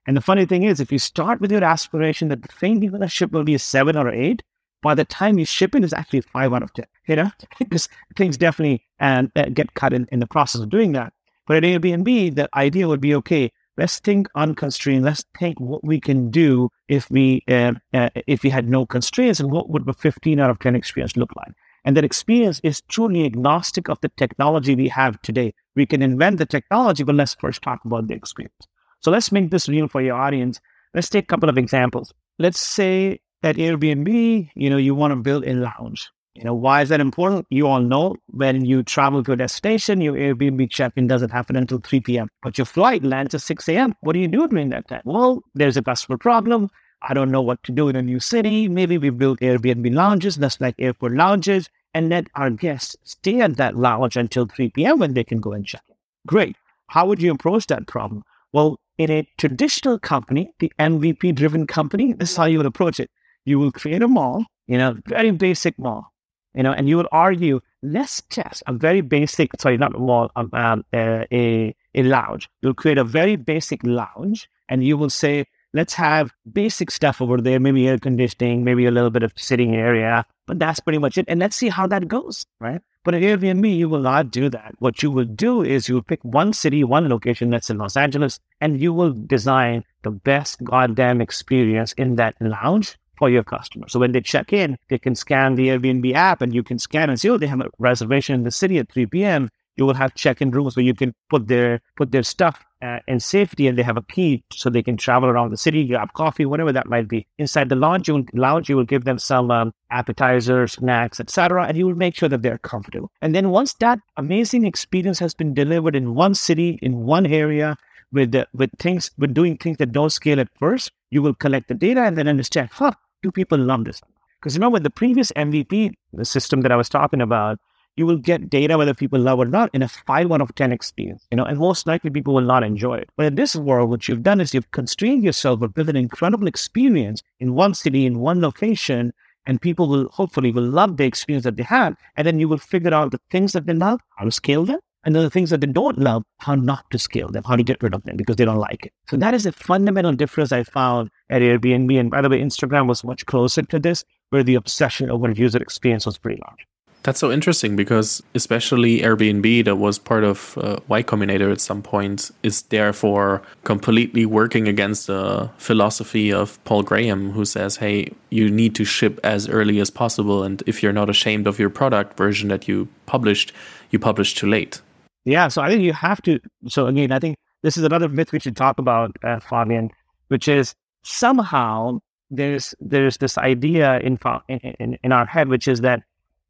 And 0.06 0.16
the 0.16 0.20
funny 0.20 0.46
thing 0.46 0.64
is, 0.64 0.80
if 0.80 0.90
you 0.90 0.98
start 0.98 1.40
with 1.40 1.52
your 1.52 1.62
aspiration 1.62 2.28
that 2.28 2.42
the 2.42 2.48
thing 2.48 2.82
you're 2.82 2.90
going 2.90 3.02
to 3.02 3.08
ship 3.08 3.30
will 3.30 3.44
be 3.44 3.54
a 3.54 3.58
seven 3.58 3.96
or 3.96 4.08
eight, 4.08 4.42
by 4.82 4.94
the 4.94 5.04
time 5.04 5.38
you 5.38 5.44
ship 5.44 5.74
it, 5.74 5.84
it's 5.84 5.92
actually 5.92 6.22
five 6.22 6.52
out 6.52 6.62
of 6.62 6.72
10, 6.74 6.84
you 7.06 7.16
know, 7.16 7.30
because 7.58 7.88
things 8.16 8.36
definitely 8.36 8.84
and 8.98 9.30
uh, 9.36 9.46
get 9.52 9.74
cut 9.74 9.92
in, 9.92 10.08
in 10.10 10.18
the 10.18 10.26
process 10.26 10.60
of 10.60 10.70
doing 10.70 10.92
that. 10.92 11.12
But 11.46 11.58
at 11.58 11.62
Airbnb, 11.62 12.34
the 12.34 12.48
idea 12.54 12.88
would 12.88 13.00
be 13.00 13.14
okay. 13.16 13.52
Let's 13.78 13.98
think 14.00 14.28
unconstrained. 14.34 15.04
Let's 15.04 15.24
think 15.38 15.58
what 15.58 15.82
we 15.82 15.98
can 15.98 16.30
do 16.30 16.68
if 16.88 17.10
we 17.10 17.42
uh, 17.48 17.72
uh, 17.94 18.10
if 18.26 18.42
we 18.42 18.50
had 18.50 18.68
no 18.68 18.84
constraints, 18.84 19.40
and 19.40 19.50
what 19.50 19.70
would 19.70 19.88
a 19.88 19.94
15 19.94 20.40
out 20.40 20.50
of 20.50 20.58
10 20.58 20.76
experience 20.76 21.16
look 21.16 21.34
like? 21.36 21.52
And 21.84 21.96
that 21.96 22.04
experience 22.04 22.60
is 22.62 22.82
truly 22.82 23.24
agnostic 23.24 23.88
of 23.88 23.98
the 24.02 24.10
technology 24.16 24.74
we 24.74 24.88
have 24.88 25.20
today. 25.22 25.54
We 25.74 25.86
can 25.86 26.02
invent 26.02 26.38
the 26.38 26.46
technology, 26.46 27.02
but 27.02 27.14
let's 27.14 27.34
first 27.34 27.62
talk 27.62 27.84
about 27.84 28.08
the 28.08 28.14
experience. 28.14 28.68
So 29.00 29.10
let's 29.10 29.32
make 29.32 29.50
this 29.50 29.68
real 29.68 29.88
for 29.88 30.00
your 30.00 30.16
audience. 30.16 30.60
Let's 30.94 31.08
take 31.08 31.24
a 31.24 31.26
couple 31.26 31.48
of 31.48 31.58
examples. 31.58 32.12
Let's 32.38 32.60
say 32.60 33.20
at 33.42 33.56
Airbnb, 33.56 34.50
you 34.54 34.70
know, 34.70 34.76
you 34.76 34.94
want 34.94 35.12
to 35.12 35.16
build 35.16 35.44
a 35.44 35.54
lounge. 35.54 36.10
You 36.34 36.44
know, 36.44 36.54
why 36.54 36.80
is 36.80 36.88
that 36.88 37.00
important? 37.00 37.46
You 37.50 37.66
all 37.66 37.80
know 37.80 38.16
when 38.28 38.64
you 38.64 38.82
travel 38.82 39.22
to 39.24 39.32
a 39.32 39.36
destination, 39.36 40.00
your 40.00 40.14
Airbnb 40.14 40.70
check-in 40.70 41.06
doesn't 41.06 41.30
happen 41.30 41.56
until 41.56 41.78
3 41.78 42.00
p.m. 42.00 42.28
But 42.42 42.56
your 42.56 42.64
flight 42.64 43.04
lands 43.04 43.34
at 43.34 43.42
6 43.42 43.68
a.m. 43.68 43.94
What 44.00 44.14
do 44.14 44.18
you 44.18 44.28
do 44.28 44.48
during 44.48 44.70
that 44.70 44.88
time? 44.88 45.02
Well, 45.04 45.42
there's 45.54 45.76
a 45.76 45.82
customer 45.82 46.16
problem. 46.16 46.70
I 47.02 47.12
don't 47.12 47.30
know 47.30 47.42
what 47.42 47.62
to 47.64 47.72
do 47.72 47.88
in 47.88 47.96
a 47.96 48.02
new 48.02 48.18
city. 48.20 48.68
Maybe 48.68 48.96
we 48.96 49.10
build 49.10 49.40
Airbnb 49.40 49.92
lounges, 49.94 50.36
that's 50.36 50.60
like 50.60 50.74
airport 50.78 51.12
lounges, 51.12 51.68
and 51.92 52.08
let 52.08 52.28
our 52.34 52.48
guests 52.48 52.96
stay 53.02 53.40
at 53.40 53.56
that 53.56 53.76
lounge 53.76 54.16
until 54.16 54.46
3 54.46 54.70
p.m. 54.70 55.00
when 55.00 55.12
they 55.14 55.24
can 55.24 55.40
go 55.40 55.52
and 55.52 55.66
check 55.66 55.82
in. 55.88 55.96
Great. 56.26 56.56
How 56.86 57.06
would 57.06 57.20
you 57.20 57.32
approach 57.32 57.66
that 57.66 57.86
problem? 57.86 58.22
Well, 58.52 58.78
in 58.98 59.10
a 59.10 59.28
traditional 59.36 59.98
company, 59.98 60.52
the 60.60 60.72
MVP 60.78 61.34
driven 61.34 61.66
company, 61.66 62.12
this 62.12 62.30
is 62.30 62.36
how 62.36 62.44
you 62.44 62.58
would 62.58 62.66
approach 62.66 63.00
it. 63.00 63.10
You 63.44 63.58
will 63.58 63.72
create 63.72 64.02
a 64.02 64.08
mall, 64.08 64.44
you 64.66 64.78
know, 64.78 64.96
very 65.06 65.32
basic 65.32 65.78
mall, 65.78 66.11
you 66.54 66.62
know, 66.62 66.72
and 66.72 66.88
you 66.88 66.96
would 66.96 67.08
argue, 67.12 67.60
let's 67.82 68.22
test 68.22 68.62
a 68.66 68.72
very 68.72 69.00
basic, 69.00 69.50
sorry, 69.60 69.76
not 69.76 69.94
a 69.94 69.98
mall, 69.98 70.30
um, 70.36 70.50
um, 70.52 70.84
uh, 70.92 71.24
a, 71.32 71.74
a 71.94 72.02
lounge. 72.02 72.48
You'll 72.60 72.74
create 72.74 72.98
a 72.98 73.04
very 73.04 73.36
basic 73.36 73.80
lounge 73.84 74.48
and 74.68 74.84
you 74.84 74.96
will 74.96 75.10
say, 75.10 75.46
let's 75.74 75.94
have 75.94 76.32
basic 76.52 76.90
stuff 76.90 77.22
over 77.22 77.40
there, 77.40 77.58
maybe 77.58 77.88
air 77.88 77.98
conditioning, 77.98 78.64
maybe 78.64 78.86
a 78.86 78.90
little 78.90 79.10
bit 79.10 79.22
of 79.22 79.32
sitting 79.36 79.74
area, 79.74 80.26
but 80.46 80.58
that's 80.58 80.80
pretty 80.80 80.98
much 80.98 81.16
it. 81.16 81.24
And 81.28 81.40
let's 81.40 81.56
see 81.56 81.70
how 81.70 81.86
that 81.86 82.08
goes, 82.08 82.44
right? 82.60 82.80
But 83.04 83.14
at 83.14 83.22
Airbnb, 83.22 83.76
you 83.76 83.88
will 83.88 84.00
not 84.00 84.30
do 84.30 84.48
that. 84.50 84.74
What 84.78 85.02
you 85.02 85.10
will 85.10 85.24
do 85.24 85.62
is 85.62 85.88
you 85.88 85.96
will 85.96 86.02
pick 86.02 86.22
one 86.22 86.52
city, 86.52 86.84
one 86.84 87.08
location 87.08 87.50
that's 87.50 87.70
in 87.70 87.78
Los 87.78 87.96
Angeles, 87.96 88.38
and 88.60 88.80
you 88.80 88.92
will 88.92 89.12
design 89.12 89.84
the 90.02 90.10
best 90.10 90.62
goddamn 90.62 91.20
experience 91.20 91.94
in 91.94 92.16
that 92.16 92.36
lounge 92.40 92.98
for 93.22 93.30
your 93.30 93.44
customer. 93.44 93.86
So 93.88 94.00
when 94.00 94.10
they 94.10 94.20
check 94.20 94.52
in, 94.52 94.76
they 94.90 94.98
can 94.98 95.14
scan 95.14 95.54
the 95.54 95.68
Airbnb 95.68 96.12
app 96.12 96.42
and 96.42 96.52
you 96.52 96.64
can 96.64 96.80
scan 96.80 97.08
and 97.08 97.20
say, 97.20 97.28
oh, 97.28 97.38
they 97.38 97.46
have 97.46 97.60
a 97.60 97.70
reservation 97.78 98.34
in 98.34 98.42
the 98.42 98.50
city 98.50 98.78
at 98.78 98.90
3 98.90 99.06
p.m 99.06 99.48
you 99.76 99.86
will 99.86 99.94
have 99.94 100.14
check-in 100.14 100.50
rooms 100.50 100.76
where 100.76 100.84
you 100.84 100.92
can 100.92 101.14
put 101.30 101.48
their 101.48 101.80
put 101.96 102.12
their 102.12 102.22
stuff 102.22 102.62
uh, 102.82 102.98
in 103.06 103.20
safety, 103.20 103.66
and 103.66 103.78
they 103.78 103.82
have 103.82 103.96
a 103.96 104.02
key 104.02 104.44
so 104.52 104.68
they 104.68 104.82
can 104.82 104.96
travel 104.96 105.28
around 105.30 105.50
the 105.50 105.56
city, 105.56 105.86
grab 105.86 106.12
coffee, 106.12 106.44
whatever 106.44 106.72
that 106.72 106.88
might 106.88 107.08
be. 107.08 107.26
Inside 107.38 107.70
the 107.70 107.76
lounge, 107.76 108.08
you 108.08 108.14
will, 108.14 108.24
lounge, 108.34 108.68
you 108.68 108.76
will 108.76 108.84
give 108.84 109.04
them 109.04 109.18
some 109.18 109.50
um, 109.50 109.72
appetizers, 109.90 110.72
snacks, 110.72 111.20
etc., 111.20 111.64
and 111.64 111.78
you 111.78 111.86
will 111.86 111.94
make 111.94 112.14
sure 112.14 112.28
that 112.28 112.42
they're 112.42 112.58
comfortable. 112.58 113.10
And 113.22 113.34
then 113.34 113.48
once 113.50 113.72
that 113.74 114.00
amazing 114.18 114.66
experience 114.66 115.18
has 115.20 115.32
been 115.32 115.54
delivered 115.54 115.96
in 115.96 116.14
one 116.14 116.34
city, 116.34 116.78
in 116.82 117.04
one 117.04 117.24
area, 117.24 117.76
with 118.12 118.32
the, 118.32 118.46
with 118.52 118.70
things 118.78 119.10
with 119.16 119.32
doing 119.32 119.56
things 119.56 119.78
that 119.78 119.92
don't 119.92 120.10
scale 120.10 120.38
at 120.38 120.48
first, 120.58 120.92
you 121.10 121.22
will 121.22 121.34
collect 121.34 121.68
the 121.68 121.74
data 121.74 122.02
and 122.02 122.16
then 122.16 122.28
understand, 122.28 122.68
huh, 122.72 122.92
do 123.22 123.30
people 123.30 123.58
love 123.58 123.84
this? 123.84 124.00
Because 124.40 124.56
remember 124.56 124.80
the 124.80 124.90
previous 124.90 125.30
MVP, 125.32 125.92
the 126.12 126.24
system 126.24 126.62
that 126.62 126.72
I 126.72 126.76
was 126.76 126.88
talking 126.88 127.20
about, 127.20 127.58
you 127.96 128.06
will 128.06 128.16
get 128.16 128.48
data 128.48 128.78
whether 128.78 128.94
people 128.94 129.20
love 129.20 129.38
or 129.38 129.44
not 129.44 129.70
in 129.74 129.82
a 129.82 129.88
5 129.88 130.32
out 130.32 130.40
of 130.40 130.54
10 130.54 130.72
experience, 130.72 131.26
you 131.30 131.36
know, 131.36 131.44
and 131.44 131.58
most 131.58 131.86
likely 131.86 132.10
people 132.10 132.34
will 132.34 132.40
not 132.40 132.64
enjoy 132.64 132.96
it. 132.96 133.10
But 133.16 133.26
in 133.26 133.34
this 133.34 133.54
world, 133.54 133.90
what 133.90 134.08
you've 134.08 134.22
done 134.22 134.40
is 134.40 134.54
you've 134.54 134.70
constrained 134.70 135.24
yourself 135.24 135.60
but 135.60 135.74
built 135.74 135.90
an 135.90 135.96
incredible 135.96 136.46
experience 136.46 137.22
in 137.38 137.54
one 137.54 137.74
city, 137.74 138.06
in 138.06 138.18
one 138.18 138.40
location, 138.40 139.12
and 139.46 139.60
people 139.60 139.88
will 139.88 140.08
hopefully 140.08 140.52
will 140.52 140.64
love 140.64 140.96
the 140.96 141.04
experience 141.04 141.44
that 141.44 141.56
they 141.56 141.64
have. 141.64 141.96
And 142.16 142.26
then 142.26 142.38
you 142.38 142.48
will 142.48 142.58
figure 142.58 142.94
out 142.94 143.10
the 143.10 143.20
things 143.30 143.52
that 143.52 143.66
they 143.66 143.74
love, 143.74 144.00
how 144.16 144.24
to 144.24 144.30
scale 144.30 144.64
them, 144.64 144.80
and 145.04 145.14
then 145.14 145.22
the 145.22 145.30
things 145.30 145.50
that 145.50 145.60
they 145.60 145.66
don't 145.66 145.98
love, 145.98 146.22
how 146.38 146.54
not 146.54 146.84
to 146.90 146.98
scale 146.98 147.28
them, 147.28 147.42
how 147.44 147.56
to 147.56 147.62
get 147.62 147.82
rid 147.82 147.94
of 147.94 148.02
them 148.04 148.16
because 148.16 148.36
they 148.36 148.44
don't 148.44 148.58
like 148.58 148.86
it. 148.86 148.92
So 149.08 149.16
that 149.16 149.34
is 149.34 149.46
a 149.46 149.52
fundamental 149.52 150.12
difference 150.12 150.52
I 150.52 150.62
found 150.62 151.10
at 151.28 151.42
Airbnb. 151.42 151.98
And 151.98 152.10
by 152.10 152.20
the 152.20 152.28
way, 152.28 152.40
Instagram 152.40 152.86
was 152.86 153.02
much 153.02 153.26
closer 153.26 153.62
to 153.62 153.78
this, 153.78 154.04
where 154.30 154.42
the 154.42 154.54
obsession 154.54 155.10
over 155.10 155.30
user 155.30 155.58
experience 155.58 156.06
was 156.06 156.18
pretty 156.18 156.40
large. 156.46 156.66
That's 157.02 157.18
so 157.18 157.32
interesting 157.32 157.74
because 157.74 158.22
especially 158.32 159.00
Airbnb, 159.00 159.64
that 159.64 159.74
was 159.74 159.98
part 159.98 160.22
of 160.22 160.56
uh, 160.56 160.78
Y 160.86 161.02
Combinator 161.02 161.50
at 161.50 161.60
some 161.60 161.82
point, 161.82 162.30
is 162.44 162.62
therefore 162.62 163.42
completely 163.64 164.24
working 164.24 164.68
against 164.68 165.08
the 165.08 165.50
philosophy 165.58 166.32
of 166.32 166.62
Paul 166.62 166.84
Graham, 166.84 167.32
who 167.32 167.44
says, 167.44 167.78
"Hey, 167.78 168.12
you 168.30 168.48
need 168.48 168.76
to 168.76 168.84
ship 168.84 169.18
as 169.24 169.48
early 169.48 169.80
as 169.80 169.90
possible, 169.90 170.44
and 170.44 170.62
if 170.64 170.80
you're 170.80 170.92
not 170.92 171.10
ashamed 171.10 171.48
of 171.48 171.58
your 171.58 171.70
product 171.70 172.16
version 172.16 172.48
that 172.50 172.68
you 172.68 172.86
published, 173.06 173.52
you 173.90 173.98
publish 173.98 174.34
too 174.34 174.46
late." 174.46 174.80
Yeah, 175.24 175.48
so 175.48 175.62
I 175.62 175.68
think 175.68 175.82
you 175.82 175.92
have 175.92 176.20
to. 176.22 176.40
So 176.68 176.86
again, 176.86 177.12
I 177.12 177.18
think 177.18 177.38
this 177.62 177.76
is 177.76 177.84
another 177.84 178.08
myth 178.08 178.32
we 178.32 178.40
should 178.40 178.56
talk 178.56 178.78
about, 178.78 179.16
uh, 179.22 179.40
Fabian, 179.40 179.90
which 180.28 180.48
is 180.48 180.74
somehow 181.04 182.00
there's 182.30 182.74
there's 182.80 183.18
this 183.18 183.38
idea 183.38 184.00
in, 184.00 184.18
in 184.48 184.98
in 185.02 185.12
our 185.12 185.26
head, 185.26 185.48
which 185.48 185.68
is 185.68 185.80
that 185.82 186.02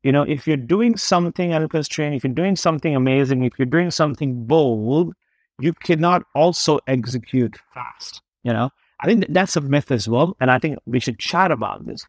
you 0.03 0.11
know, 0.11 0.23
if 0.23 0.47
you're 0.47 0.57
doing 0.57 0.97
something 0.97 1.55
unconstrained, 1.55 2.15
if 2.15 2.25
you're 2.25 2.33
doing 2.33 2.57
something 2.57 2.97
amazing, 2.97 3.45
if 3.45 3.59
you're 3.59 3.67
doing 3.67 3.91
something 3.91 4.47
bold, 4.47 5.15
you 5.61 5.73
cannot 5.73 6.25
also 6.35 6.81
execute 6.87 7.57
fast. 7.73 8.21
You 8.43 8.53
know, 8.53 8.71
I 9.01 9.07
think 9.07 9.27
that's 9.29 9.57
a 9.57 9.61
myth 9.61 9.93
as 9.93 10.09
well. 10.09 10.37
And 10.41 10.51
I 10.51 10.59
think 10.59 10.79
we 10.87 10.99
should 10.99 11.19
chat 11.19 11.53
about 11.53 11.87
this. 11.87 12.05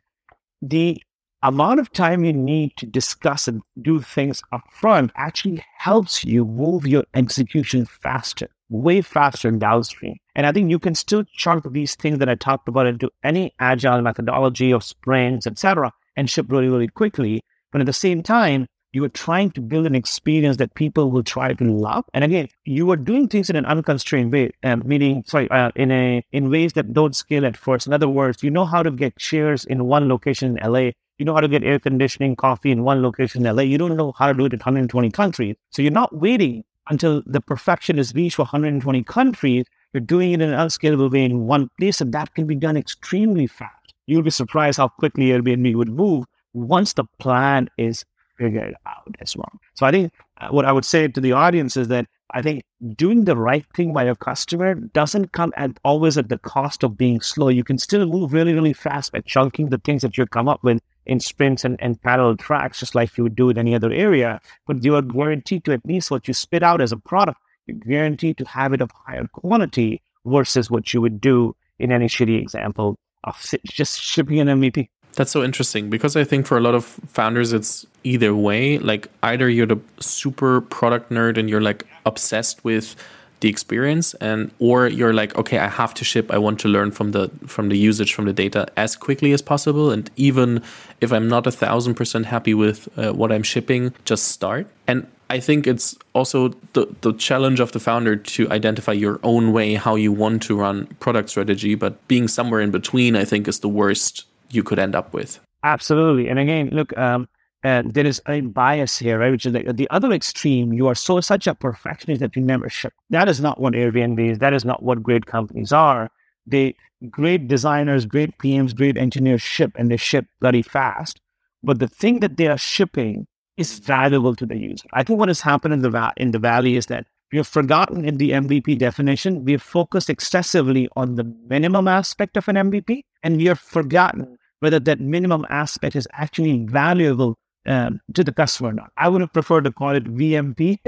The 0.62 1.02
amount 1.44 1.80
of 1.80 1.92
time 1.92 2.24
you 2.24 2.34
need 2.34 2.76
to 2.78 2.86
discuss 2.86 3.48
and 3.48 3.62
do 3.82 4.02
things 4.02 4.42
upfront 4.52 5.12
actually 5.16 5.64
helps 5.78 6.24
you 6.24 6.46
move 6.46 6.88
your 6.88 7.04
execution 7.14 7.86
faster, 7.86 8.48
way 8.70 9.02
faster 9.02 9.52
downstream. 9.52 10.16
And 10.36 10.48
I 10.48 10.52
think 10.52 10.72
you 10.72 10.80
can 10.80 10.96
still 10.96 11.24
chunk 11.36 11.72
these 11.72 11.96
things 11.96 12.20
that 12.20 12.30
I 12.30 12.36
talked 12.36 12.68
about 12.68 12.88
into 12.88 13.12
any 13.24 13.54
agile 13.60 14.02
methodology 14.02 14.72
of 14.72 14.84
sprints, 14.84 15.46
etc., 15.46 15.92
and 16.16 16.30
ship 16.30 16.46
really, 16.50 16.70
really 16.70 16.88
quickly 16.88 17.42
but 17.74 17.82
at 17.82 17.88
the 17.88 17.94
same 17.94 18.24
time, 18.24 18.68
you 18.94 19.04
are 19.04 19.10
trying 19.10 19.50
to 19.52 19.62
build 19.62 19.88
an 19.88 19.96
experience 19.96 20.58
that 20.58 20.76
people 20.76 21.10
will 21.10 21.24
try 21.24 21.52
to 21.52 21.64
love. 21.64 22.06
And 22.14 22.24
again, 22.24 22.48
you 22.64 22.92
are 22.92 22.96
doing 22.96 23.28
things 23.28 23.50
in 23.50 23.56
an 23.56 23.66
unconstrained 23.66 24.32
way, 24.32 24.52
um, 24.64 24.84
meaning, 24.86 25.24
sorry, 25.26 25.50
uh, 25.50 25.72
in 25.76 25.92
a 25.92 26.24
in 26.32 26.52
ways 26.52 26.74
that 26.74 26.94
don't 26.94 27.16
scale 27.16 27.48
at 27.48 27.58
first. 27.58 27.88
In 27.88 27.94
other 27.94 28.08
words, 28.08 28.44
you 28.44 28.52
know 28.52 28.66
how 28.66 28.84
to 28.84 28.92
get 28.92 29.18
chairs 29.18 29.66
in 29.66 29.86
one 29.86 30.08
location 30.08 30.56
in 30.60 30.72
LA. 30.72 30.92
You 31.18 31.26
know 31.26 31.34
how 31.34 31.42
to 31.42 31.48
get 31.48 31.64
air 31.64 31.80
conditioning, 31.80 32.36
coffee 32.36 32.72
in 32.72 32.84
one 32.84 33.02
location 33.04 33.46
in 33.46 33.56
LA. 33.56 33.64
You 33.64 33.78
don't 33.78 33.96
know 33.96 34.14
how 34.18 34.28
to 34.28 34.34
do 34.34 34.46
it 34.46 34.54
in 34.54 34.60
120 34.60 35.12
countries. 35.12 35.56
So 35.70 35.82
you're 35.82 35.92
not 35.92 36.16
waiting 36.16 36.64
until 36.90 37.22
the 37.26 37.42
perfection 37.42 38.00
is 38.00 38.14
reached 38.14 38.36
for 38.36 38.44
120 38.44 39.04
countries. 39.04 39.66
You're 39.94 40.02
doing 40.02 40.32
it 40.32 40.42
in 40.42 40.42
an 40.42 40.60
unscalable 40.60 41.10
way 41.10 41.26
in 41.26 41.46
one 41.46 41.70
place, 41.80 42.02
and 42.02 42.14
that 42.14 42.34
can 42.34 42.48
be 42.48 42.56
done 42.56 42.78
extremely 42.78 43.48
fast. 43.48 43.94
You'll 44.08 44.24
be 44.24 44.32
surprised 44.32 44.78
how 44.78 44.88
quickly 44.88 45.28
Airbnb 45.28 45.76
would 45.76 45.90
move 45.90 46.26
once 46.54 46.94
the 46.94 47.06
plan 47.20 47.70
is 47.78 48.06
figured 48.38 48.76
out 48.86 49.16
as 49.20 49.38
well. 49.38 49.52
So 49.76 49.86
I 49.86 49.92
think 49.92 50.12
uh, 50.42 50.50
what 50.50 50.66
I 50.66 50.72
would 50.72 50.86
say 50.86 51.08
to 51.08 51.22
the 51.22 51.32
audience 51.32 51.78
is 51.78 51.88
that 51.90 52.08
I 52.32 52.42
think 52.42 52.64
doing 52.96 53.26
the 53.26 53.38
right 53.38 53.66
thing 53.76 53.94
by 53.94 54.06
your 54.06 54.16
customer 54.16 54.74
doesn't 54.74 55.32
come 55.32 55.54
at 55.56 55.80
always 55.84 56.18
at 56.18 56.30
the 56.30 56.40
cost 56.40 56.84
of 56.84 56.98
being 56.98 57.22
slow. 57.22 57.50
You 57.50 57.64
can 57.64 57.78
still 57.78 58.06
move 58.08 58.34
really, 58.34 58.54
really 58.54 58.74
fast 58.74 59.12
by 59.12 59.22
chunking 59.22 59.70
the 59.70 59.78
things 59.78 60.02
that 60.02 60.18
you 60.18 60.26
come 60.26 60.50
up 60.50 60.64
with 60.64 60.82
in 61.06 61.20
sprints 61.20 61.64
and, 61.66 61.82
and 61.82 62.02
parallel 62.02 62.38
tracks, 62.38 62.80
just 62.80 62.96
like 62.96 63.18
you 63.18 63.24
would 63.24 63.36
do 63.36 63.50
in 63.50 63.58
any 63.58 63.76
other 63.76 63.92
area. 63.92 64.40
But 64.66 64.84
you 64.84 64.96
are 64.96 65.02
guaranteed 65.02 65.64
to 65.66 65.74
at 65.74 65.86
least 65.86 66.12
what 66.12 66.28
you 66.28 66.34
spit 66.34 66.64
out 66.64 66.82
as 66.82 66.92
a 66.92 66.98
product, 66.98 67.40
you're 67.66 67.78
guaranteed 67.78 68.38
to 68.38 68.46
have 68.46 68.74
it 68.74 68.82
of 68.82 68.92
higher 68.92 69.28
quality 69.28 70.02
versus 70.26 70.70
what 70.70 70.94
you 70.94 71.02
would 71.02 71.22
do 71.22 71.56
in 71.80 71.92
any 71.92 72.08
shitty 72.08 72.42
example 72.42 72.98
of 73.24 73.54
just 73.64 74.02
shipping 74.02 74.40
an 74.40 74.48
MVP. 74.48 74.90
That's 75.16 75.32
so 75.32 75.44
interesting 75.44 75.90
because 75.90 76.16
I 76.16 76.24
think 76.24 76.48
for 76.48 76.58
a 76.58 76.62
lot 76.62 76.74
of 76.74 76.86
founders, 76.86 77.54
it's 77.54 77.86
either 78.04 78.36
way. 78.36 78.80
Like, 78.80 79.10
either 79.22 79.48
you're 79.48 79.68
the 79.68 79.80
super 80.00 80.62
product 80.62 81.12
nerd 81.12 81.38
and 81.38 81.50
you're 81.50 81.62
like 81.62 81.86
obsessed 82.06 82.64
with 82.64 82.96
the 83.44 83.50
experience 83.50 84.14
and 84.16 84.50
or 84.60 84.88
you're 84.88 85.14
like 85.14 85.36
okay 85.38 85.60
i 85.60 85.68
have 85.68 85.94
to 85.94 86.04
ship 86.04 86.32
i 86.32 86.38
want 86.38 86.60
to 86.60 86.68
learn 86.68 86.92
from 86.92 87.12
the 87.12 87.30
from 87.46 87.70
the 87.70 87.78
usage 87.78 88.14
from 88.14 88.26
the 88.26 88.34
data 88.34 88.66
as 88.78 88.96
quickly 88.96 89.34
as 89.34 89.42
possible 89.42 89.92
and 89.92 90.10
even 90.16 90.62
if 91.02 91.12
i'm 91.12 91.28
not 91.28 91.46
a 91.46 91.52
thousand 91.52 91.94
percent 91.94 92.26
happy 92.26 92.54
with 92.54 92.88
uh, 92.98 93.12
what 93.12 93.32
i'm 93.32 93.44
shipping 93.44 93.94
just 94.06 94.30
start 94.30 94.66
and 94.88 95.06
i 95.30 95.40
think 95.40 95.68
it's 95.68 95.96
also 96.14 96.50
the, 96.72 96.88
the 97.02 97.14
challenge 97.14 97.60
of 97.60 97.74
the 97.74 97.80
founder 97.80 98.16
to 98.16 98.50
identify 98.50 98.94
your 98.94 99.20
own 99.24 99.52
way 99.52 99.76
how 99.76 99.96
you 99.96 100.12
want 100.12 100.42
to 100.42 100.58
run 100.58 100.88
product 101.00 101.30
strategy 101.30 101.76
but 101.76 102.08
being 102.08 102.28
somewhere 102.28 102.62
in 102.62 102.72
between 102.72 103.16
i 103.16 103.26
think 103.26 103.48
is 103.48 103.60
the 103.60 103.70
worst 103.70 104.26
you 104.54 104.64
could 104.64 104.80
end 104.80 104.96
up 104.96 105.14
with. 105.14 105.40
Absolutely. 105.64 106.28
And 106.30 106.40
again, 106.40 106.70
look, 106.72 106.96
um, 106.98 107.28
and 107.64 107.94
there 107.94 108.06
is 108.06 108.22
a 108.28 108.42
bias 108.42 108.98
here, 108.98 109.20
right? 109.20 109.32
Which 109.32 109.46
is 109.46 109.54
like 109.54 109.76
the 109.76 109.90
other 109.90 110.12
extreme. 110.12 110.74
You 110.74 110.88
are 110.88 110.96
so 110.96 111.22
such 111.22 111.48
a 111.48 111.56
perfectionist 111.56 112.20
that 112.20 112.36
you 112.36 112.42
never 112.42 112.70
ship. 112.70 112.94
That 113.10 113.30
is 113.30 113.40
not 113.40 113.60
what 113.60 113.74
Airbnb 113.74 114.32
is. 114.32 114.40
That 114.40 114.54
is 114.54 114.66
not 114.66 114.84
what 114.84 115.02
great 115.02 115.26
companies 115.26 115.72
are. 115.72 116.10
They 116.46 116.76
great 117.10 117.48
designers, 117.48 118.06
great 118.06 118.38
PMs, 118.38 118.76
great 118.76 118.98
engineers 118.98 119.42
ship 119.42 119.72
and 119.76 119.90
they 119.90 119.98
ship 119.98 120.26
very 120.42 120.62
fast. 120.62 121.22
But 121.64 121.80
the 121.80 121.88
thing 121.88 122.20
that 122.20 122.36
they 122.36 122.48
are 122.48 122.58
shipping 122.58 123.28
is 123.56 123.80
valuable 123.80 124.36
to 124.36 124.46
the 124.46 124.58
user. 124.58 124.86
I 124.94 125.04
think 125.04 125.20
what 125.20 125.30
has 125.30 125.42
happened 125.42 125.74
in 125.74 125.82
the 125.82 125.90
va- 125.90 126.14
in 126.18 126.32
the 126.32 126.40
valley 126.40 126.76
is 126.76 126.88
that 126.88 127.06
we 127.32 127.38
have 127.38 127.48
forgotten 127.48 128.04
in 128.04 128.18
the 128.18 128.32
MVP 128.32 128.78
definition. 128.78 129.46
We 129.46 129.54
have 129.54 129.64
focused 129.64 130.10
excessively 130.10 130.90
on 130.96 131.16
the 131.16 131.24
minimum 131.48 131.88
aspect 131.88 132.36
of 132.36 132.48
an 132.48 132.56
MVP, 132.56 133.04
and 133.24 133.38
we 133.38 133.46
have 133.46 133.60
forgotten 133.60 134.38
whether 134.60 134.80
that 134.80 135.00
minimum 135.00 135.46
aspect 135.50 135.96
is 135.96 136.08
actually 136.14 136.66
valuable 136.66 137.38
um, 137.66 138.02
to 138.14 138.24
the 138.24 138.34
customer 138.34 138.70
or 138.70 138.74
not. 138.74 138.92
I 138.98 139.10
would 139.10 139.22
have 139.22 139.34
preferred 139.34 139.64
to 139.66 139.72
call 139.72 139.92
it 139.92 140.06
VMP, 140.06 140.80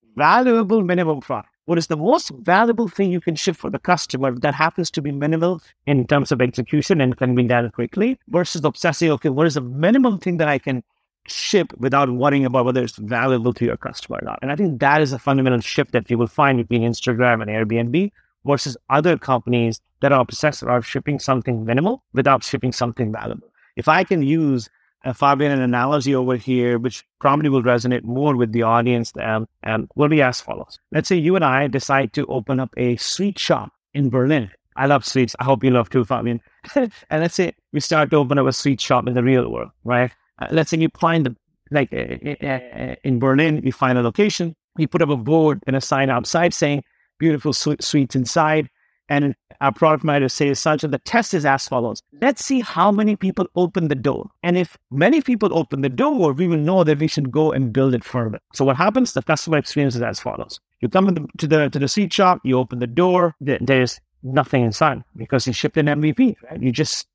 valuable 0.16 0.82
minimum 0.82 1.20
product. 1.20 1.54
What 1.66 1.78
is 1.78 1.86
the 1.86 1.96
most 1.96 2.30
valuable 2.40 2.88
thing 2.88 3.12
you 3.12 3.20
can 3.20 3.36
ship 3.36 3.54
for 3.54 3.70
the 3.70 3.78
customer 3.78 4.36
that 4.40 4.54
happens 4.54 4.90
to 4.92 5.02
be 5.02 5.12
minimal 5.12 5.62
in 5.86 6.06
terms 6.06 6.32
of 6.32 6.40
execution 6.40 7.00
and 7.00 7.16
can 7.16 7.34
be 7.34 7.44
done 7.44 7.70
quickly 7.70 8.18
versus 8.28 8.64
obsessing, 8.64 9.10
okay, 9.12 9.28
what 9.28 9.46
is 9.46 9.54
the 9.54 9.60
minimum 9.60 10.18
thing 10.18 10.38
that 10.38 10.48
I 10.48 10.58
can 10.58 10.82
ship 11.28 11.72
without 11.78 12.10
worrying 12.10 12.44
about 12.44 12.64
whether 12.64 12.82
it's 12.82 12.96
valuable 12.96 13.52
to 13.52 13.64
your 13.64 13.76
customer 13.76 14.18
or 14.20 14.24
not? 14.24 14.40
And 14.42 14.50
I 14.50 14.56
think 14.56 14.80
that 14.80 15.00
is 15.00 15.12
a 15.12 15.18
fundamental 15.18 15.60
shift 15.60 15.92
that 15.92 16.10
you 16.10 16.18
will 16.18 16.26
find 16.26 16.58
between 16.58 16.82
Instagram 16.82 17.40
and 17.40 17.48
Airbnb 17.48 18.10
versus 18.44 18.76
other 18.88 19.16
companies 19.16 19.80
that 20.00 20.10
are 20.12 20.20
obsessed 20.20 20.62
about 20.62 20.84
shipping 20.84 21.20
something 21.20 21.64
minimal 21.64 22.02
without 22.14 22.42
shipping 22.42 22.72
something 22.72 23.12
valuable. 23.12 23.48
If 23.76 23.86
I 23.86 24.02
can 24.02 24.22
use 24.22 24.68
uh, 25.04 25.12
Fabian, 25.12 25.52
an 25.52 25.60
analogy 25.60 26.14
over 26.14 26.36
here, 26.36 26.78
which 26.78 27.04
probably 27.20 27.48
will 27.48 27.62
resonate 27.62 28.04
more 28.04 28.36
with 28.36 28.52
the 28.52 28.62
audience, 28.62 29.12
um, 29.20 29.48
um, 29.64 29.88
will 29.94 30.08
be 30.08 30.22
as 30.22 30.40
follows. 30.40 30.78
Let's 30.92 31.08
say 31.08 31.16
you 31.16 31.36
and 31.36 31.44
I 31.44 31.66
decide 31.68 32.12
to 32.14 32.26
open 32.26 32.60
up 32.60 32.70
a 32.76 32.96
sweet 32.96 33.38
shop 33.38 33.72
in 33.94 34.10
Berlin. 34.10 34.50
I 34.76 34.86
love 34.86 35.04
sweets. 35.04 35.34
I 35.40 35.44
hope 35.44 35.64
you 35.64 35.70
love 35.70 35.90
too, 35.90 36.04
Fabian. 36.04 36.40
and 36.74 36.92
let's 37.10 37.34
say 37.34 37.54
we 37.72 37.80
start 37.80 38.10
to 38.10 38.16
open 38.16 38.38
up 38.38 38.46
a 38.46 38.52
sweet 38.52 38.80
shop 38.80 39.06
in 39.06 39.14
the 39.14 39.22
real 39.22 39.50
world, 39.50 39.70
right? 39.84 40.10
Uh, 40.38 40.46
let's 40.50 40.70
say 40.70 40.78
you 40.78 40.88
find 40.98 41.26
the, 41.26 41.36
like 41.70 41.92
uh, 41.92 42.46
uh, 42.46 42.94
in 43.04 43.18
Berlin, 43.18 43.60
you 43.64 43.72
find 43.72 43.98
a 43.98 44.02
location, 44.02 44.54
you 44.78 44.88
put 44.88 45.02
up 45.02 45.08
a 45.08 45.16
board 45.16 45.62
and 45.66 45.76
a 45.76 45.80
sign 45.80 46.10
outside 46.10 46.54
saying 46.54 46.82
beautiful 47.18 47.52
sweets 47.52 48.14
inside. 48.14 48.68
And 49.10 49.34
our 49.60 49.72
product 49.72 50.04
manager 50.04 50.28
says, 50.28 50.60
Sanjay, 50.60 50.90
the 50.90 50.98
test 51.00 51.34
is 51.34 51.44
as 51.44 51.66
follows. 51.66 52.00
Let's 52.22 52.44
see 52.44 52.60
how 52.60 52.92
many 52.92 53.16
people 53.16 53.46
open 53.56 53.88
the 53.88 53.96
door. 53.96 54.30
And 54.44 54.56
if 54.56 54.78
many 54.90 55.20
people 55.20 55.50
open 55.52 55.82
the 55.82 55.88
door, 55.88 56.32
we 56.32 56.46
will 56.46 56.56
know 56.56 56.84
that 56.84 57.00
we 57.00 57.08
should 57.08 57.32
go 57.32 57.50
and 57.50 57.72
build 57.72 57.92
it 57.92 58.04
further. 58.04 58.38
So 58.54 58.64
what 58.64 58.76
happens? 58.76 59.12
The 59.12 59.22
customer 59.22 59.58
experience 59.58 59.96
is 59.96 60.02
as 60.02 60.20
follows. 60.20 60.60
You 60.80 60.88
come 60.88 61.06
the, 61.06 61.26
to 61.38 61.46
the 61.46 61.68
to 61.68 61.78
the 61.78 61.88
seat 61.88 62.12
shop, 62.12 62.40
you 62.44 62.56
open 62.56 62.78
the 62.78 62.86
door, 62.86 63.34
there's 63.40 64.00
nothing 64.22 64.62
inside 64.64 65.02
because 65.16 65.46
you 65.46 65.52
shipped 65.52 65.76
an 65.76 65.86
MVP, 65.86 66.36
right? 66.48 66.62
You 66.62 66.70
just 66.70 67.06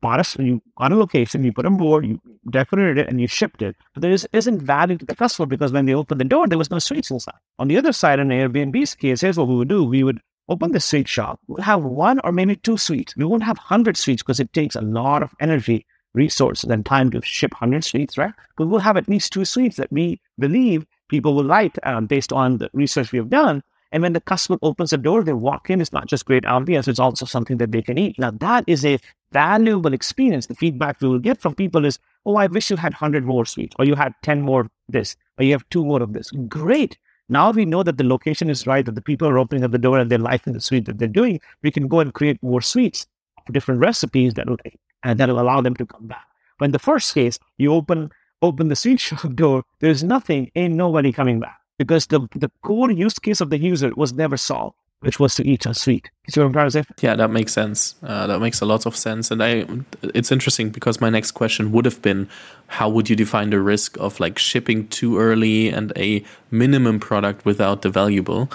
bought 0.00 0.20
us, 0.20 0.36
you 0.38 0.62
on 0.78 0.92
a 0.92 0.96
location, 0.96 1.44
you 1.44 1.52
put 1.52 1.66
a 1.66 1.70
board, 1.70 2.06
you 2.06 2.20
decorated 2.50 2.98
it, 2.98 3.08
and 3.08 3.20
you 3.20 3.26
shipped 3.26 3.62
it. 3.62 3.76
But 3.94 4.02
there 4.02 4.10
is, 4.10 4.26
isn't 4.32 4.62
value 4.62 4.96
to 4.96 5.04
the 5.04 5.14
customer 5.14 5.46
because 5.46 5.72
when 5.72 5.86
they 5.86 5.94
opened 5.94 6.20
the 6.20 6.24
door, 6.24 6.48
there 6.48 6.58
was 6.58 6.70
no 6.70 6.78
sweets 6.78 7.10
inside. 7.10 7.34
On 7.58 7.68
the 7.68 7.76
other 7.76 7.92
side, 7.92 8.18
in 8.20 8.28
Airbnb's 8.28 8.94
case, 8.94 9.20
here's 9.20 9.36
what 9.36 9.48
we 9.48 9.56
would 9.56 9.68
do. 9.68 9.84
We 9.84 10.02
would 10.02 10.20
open 10.48 10.72
the 10.72 10.80
sweet 10.80 11.08
shop, 11.08 11.40
we'll 11.46 11.62
have 11.62 11.82
one 11.82 12.20
or 12.24 12.32
maybe 12.32 12.56
two 12.56 12.76
sweets. 12.76 13.16
We 13.16 13.24
won't 13.24 13.44
have 13.44 13.58
100 13.58 13.96
sweets 13.96 14.22
because 14.22 14.40
it 14.40 14.52
takes 14.52 14.76
a 14.76 14.80
lot 14.80 15.22
of 15.22 15.32
energy, 15.40 15.86
resources, 16.14 16.70
and 16.70 16.84
time 16.84 17.10
to 17.10 17.22
ship 17.22 17.52
100 17.52 17.84
sweets, 17.84 18.18
right? 18.18 18.32
But 18.56 18.66
we'll 18.66 18.80
have 18.80 18.96
at 18.96 19.08
least 19.08 19.32
two 19.32 19.44
sweets 19.44 19.76
that 19.76 19.92
we 19.92 20.20
believe 20.38 20.86
people 21.08 21.34
will 21.34 21.44
like 21.44 21.78
um, 21.84 22.06
based 22.06 22.32
on 22.32 22.58
the 22.58 22.70
research 22.72 23.12
we 23.12 23.18
have 23.18 23.30
done. 23.30 23.62
And 23.92 24.02
when 24.02 24.14
the 24.14 24.20
customer 24.22 24.58
opens 24.62 24.90
the 24.90 24.96
door, 24.96 25.22
they 25.22 25.34
walk 25.34 25.68
in, 25.68 25.80
it's 25.80 25.92
not 25.92 26.06
just 26.06 26.24
great 26.24 26.44
ambience, 26.44 26.88
it's 26.88 26.98
also 26.98 27.26
something 27.26 27.58
that 27.58 27.72
they 27.72 27.82
can 27.82 27.98
eat. 27.98 28.18
Now, 28.18 28.30
that 28.30 28.64
is 28.66 28.86
a 28.86 28.98
valuable 29.32 29.92
experience. 29.92 30.46
The 30.46 30.54
feedback 30.54 31.00
we 31.00 31.08
will 31.08 31.18
get 31.18 31.42
from 31.42 31.54
people 31.54 31.84
is, 31.84 31.98
oh, 32.24 32.36
I 32.36 32.46
wish 32.46 32.70
you 32.70 32.76
had 32.76 32.94
100 32.94 33.24
more 33.24 33.44
sweets, 33.44 33.76
or 33.78 33.84
you 33.84 33.94
had 33.94 34.14
10 34.22 34.40
more 34.40 34.62
of 34.62 34.70
this, 34.88 35.14
or 35.38 35.44
you 35.44 35.52
have 35.52 35.68
two 35.68 35.84
more 35.84 36.02
of 36.02 36.14
this. 36.14 36.30
Great. 36.48 36.96
Now 37.32 37.50
we 37.50 37.64
know 37.64 37.82
that 37.82 37.96
the 37.96 38.04
location 38.04 38.50
is 38.50 38.66
right, 38.66 38.84
that 38.84 38.94
the 38.94 39.00
people 39.00 39.26
are 39.26 39.38
opening 39.38 39.64
up 39.64 39.70
the 39.70 39.78
door 39.78 39.98
and 39.98 40.10
they're 40.10 40.18
liking 40.18 40.52
the 40.52 40.60
sweet 40.60 40.84
that 40.84 40.98
they're 40.98 41.08
doing. 41.08 41.40
We 41.62 41.70
can 41.70 41.88
go 41.88 42.00
and 42.00 42.12
create 42.12 42.42
more 42.42 42.60
sweets, 42.60 43.06
different 43.50 43.80
recipes 43.80 44.34
that 44.34 44.50
will 44.50 44.58
and 45.02 45.18
that 45.18 45.30
will 45.30 45.40
allow 45.40 45.62
them 45.62 45.74
to 45.76 45.86
come 45.86 46.08
back. 46.08 46.26
But 46.58 46.66
in 46.66 46.72
the 46.72 46.78
first 46.78 47.14
case, 47.14 47.38
you 47.56 47.72
open 47.72 48.10
open 48.42 48.68
the 48.68 48.76
sweet 48.76 49.00
shop 49.06 49.34
door, 49.34 49.64
there's 49.80 50.04
nothing, 50.04 50.50
ain't 50.56 50.74
nobody 50.74 51.10
coming 51.10 51.40
back 51.40 51.58
because 51.78 52.06
the 52.08 52.20
the 52.34 52.50
core 52.62 52.90
use 52.90 53.18
case 53.18 53.40
of 53.40 53.48
the 53.48 53.58
user 53.58 53.92
was 53.96 54.12
never 54.12 54.36
solved 54.36 54.76
which 55.02 55.18
was 55.18 55.34
to 55.34 55.46
eat 55.46 55.66
a 55.66 55.74
sweet. 55.74 56.10
You 56.26 56.30
see 56.30 56.40
what 56.40 56.46
I'm 56.46 56.52
trying 56.52 56.66
to 56.66 56.70
say? 56.70 56.84
Yeah, 57.00 57.16
that 57.16 57.30
makes 57.30 57.52
sense. 57.52 57.96
Uh, 58.04 58.28
that 58.28 58.38
makes 58.38 58.60
a 58.60 58.64
lot 58.64 58.86
of 58.86 58.94
sense. 58.94 59.32
And 59.32 59.42
I, 59.42 59.66
it's 60.14 60.30
interesting 60.30 60.70
because 60.70 61.00
my 61.00 61.10
next 61.10 61.32
question 61.32 61.72
would 61.72 61.84
have 61.84 62.00
been, 62.02 62.28
how 62.68 62.88
would 62.88 63.10
you 63.10 63.16
define 63.16 63.50
the 63.50 63.60
risk 63.60 63.96
of 63.98 64.20
like 64.20 64.38
shipping 64.38 64.86
too 64.88 65.18
early 65.18 65.68
and 65.68 65.92
a 65.96 66.24
minimum 66.52 67.00
product 67.00 67.44
without 67.44 67.82
the 67.82 67.90
valuable? 67.90 68.48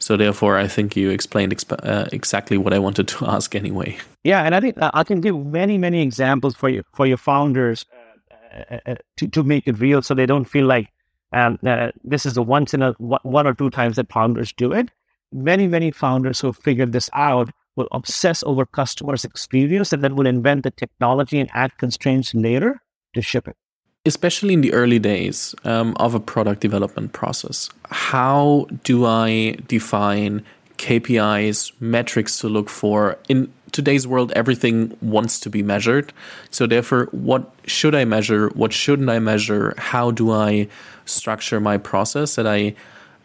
So 0.00 0.16
therefore, 0.16 0.58
I 0.58 0.66
think 0.66 0.96
you 0.96 1.10
explained 1.10 1.54
exp- 1.56 1.86
uh, 1.86 2.08
exactly 2.12 2.58
what 2.58 2.74
I 2.74 2.80
wanted 2.80 3.06
to 3.08 3.26
ask 3.26 3.54
anyway. 3.54 3.96
Yeah, 4.24 4.42
and 4.42 4.56
I 4.56 4.60
think 4.60 4.78
uh, 4.78 4.90
I 4.92 5.04
can 5.04 5.20
give 5.20 5.36
many 5.36 5.78
many 5.78 6.02
examples 6.02 6.56
for 6.56 6.68
you 6.68 6.82
for 6.94 7.06
your 7.06 7.16
founders 7.16 7.84
uh, 7.92 8.74
uh, 8.74 8.78
uh, 8.86 8.94
to 9.18 9.28
to 9.28 9.42
make 9.42 9.66
it 9.66 9.78
real, 9.78 10.02
so 10.02 10.14
they 10.14 10.26
don't 10.26 10.44
feel 10.44 10.66
like 10.66 10.88
um, 11.32 11.58
this 12.04 12.26
is 12.26 12.34
the 12.34 12.42
once 12.42 12.74
in 12.74 12.82
a 12.82 12.92
one 12.92 13.46
or 13.46 13.54
two 13.54 13.70
times 13.70 13.96
that 13.96 14.12
founders 14.12 14.52
do 14.52 14.72
it 14.72 14.90
many, 15.32 15.66
many 15.66 15.90
founders 15.90 16.40
who 16.40 16.48
have 16.48 16.56
figured 16.56 16.92
this 16.92 17.10
out 17.12 17.50
will 17.76 17.88
obsess 17.92 18.42
over 18.44 18.66
customers' 18.66 19.24
experience 19.24 19.92
and 19.92 20.02
then 20.02 20.14
will 20.14 20.26
invent 20.26 20.62
the 20.62 20.70
technology 20.70 21.40
and 21.40 21.50
add 21.54 21.76
constraints 21.78 22.34
later 22.34 22.80
to 23.14 23.22
ship 23.22 23.48
it. 23.48 23.56
Especially 24.04 24.52
in 24.52 24.62
the 24.62 24.72
early 24.72 24.98
days 24.98 25.54
um, 25.64 25.96
of 25.98 26.14
a 26.14 26.20
product 26.20 26.60
development 26.60 27.12
process, 27.12 27.70
how 27.90 28.66
do 28.82 29.06
I 29.06 29.56
define 29.68 30.44
KPIs, 30.78 31.72
metrics 31.80 32.38
to 32.40 32.48
look 32.48 32.68
for? 32.68 33.16
In 33.28 33.52
today's 33.70 34.06
world, 34.06 34.32
everything 34.32 34.96
wants 35.00 35.38
to 35.40 35.50
be 35.50 35.62
measured. 35.62 36.12
So, 36.50 36.66
therefore, 36.66 37.08
what 37.12 37.54
should 37.66 37.94
I 37.94 38.04
measure? 38.04 38.48
What 38.48 38.72
shouldn't 38.72 39.08
I 39.08 39.20
measure? 39.20 39.74
How 39.78 40.10
do 40.10 40.32
I 40.32 40.66
structure 41.04 41.60
my 41.60 41.78
process 41.78 42.34
that 42.34 42.46
I 42.46 42.74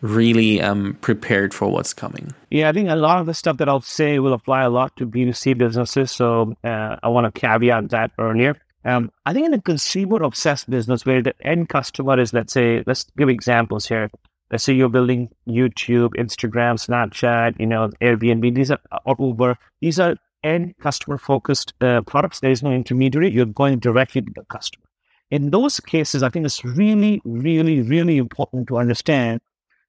really 0.01 0.61
am 0.61 0.95
prepared 1.01 1.53
for 1.53 1.69
what's 1.69 1.93
coming. 1.93 2.33
Yeah, 2.49 2.69
I 2.69 2.71
think 2.73 2.89
a 2.89 2.95
lot 2.95 3.19
of 3.19 3.25
the 3.25 3.33
stuff 3.33 3.57
that 3.57 3.69
I'll 3.69 3.81
say 3.81 4.19
will 4.19 4.33
apply 4.33 4.63
a 4.63 4.69
lot 4.69 4.95
to 4.97 5.07
B2C 5.07 5.57
businesses. 5.57 6.11
So 6.11 6.55
uh, 6.63 6.97
I 7.01 7.07
want 7.09 7.33
to 7.33 7.39
caveat 7.39 7.89
that 7.89 8.11
earlier. 8.19 8.55
Um, 8.85 9.11
I 9.25 9.33
think 9.33 9.47
in 9.47 9.53
a 9.53 9.61
consumer 9.61 10.23
obsessed 10.23 10.69
business 10.69 11.05
where 11.05 11.21
the 11.21 11.33
end 11.41 11.69
customer 11.69 12.19
is, 12.19 12.31
let's 12.33 12.53
say, 12.53 12.83
let's 12.87 13.05
give 13.17 13.27
examples 13.27 13.87
here. 13.87 14.09
Let's 14.49 14.63
say 14.63 14.73
you're 14.73 14.87
building 14.87 15.29
YouTube, 15.47 16.11
Instagram, 16.15 16.75
Snapchat, 16.75 17.59
you 17.59 17.65
know, 17.65 17.89
Airbnb, 18.01 18.55
these 18.55 18.71
are, 18.71 18.79
or 19.05 19.15
Uber. 19.19 19.57
These 19.81 19.99
are 19.99 20.15
end 20.41 20.75
customer 20.79 21.17
focused 21.17 21.73
uh, 21.81 22.01
products. 22.01 22.39
There 22.39 22.51
is 22.51 22.63
no 22.63 22.71
intermediary. 22.71 23.29
You're 23.29 23.45
going 23.45 23.79
directly 23.79 24.21
to 24.21 24.31
the 24.33 24.45
customer. 24.45 24.85
In 25.29 25.49
those 25.49 25.81
cases, 25.81 26.23
I 26.23 26.29
think 26.29 26.45
it's 26.45 26.63
really, 26.63 27.21
really, 27.25 27.81
really 27.81 28.17
important 28.17 28.67
to 28.69 28.77
understand 28.77 29.41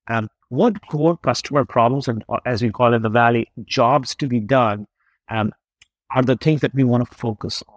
um, 0.09 0.29
what 0.49 0.87
core 0.89 1.17
customer 1.19 1.65
problems 1.65 2.09
and 2.09 2.25
uh, 2.29 2.39
as 2.47 2.63
we 2.63 2.71
call 2.71 2.93
it 2.93 2.97
in 2.97 3.03
the 3.03 3.09
valley 3.09 3.49
jobs 3.65 4.15
to 4.15 4.27
be 4.27 4.41
done 4.41 4.87
um, 5.31 5.53
are 6.11 6.23
the 6.23 6.37
things 6.37 6.61
that 6.63 6.75
we 6.75 6.85
want 6.85 7.09
to 7.09 7.17
focus 7.17 7.63
on. 7.69 7.75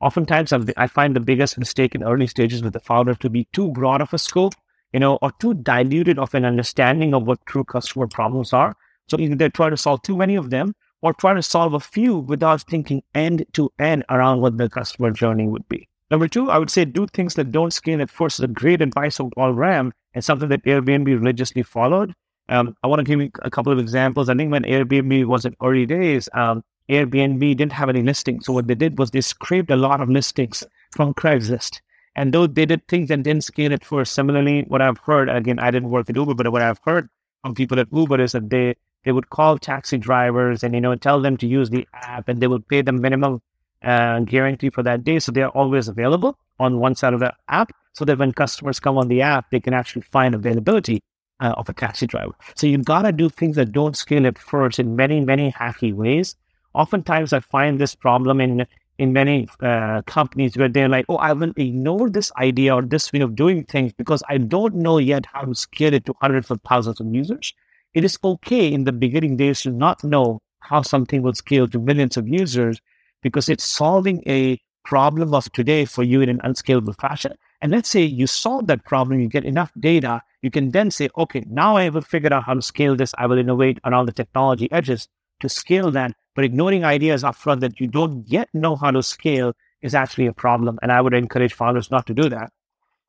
Oftentimes 0.00 0.52
i 0.76 0.86
find 0.86 1.14
the 1.14 1.20
biggest 1.20 1.58
mistake 1.58 1.94
in 1.94 2.02
early 2.02 2.26
stages 2.26 2.62
with 2.62 2.72
the 2.72 2.80
founder 2.80 3.14
to 3.14 3.30
be 3.30 3.46
too 3.52 3.70
broad 3.72 4.00
of 4.02 4.12
a 4.12 4.18
scope 4.18 4.54
you 4.92 5.00
know 5.00 5.16
or 5.22 5.32
too 5.32 5.54
diluted 5.54 6.18
of 6.18 6.34
an 6.34 6.44
understanding 6.44 7.14
of 7.14 7.24
what 7.26 7.44
true 7.46 7.64
customer 7.64 8.06
problems 8.06 8.52
are. 8.52 8.76
So 9.08 9.18
either 9.18 9.34
they 9.34 9.48
try 9.50 9.68
to 9.70 9.76
solve 9.76 10.02
too 10.02 10.16
many 10.16 10.34
of 10.36 10.50
them 10.50 10.74
or 11.02 11.12
try 11.12 11.34
to 11.34 11.42
solve 11.42 11.74
a 11.74 11.80
few 11.80 12.18
without 12.18 12.62
thinking 12.62 13.02
end 13.14 13.44
to 13.52 13.70
end 13.78 14.04
around 14.08 14.40
what 14.40 14.56
the 14.56 14.70
customer 14.70 15.10
journey 15.10 15.46
would 15.46 15.68
be 15.68 15.88
Number 16.10 16.28
two, 16.28 16.50
I 16.50 16.58
would 16.58 16.70
say 16.70 16.84
do 16.84 17.06
things 17.06 17.34
that 17.34 17.50
don't 17.50 17.72
scale 17.72 18.02
at 18.02 18.10
first. 18.10 18.40
A 18.40 18.46
great 18.46 18.82
advice 18.82 19.18
of 19.18 19.30
Paul 19.34 19.54
Graham 19.54 19.92
and 20.12 20.24
something 20.24 20.48
that 20.50 20.64
Airbnb 20.64 21.06
religiously 21.06 21.62
followed. 21.62 22.14
Um, 22.48 22.76
I 22.82 22.88
want 22.88 23.00
to 23.00 23.04
give 23.04 23.20
you 23.20 23.30
a 23.42 23.50
couple 23.50 23.72
of 23.72 23.78
examples. 23.78 24.28
I 24.28 24.34
think 24.34 24.52
when 24.52 24.64
Airbnb 24.64 25.24
was 25.24 25.44
in 25.44 25.56
early 25.62 25.86
days, 25.86 26.28
um, 26.34 26.62
Airbnb 26.90 27.40
didn't 27.56 27.72
have 27.72 27.88
any 27.88 28.02
listings. 28.02 28.44
So 28.44 28.52
what 28.52 28.66
they 28.66 28.74
did 28.74 28.98
was 28.98 29.10
they 29.10 29.22
scraped 29.22 29.70
a 29.70 29.76
lot 29.76 30.00
of 30.02 30.10
listings 30.10 30.62
from 30.92 31.14
Craigslist. 31.14 31.80
And 32.16 32.32
though 32.32 32.46
they 32.46 32.66
did 32.66 32.86
things 32.86 33.08
that 33.08 33.22
didn't 33.22 33.44
scale 33.44 33.72
at 33.72 33.84
first, 33.84 34.12
similarly, 34.12 34.64
what 34.68 34.82
I've 34.82 34.98
heard, 34.98 35.28
again, 35.28 35.58
I 35.58 35.70
didn't 35.70 35.90
work 35.90 36.08
at 36.10 36.16
Uber, 36.16 36.34
but 36.34 36.52
what 36.52 36.62
I've 36.62 36.80
heard 36.84 37.08
from 37.42 37.54
people 37.54 37.80
at 37.80 37.88
Uber 37.90 38.20
is 38.20 38.32
that 38.32 38.50
they, 38.50 38.76
they 39.04 39.12
would 39.12 39.30
call 39.30 39.58
taxi 39.58 39.98
drivers 39.98 40.62
and, 40.62 40.74
you 40.74 40.80
know, 40.80 40.94
tell 40.94 41.20
them 41.20 41.36
to 41.38 41.46
use 41.46 41.70
the 41.70 41.88
app 41.94 42.28
and 42.28 42.40
they 42.40 42.46
would 42.46 42.68
pay 42.68 42.82
them 42.82 43.00
minimum 43.00 43.40
uh, 43.82 44.20
guarantee 44.20 44.70
for 44.70 44.82
that 44.82 45.04
day. 45.04 45.18
So 45.18 45.32
they're 45.32 45.48
always 45.50 45.88
available. 45.88 46.36
on 46.60 46.78
one 46.78 46.94
side 46.94 47.12
of 47.14 47.20
the 47.20 47.32
app 47.48 47.72
so 47.94 48.04
that 48.04 48.18
when 48.18 48.32
customers 48.32 48.78
come 48.80 48.96
on 48.96 49.08
the 49.08 49.20
app, 49.22 49.50
they 49.50 49.60
can 49.60 49.74
actually 49.74 50.02
find 50.02 50.34
availability 50.34 51.02
uh, 51.40 51.54
of 51.56 51.68
a 51.68 51.72
taxi 51.72 52.06
driver. 52.06 52.32
So 52.54 52.66
you've 52.66 52.84
got 52.84 53.02
to 53.02 53.12
do 53.12 53.28
things 53.28 53.56
that 53.56 53.72
don't 53.72 53.96
scale 53.96 54.26
at 54.26 54.38
first 54.38 54.78
in 54.78 54.94
many, 54.96 55.20
many 55.20 55.50
hacky 55.52 55.92
ways. 55.92 56.36
Oftentimes, 56.74 57.32
I 57.32 57.40
find 57.40 57.80
this 57.80 57.94
problem 57.94 58.40
in 58.40 58.66
in 58.96 59.12
many 59.12 59.48
uh, 59.60 60.02
companies 60.06 60.56
where 60.56 60.68
they're 60.68 60.88
like, 60.88 61.04
"Oh, 61.08 61.16
I 61.16 61.32
will 61.32 61.52
ignore 61.56 62.08
this 62.08 62.30
idea 62.38 62.74
or 62.74 62.82
this 62.82 63.12
way 63.12 63.20
of 63.20 63.34
doing 63.34 63.64
things 63.64 63.92
because 63.92 64.22
I 64.28 64.38
don't 64.38 64.76
know 64.76 64.98
yet 64.98 65.26
how 65.32 65.42
to 65.42 65.54
scale 65.54 65.94
it 65.94 66.04
to 66.06 66.14
hundreds 66.20 66.50
of 66.50 66.60
thousands 66.68 67.00
of 67.00 67.12
users." 67.12 67.52
It 67.94 68.04
is 68.04 68.18
okay 68.22 68.72
in 68.72 68.84
the 68.84 68.92
beginning 68.92 69.36
days 69.36 69.62
to 69.62 69.70
not 69.70 70.04
know 70.04 70.40
how 70.60 70.82
something 70.82 71.22
will 71.22 71.34
scale 71.34 71.68
to 71.68 71.78
millions 71.78 72.16
of 72.16 72.28
users 72.28 72.80
because 73.24 73.48
it's 73.48 73.64
solving 73.64 74.22
a 74.28 74.60
problem 74.84 75.34
of 75.34 75.50
today 75.52 75.86
for 75.86 76.04
you 76.04 76.20
in 76.20 76.28
an 76.28 76.40
unscalable 76.44 76.92
fashion. 76.92 77.32
And 77.62 77.72
let's 77.72 77.88
say 77.88 78.02
you 78.02 78.26
solve 78.26 78.66
that 78.66 78.84
problem, 78.84 79.18
you 79.18 79.28
get 79.28 79.46
enough 79.46 79.72
data, 79.80 80.22
you 80.42 80.50
can 80.50 80.70
then 80.72 80.90
say, 80.90 81.08
okay, 81.16 81.42
now 81.48 81.76
I 81.76 81.88
will 81.88 82.02
figure 82.02 82.32
out 82.32 82.44
how 82.44 82.52
to 82.52 82.60
scale 82.60 82.94
this. 82.94 83.14
I 83.16 83.26
will 83.26 83.38
innovate 83.38 83.78
around 83.84 84.06
the 84.06 84.12
technology 84.12 84.70
edges 84.70 85.08
to 85.40 85.48
scale 85.48 85.90
that. 85.92 86.12
But 86.34 86.44
ignoring 86.44 86.84
ideas 86.84 87.22
upfront 87.22 87.60
that 87.60 87.80
you 87.80 87.86
don't 87.86 88.28
yet 88.28 88.48
know 88.52 88.76
how 88.76 88.90
to 88.90 89.02
scale 89.02 89.54
is 89.80 89.94
actually 89.94 90.26
a 90.26 90.34
problem. 90.34 90.78
And 90.82 90.92
I 90.92 91.00
would 91.00 91.14
encourage 91.14 91.54
founders 91.54 91.90
not 91.90 92.06
to 92.08 92.14
do 92.14 92.28
that. 92.28 92.52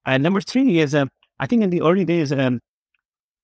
And 0.06 0.24
number 0.24 0.40
three 0.40 0.80
is, 0.80 0.96
um, 0.96 1.10
I 1.40 1.48
think 1.48 1.62
in 1.62 1.72
the 1.72 1.82
early 1.82 2.06
days, 2.06 2.32
um, 2.32 2.62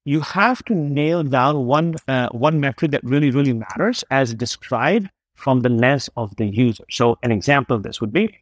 you 0.05 0.21
have 0.21 0.63
to 0.65 0.73
nail 0.73 1.23
down 1.23 1.65
one 1.65 1.95
uh, 2.07 2.29
one 2.29 2.59
metric 2.59 2.91
that 2.91 3.03
really 3.03 3.29
really 3.29 3.53
matters 3.53 4.03
as 4.09 4.33
described 4.33 5.09
from 5.41 5.61
the 5.61 5.69
lens 5.69 6.09
of 6.15 6.35
the 6.37 6.45
user. 6.45 6.83
So 6.89 7.17
an 7.23 7.31
example 7.31 7.75
of 7.75 7.83
this 7.83 7.99
would 7.99 8.13
be, 8.13 8.37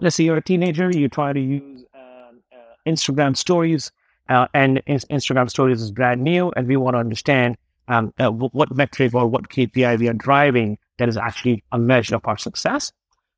let's 0.00 0.16
say 0.16 0.24
you're 0.24 0.36
a 0.36 0.42
teenager, 0.42 0.90
you 0.90 1.08
try 1.08 1.32
to 1.32 1.40
use 1.40 1.84
uh, 1.94 1.98
uh, 1.98 2.56
Instagram 2.86 3.36
stories, 3.36 3.92
uh, 4.28 4.46
and 4.54 4.82
in- 4.86 4.98
Instagram 5.10 5.50
stories 5.50 5.82
is 5.82 5.90
brand 5.90 6.22
new, 6.22 6.52
and 6.56 6.66
we 6.66 6.76
want 6.76 6.94
to 6.94 6.98
understand 6.98 7.56
um, 7.88 8.12
uh, 8.18 8.24
w- 8.24 8.50
what 8.52 8.74
metric 8.74 9.14
or 9.14 9.26
what 9.26 9.48
KPI 9.48 9.98
we 9.98 10.08
are 10.08 10.14
driving 10.14 10.78
that 10.98 11.08
is 11.08 11.16
actually 11.16 11.64
a 11.72 11.78
measure 11.78 12.16
of 12.16 12.22
our 12.26 12.38
success 12.38 12.92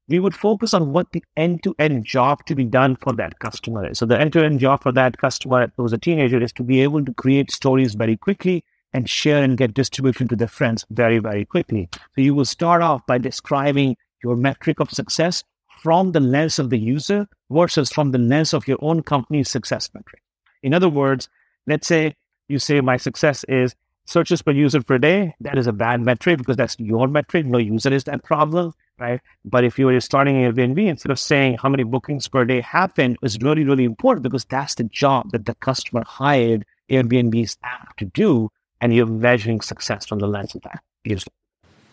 we 0.08 0.18
would 0.18 0.34
focus 0.34 0.74
on 0.74 0.92
what 0.92 1.10
the 1.12 1.22
end-to-end 1.36 2.04
job 2.04 2.44
to 2.46 2.54
be 2.54 2.64
done 2.64 2.96
for 2.96 3.12
that 3.14 3.38
customer 3.38 3.88
is. 3.88 3.98
So 3.98 4.06
the 4.06 4.20
end-to-end 4.20 4.60
job 4.60 4.82
for 4.82 4.92
that 4.92 5.18
customer 5.18 5.72
who's 5.76 5.92
a 5.92 5.98
teenager 5.98 6.42
is 6.42 6.52
to 6.54 6.62
be 6.62 6.82
able 6.82 7.04
to 7.04 7.14
create 7.14 7.50
stories 7.50 7.94
very 7.94 8.16
quickly 8.16 8.64
and 8.92 9.08
share 9.08 9.42
and 9.42 9.56
get 9.56 9.74
distribution 9.74 10.28
to 10.28 10.36
their 10.36 10.48
friends 10.48 10.84
very, 10.90 11.18
very 11.18 11.44
quickly. 11.44 11.88
So 12.14 12.20
you 12.20 12.34
will 12.34 12.44
start 12.44 12.82
off 12.82 13.06
by 13.06 13.18
describing 13.18 13.96
your 14.22 14.36
metric 14.36 14.80
of 14.80 14.90
success 14.90 15.44
from 15.82 16.12
the 16.12 16.20
lens 16.20 16.58
of 16.58 16.70
the 16.70 16.78
user 16.78 17.26
versus 17.50 17.90
from 17.90 18.12
the 18.12 18.18
lens 18.18 18.54
of 18.54 18.68
your 18.68 18.78
own 18.80 19.02
company's 19.02 19.50
success 19.50 19.90
metric. 19.94 20.22
In 20.62 20.74
other 20.74 20.88
words, 20.88 21.28
let's 21.66 21.86
say 21.86 22.14
you 22.48 22.58
say 22.58 22.80
my 22.80 22.96
success 22.96 23.44
is 23.44 23.74
searches 24.04 24.42
per 24.42 24.52
user 24.52 24.82
per 24.82 24.98
day. 24.98 25.34
That 25.40 25.58
is 25.58 25.66
a 25.66 25.72
bad 25.72 26.00
metric 26.00 26.38
because 26.38 26.56
that's 26.56 26.78
your 26.78 27.08
metric. 27.08 27.46
No 27.46 27.58
user 27.58 27.92
is 27.92 28.04
that 28.04 28.22
problem 28.22 28.74
right? 29.02 29.20
But 29.44 29.64
if 29.64 29.78
you 29.78 29.88
are 29.88 30.00
starting 30.00 30.36
Airbnb, 30.36 30.86
instead 30.86 31.10
of 31.10 31.18
saying 31.18 31.58
how 31.60 31.68
many 31.68 31.82
bookings 31.82 32.28
per 32.28 32.44
day 32.44 32.60
happen, 32.60 33.16
is 33.22 33.38
really, 33.40 33.64
really 33.64 33.84
important 33.84 34.22
because 34.22 34.44
that's 34.44 34.76
the 34.76 34.84
job 34.84 35.32
that 35.32 35.46
the 35.46 35.54
customer 35.56 36.04
hired 36.06 36.64
Airbnb's 36.90 37.56
app 37.64 37.96
to 37.96 38.04
do, 38.06 38.50
and 38.82 38.92
you're 38.94 39.06
measuring 39.06 39.60
success 39.60 40.04
from 40.04 40.18
the 40.18 40.26
lens 40.26 40.54
of 40.54 40.62
that. 40.62 40.82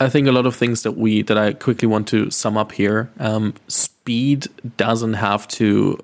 I 0.01 0.09
think 0.09 0.27
a 0.27 0.31
lot 0.31 0.45
of 0.45 0.55
things 0.55 0.83
that 0.83 0.93
we 0.97 1.21
that 1.23 1.37
I 1.37 1.53
quickly 1.53 1.87
want 1.87 2.07
to 2.09 2.31
sum 2.31 2.57
up 2.57 2.71
here. 2.71 3.09
Um, 3.19 3.53
speed 3.67 4.47
doesn't 4.77 5.13
have 5.13 5.47
to 5.49 5.99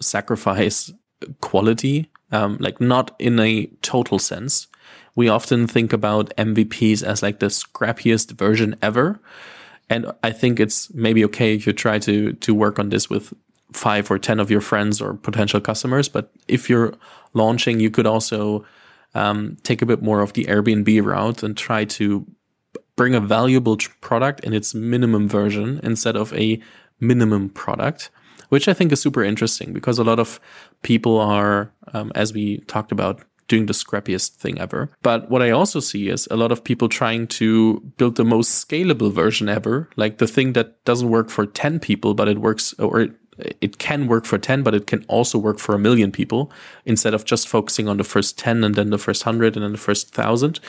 sacrifice 0.00 0.92
quality, 1.40 2.10
um, 2.30 2.56
like 2.60 2.80
not 2.80 3.14
in 3.18 3.40
a 3.40 3.66
total 3.82 4.18
sense. 4.18 4.68
We 5.16 5.28
often 5.28 5.66
think 5.66 5.92
about 5.92 6.34
MVPs 6.36 7.02
as 7.02 7.22
like 7.22 7.40
the 7.40 7.46
scrappiest 7.46 8.32
version 8.32 8.76
ever. 8.80 9.18
And 9.90 10.12
I 10.22 10.30
think 10.30 10.60
it's 10.60 10.92
maybe 10.94 11.24
okay 11.24 11.54
if 11.54 11.66
you 11.66 11.72
try 11.72 11.98
to 12.00 12.34
to 12.34 12.54
work 12.54 12.78
on 12.78 12.90
this 12.90 13.10
with 13.10 13.32
five 13.72 14.10
or 14.10 14.18
ten 14.18 14.38
of 14.40 14.50
your 14.50 14.60
friends 14.60 15.00
or 15.00 15.14
potential 15.14 15.60
customers. 15.60 16.08
But 16.08 16.30
if 16.46 16.68
you're 16.68 16.94
launching, 17.32 17.80
you 17.80 17.90
could 17.90 18.06
also 18.06 18.64
um, 19.18 19.56
take 19.64 19.82
a 19.82 19.86
bit 19.86 20.02
more 20.02 20.20
of 20.20 20.32
the 20.34 20.44
Airbnb 20.44 21.04
route 21.04 21.42
and 21.42 21.56
try 21.56 21.84
to 21.84 22.26
bring 22.96 23.14
a 23.14 23.20
valuable 23.20 23.76
product 24.00 24.40
in 24.40 24.52
its 24.52 24.74
minimum 24.74 25.28
version 25.28 25.80
instead 25.82 26.16
of 26.16 26.32
a 26.34 26.60
minimum 27.00 27.48
product, 27.50 28.10
which 28.48 28.68
I 28.68 28.74
think 28.74 28.92
is 28.92 29.00
super 29.00 29.24
interesting 29.24 29.72
because 29.72 29.98
a 29.98 30.04
lot 30.04 30.18
of 30.18 30.40
people 30.82 31.18
are, 31.18 31.72
um, 31.94 32.12
as 32.14 32.32
we 32.32 32.58
talked 32.66 32.92
about, 32.92 33.22
doing 33.48 33.66
the 33.66 33.72
scrappiest 33.72 34.36
thing 34.36 34.58
ever. 34.58 34.90
But 35.02 35.30
what 35.30 35.42
I 35.42 35.50
also 35.50 35.80
see 35.80 36.10
is 36.10 36.28
a 36.30 36.36
lot 36.36 36.52
of 36.52 36.62
people 36.62 36.88
trying 36.88 37.26
to 37.28 37.80
build 37.96 38.16
the 38.16 38.24
most 38.24 38.68
scalable 38.68 39.10
version 39.10 39.48
ever, 39.48 39.88
like 39.96 40.18
the 40.18 40.26
thing 40.26 40.52
that 40.52 40.84
doesn't 40.84 41.08
work 41.08 41.30
for 41.30 41.46
10 41.46 41.80
people, 41.80 42.12
but 42.14 42.28
it 42.28 42.38
works 42.38 42.74
or 42.78 43.00
it 43.00 43.12
can 43.78 44.06
work 44.06 44.24
for 44.24 44.38
10, 44.38 44.62
but 44.62 44.74
it 44.74 44.86
can 44.86 45.04
also 45.08 45.38
work 45.38 45.58
for 45.58 45.74
a 45.74 45.78
million 45.78 46.10
people 46.10 46.50
instead 46.84 47.14
of 47.14 47.24
just 47.24 47.48
focusing 47.48 47.88
on 47.88 47.96
the 47.96 48.04
first 48.04 48.38
10 48.38 48.64
and 48.64 48.74
then 48.74 48.90
the 48.90 48.98
first 48.98 49.24
100 49.24 49.56
and 49.56 49.64
then 49.64 49.72
the 49.72 49.78
first 49.78 50.16
1000. 50.16 50.60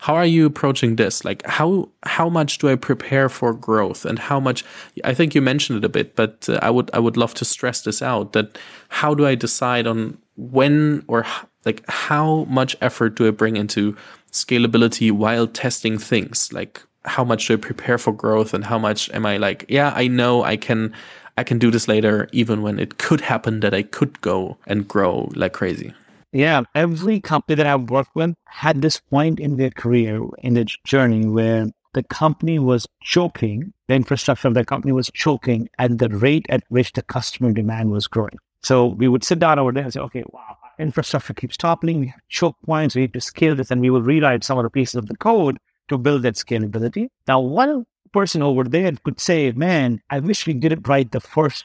How 0.00 0.14
are 0.14 0.26
you 0.26 0.46
approaching 0.46 0.96
this? 0.96 1.24
Like 1.24 1.44
how 1.46 1.88
how 2.02 2.28
much 2.28 2.58
do 2.58 2.68
I 2.68 2.76
prepare 2.76 3.28
for 3.28 3.52
growth 3.54 4.04
and 4.04 4.18
how 4.18 4.38
much 4.38 4.64
I 5.04 5.14
think 5.14 5.34
you 5.34 5.40
mentioned 5.40 5.78
it 5.78 5.84
a 5.84 5.88
bit, 5.88 6.14
but 6.14 6.48
uh, 6.48 6.58
I 6.60 6.70
would 6.70 6.90
I 6.92 6.98
would 6.98 7.16
love 7.16 7.34
to 7.34 7.44
stress 7.44 7.80
this 7.80 8.02
out 8.02 8.32
that 8.32 8.58
how 8.88 9.14
do 9.14 9.26
I 9.26 9.34
decide 9.34 9.86
on 9.86 10.18
when 10.36 11.02
or 11.08 11.24
like 11.64 11.82
how 11.88 12.44
much 12.44 12.76
effort 12.80 13.16
do 13.16 13.26
I 13.26 13.30
bring 13.30 13.56
into 13.56 13.96
scalability 14.32 15.10
while 15.10 15.46
testing 15.46 15.98
things? 15.98 16.52
Like 16.52 16.82
how 17.06 17.24
much 17.24 17.46
do 17.46 17.54
I 17.54 17.56
prepare 17.56 17.98
for 17.98 18.12
growth 18.12 18.52
and 18.52 18.64
how 18.64 18.78
much 18.78 19.08
am 19.10 19.24
I 19.24 19.36
like, 19.38 19.64
yeah, 19.68 19.92
I 19.94 20.08
know 20.08 20.42
I 20.42 20.56
can 20.56 20.92
I 21.36 21.44
can 21.44 21.58
do 21.58 21.70
this 21.70 21.88
later 21.88 22.28
even 22.32 22.62
when 22.62 22.78
it 22.78 22.98
could 22.98 23.20
happen 23.20 23.60
that 23.60 23.74
I 23.74 23.82
could 23.82 24.20
go 24.20 24.56
and 24.66 24.88
grow 24.88 25.30
like 25.34 25.52
crazy. 25.52 25.92
Yeah, 26.32 26.62
every 26.74 27.20
company 27.20 27.54
that 27.54 27.66
I've 27.66 27.88
worked 27.90 28.14
with 28.14 28.34
had 28.46 28.82
this 28.82 29.00
point 29.00 29.40
in 29.40 29.56
their 29.56 29.70
career, 29.70 30.20
in 30.38 30.54
their 30.54 30.66
journey 30.84 31.26
where 31.26 31.68
the 31.94 32.02
company 32.02 32.58
was 32.58 32.86
choking, 33.02 33.72
the 33.88 33.94
infrastructure 33.94 34.48
of 34.48 34.54
the 34.54 34.64
company 34.64 34.92
was 34.92 35.10
choking 35.14 35.68
at 35.78 35.98
the 35.98 36.10
rate 36.10 36.44
at 36.50 36.62
which 36.68 36.92
the 36.92 37.02
customer 37.02 37.52
demand 37.52 37.90
was 37.90 38.06
growing. 38.06 38.36
So 38.62 38.86
we 38.86 39.08
would 39.08 39.24
sit 39.24 39.38
down 39.38 39.58
over 39.58 39.72
there 39.72 39.84
and 39.84 39.92
say, 39.92 40.00
okay, 40.00 40.24
wow, 40.30 40.56
infrastructure 40.78 41.32
keeps 41.32 41.56
toppling. 41.56 42.00
We 42.00 42.08
have 42.08 42.20
choke 42.28 42.56
points. 42.66 42.94
We 42.94 43.02
need 43.02 43.14
to 43.14 43.20
scale 43.20 43.54
this, 43.54 43.70
and 43.70 43.80
we 43.80 43.90
will 43.90 44.02
rewrite 44.02 44.44
some 44.44 44.58
of 44.58 44.64
the 44.64 44.70
pieces 44.70 44.96
of 44.96 45.06
the 45.06 45.16
code 45.16 45.58
to 45.88 45.96
build 45.96 46.22
that 46.22 46.34
scalability. 46.34 47.08
Now, 47.26 47.40
one 47.40 47.86
person 48.12 48.42
over 48.42 48.64
there 48.64 48.92
could 49.04 49.20
say, 49.20 49.52
man, 49.52 50.00
I 50.10 50.20
wish 50.20 50.46
we 50.46 50.54
did 50.54 50.72
it 50.72 50.86
right 50.88 51.10
the 51.10 51.20
first 51.20 51.64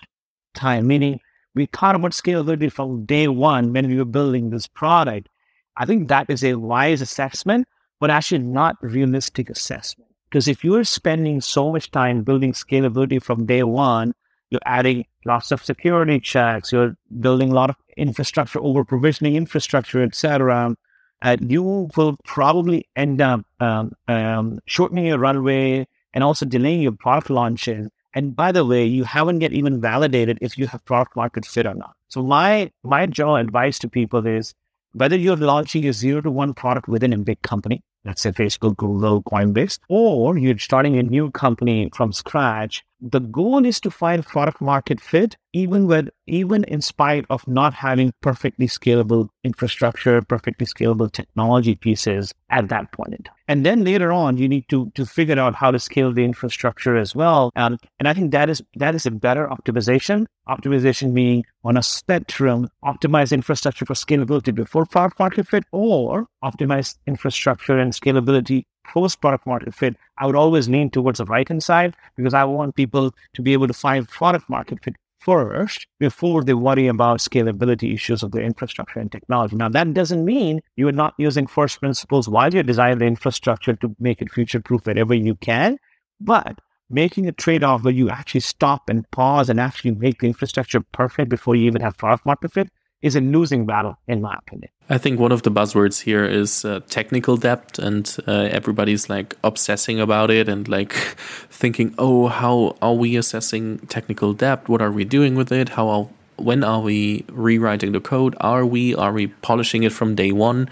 time, 0.53 0.87
meaning 0.87 1.19
we 1.55 1.65
thought 1.65 1.95
about 1.95 2.11
scalability 2.11 2.71
from 2.71 3.05
day 3.05 3.27
one 3.27 3.73
when 3.73 3.87
we 3.87 3.97
were 3.97 4.05
building 4.05 4.49
this 4.49 4.67
product. 4.67 5.29
I 5.77 5.85
think 5.85 6.07
that 6.07 6.29
is 6.29 6.43
a 6.43 6.55
wise 6.55 7.01
assessment, 7.01 7.67
but 7.99 8.09
actually 8.09 8.39
not 8.39 8.75
realistic 8.81 9.49
assessment. 9.49 10.11
Because 10.29 10.47
if 10.47 10.63
you're 10.63 10.83
spending 10.83 11.41
so 11.41 11.71
much 11.71 11.91
time 11.91 12.23
building 12.23 12.53
scalability 12.53 13.21
from 13.21 13.45
day 13.45 13.63
one, 13.63 14.13
you're 14.49 14.61
adding 14.65 15.05
lots 15.25 15.51
of 15.51 15.63
security 15.63 16.19
checks, 16.19 16.71
you're 16.71 16.95
building 17.19 17.51
a 17.51 17.53
lot 17.53 17.69
of 17.69 17.75
infrastructure 17.97 18.59
over 18.61 18.83
provisioning 18.83 19.35
infrastructure, 19.35 20.01
etc., 20.01 20.75
uh, 21.23 21.37
you 21.39 21.87
will 21.95 22.17
probably 22.25 22.89
end 22.95 23.21
up 23.21 23.41
um, 23.59 23.91
um, 24.07 24.59
shortening 24.65 25.05
your 25.05 25.19
runway 25.19 25.87
and 26.13 26.23
also 26.23 26.45
delaying 26.45 26.81
your 26.81 26.91
product 26.91 27.29
launches. 27.29 27.89
And 28.13 28.35
by 28.35 28.51
the 28.51 28.65
way, 28.65 28.85
you 28.85 29.03
haven't 29.03 29.41
yet 29.41 29.53
even 29.53 29.79
validated 29.79 30.37
if 30.41 30.57
you 30.57 30.67
have 30.67 30.83
product 30.85 31.15
market 31.15 31.45
fit 31.45 31.65
or 31.65 31.73
not. 31.73 31.95
So 32.09 32.23
my 32.23 32.71
my 32.83 33.05
general 33.05 33.37
advice 33.37 33.79
to 33.79 33.89
people 33.89 34.25
is 34.27 34.53
whether 34.93 35.15
you're 35.15 35.37
launching 35.37 35.87
a 35.87 35.93
zero 35.93 36.21
to 36.21 36.31
one 36.31 36.53
product 36.53 36.87
within 36.89 37.13
a 37.13 37.17
big 37.17 37.41
company, 37.41 37.81
let's 38.03 38.21
say 38.21 38.31
Facebook, 38.31 38.75
Google, 38.75 39.23
Coinbase, 39.23 39.79
or 39.87 40.37
you're 40.37 40.57
starting 40.57 40.97
a 40.97 41.03
new 41.03 41.31
company 41.31 41.89
from 41.95 42.11
scratch, 42.11 42.83
the 43.01 43.19
goal 43.19 43.65
is 43.65 43.79
to 43.81 43.89
find 43.89 44.25
product 44.25 44.61
market 44.61 45.01
fit, 45.01 45.35
even 45.53 45.87
with 45.87 46.09
even 46.27 46.63
in 46.65 46.81
spite 46.81 47.25
of 47.29 47.45
not 47.47 47.73
having 47.73 48.13
perfectly 48.21 48.67
scalable 48.67 49.29
infrastructure, 49.43 50.21
perfectly 50.21 50.67
scalable 50.67 51.11
technology 51.11 51.75
pieces 51.75 52.31
at 52.49 52.69
that 52.69 52.91
point 52.91 53.13
in 53.15 53.23
time. 53.23 53.35
And 53.47 53.65
then 53.65 53.83
later 53.83 54.11
on, 54.11 54.37
you 54.37 54.47
need 54.47 54.69
to 54.69 54.91
to 54.91 55.05
figure 55.05 55.39
out 55.39 55.55
how 55.55 55.71
to 55.71 55.79
scale 55.79 56.13
the 56.13 56.23
infrastructure 56.23 56.95
as 56.95 57.15
well. 57.15 57.51
Um, 57.55 57.77
and 57.99 58.07
I 58.07 58.13
think 58.13 58.31
that 58.31 58.49
is 58.49 58.61
that 58.75 58.93
is 58.93 59.05
a 59.05 59.11
better 59.11 59.47
optimization. 59.47 60.27
Optimization 60.47 61.11
meaning 61.11 61.43
on 61.63 61.77
a 61.77 61.83
spectrum, 61.83 62.69
optimize 62.83 63.31
infrastructure 63.31 63.85
for 63.85 63.93
scalability 63.93 64.53
before 64.53 64.85
product 64.85 65.19
market 65.19 65.47
fit, 65.47 65.63
or 65.71 66.27
optimize 66.43 66.97
infrastructure 67.07 67.77
and 67.79 67.93
scalability 67.93 68.63
post 68.83 69.21
product 69.21 69.47
market 69.47 69.73
fit, 69.73 69.95
I 70.17 70.25
would 70.25 70.35
always 70.35 70.69
lean 70.69 70.89
towards 70.89 71.19
the 71.19 71.25
right 71.25 71.47
hand 71.47 71.63
side 71.63 71.95
because 72.15 72.33
I 72.33 72.43
want 72.43 72.75
people 72.75 73.13
to 73.33 73.41
be 73.41 73.53
able 73.53 73.67
to 73.67 73.73
find 73.73 74.07
product 74.07 74.49
market 74.49 74.83
fit 74.83 74.95
first 75.19 75.85
before 75.99 76.43
they 76.43 76.53
worry 76.53 76.87
about 76.87 77.19
scalability 77.19 77.93
issues 77.93 78.23
of 78.23 78.31
their 78.31 78.41
infrastructure 78.41 78.99
and 78.99 79.11
technology. 79.11 79.55
Now, 79.55 79.69
that 79.69 79.93
doesn't 79.93 80.25
mean 80.25 80.61
you 80.75 80.87
are 80.87 80.93
not 80.93 81.13
using 81.17 81.47
first 81.47 81.79
principles 81.79 82.27
while 82.27 82.53
you 82.53 82.63
design 82.63 82.97
the 82.97 83.05
infrastructure 83.05 83.75
to 83.75 83.95
make 83.99 84.21
it 84.21 84.31
future 84.31 84.59
proof 84.59 84.85
wherever 84.85 85.13
you 85.13 85.35
can, 85.35 85.77
but 86.19 86.59
making 86.89 87.27
a 87.27 87.31
trade 87.31 87.63
off 87.63 87.83
where 87.83 87.93
you 87.93 88.09
actually 88.09 88.41
stop 88.41 88.89
and 88.89 89.09
pause 89.11 89.49
and 89.49 89.59
actually 89.59 89.91
make 89.91 90.19
the 90.19 90.27
infrastructure 90.27 90.81
perfect 90.91 91.29
before 91.29 91.55
you 91.55 91.65
even 91.65 91.81
have 91.81 91.97
product 91.97 92.25
market 92.25 92.51
fit 92.51 92.69
is 93.01 93.15
a 93.15 93.21
losing 93.21 93.65
battle, 93.65 93.97
in 94.07 94.21
my 94.21 94.35
opinion. 94.35 94.69
I 94.89 94.97
think 94.97 95.19
one 95.19 95.31
of 95.31 95.43
the 95.43 95.51
buzzwords 95.51 96.01
here 96.01 96.25
is 96.25 96.65
uh, 96.65 96.81
technical 96.89 97.37
debt, 97.37 97.79
and 97.79 98.15
uh, 98.27 98.49
everybody's 98.51 99.09
like 99.09 99.35
obsessing 99.43 99.99
about 99.99 100.29
it 100.29 100.47
and 100.49 100.67
like 100.67 100.93
thinking, 101.49 101.95
oh, 101.97 102.27
how 102.27 102.75
are 102.81 102.93
we 102.93 103.15
assessing 103.15 103.79
technical 103.87 104.33
debt? 104.33 104.67
What 104.67 104.81
are 104.81 104.91
we 104.91 105.05
doing 105.05 105.35
with 105.35 105.51
it? 105.51 105.69
How 105.69 105.87
are, 105.87 106.09
when 106.35 106.63
are 106.63 106.81
we 106.81 107.25
rewriting 107.29 107.93
the 107.93 108.01
code? 108.01 108.35
Are 108.41 108.65
we 108.65 108.93
are 108.95 109.13
we 109.13 109.27
polishing 109.27 109.83
it 109.83 109.93
from 109.93 110.15
day 110.15 110.31
one? 110.31 110.69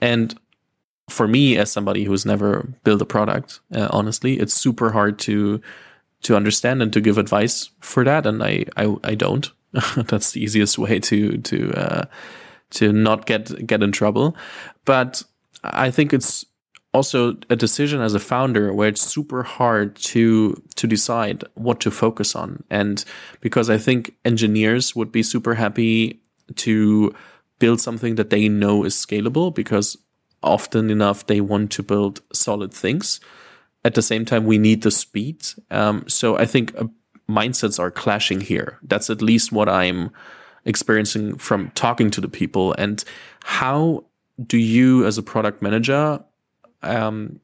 And 0.00 0.34
for 1.10 1.28
me, 1.28 1.58
as 1.58 1.70
somebody 1.70 2.04
who's 2.04 2.24
never 2.24 2.66
built 2.84 3.02
a 3.02 3.06
product, 3.06 3.60
uh, 3.74 3.88
honestly, 3.90 4.38
it's 4.38 4.54
super 4.54 4.90
hard 4.90 5.18
to 5.20 5.60
to 6.22 6.36
understand 6.36 6.80
and 6.82 6.92
to 6.92 7.00
give 7.00 7.18
advice 7.18 7.70
for 7.80 8.02
that, 8.04 8.26
and 8.26 8.42
I 8.42 8.64
I, 8.76 8.96
I 9.04 9.14
don't. 9.14 9.50
That's 9.96 10.32
the 10.32 10.42
easiest 10.42 10.78
way 10.78 10.98
to 11.00 11.38
to 11.38 11.72
uh, 11.72 12.04
to 12.70 12.92
not 12.92 13.26
get 13.26 13.66
get 13.66 13.82
in 13.82 13.92
trouble. 13.92 14.36
But 14.84 15.22
I 15.64 15.90
think 15.90 16.12
it's 16.12 16.44
also 16.94 17.36
a 17.48 17.56
decision 17.56 18.00
as 18.00 18.14
a 18.14 18.20
founder 18.20 18.72
where 18.72 18.88
it's 18.88 19.02
super 19.02 19.42
hard 19.42 19.96
to 19.96 20.62
to 20.76 20.86
decide 20.86 21.44
what 21.54 21.80
to 21.80 21.90
focus 21.90 22.36
on. 22.36 22.64
And 22.70 23.04
because 23.40 23.70
i 23.70 23.78
think 23.78 24.14
engineers 24.24 24.94
would 24.94 25.10
be 25.10 25.22
super 25.22 25.54
happy 25.54 26.22
to 26.56 27.14
build 27.58 27.80
something 27.80 28.16
that 28.16 28.30
they 28.30 28.48
know 28.48 28.84
is 28.84 28.94
scalable 28.94 29.54
because 29.54 29.96
often 30.42 30.90
enough 30.90 31.26
they 31.26 31.40
want 31.40 31.70
to 31.70 31.82
build 31.82 32.20
solid 32.32 32.74
things. 32.74 33.20
At 33.84 33.94
the 33.94 34.02
same 34.02 34.24
time 34.24 34.44
we 34.44 34.58
need 34.58 34.82
the 34.82 34.90
speed. 34.90 35.46
Um, 35.70 36.04
so 36.08 36.36
i 36.36 36.44
think 36.44 36.74
uh, 36.76 36.84
mindsets 37.28 37.78
are 37.78 37.90
clashing 37.90 38.40
here 38.40 38.78
that's 38.84 39.10
at 39.10 39.22
least 39.22 39.52
what 39.52 39.68
i'm 39.68 40.10
experiencing 40.64 41.36
from 41.36 41.70
talking 41.70 42.10
to 42.10 42.20
the 42.20 42.28
people 42.28 42.74
and 42.78 43.04
how 43.44 44.04
do 44.46 44.58
you 44.58 45.04
as 45.06 45.18
a 45.18 45.22
product 45.22 45.62
manager 45.62 46.22
um, 46.82 47.38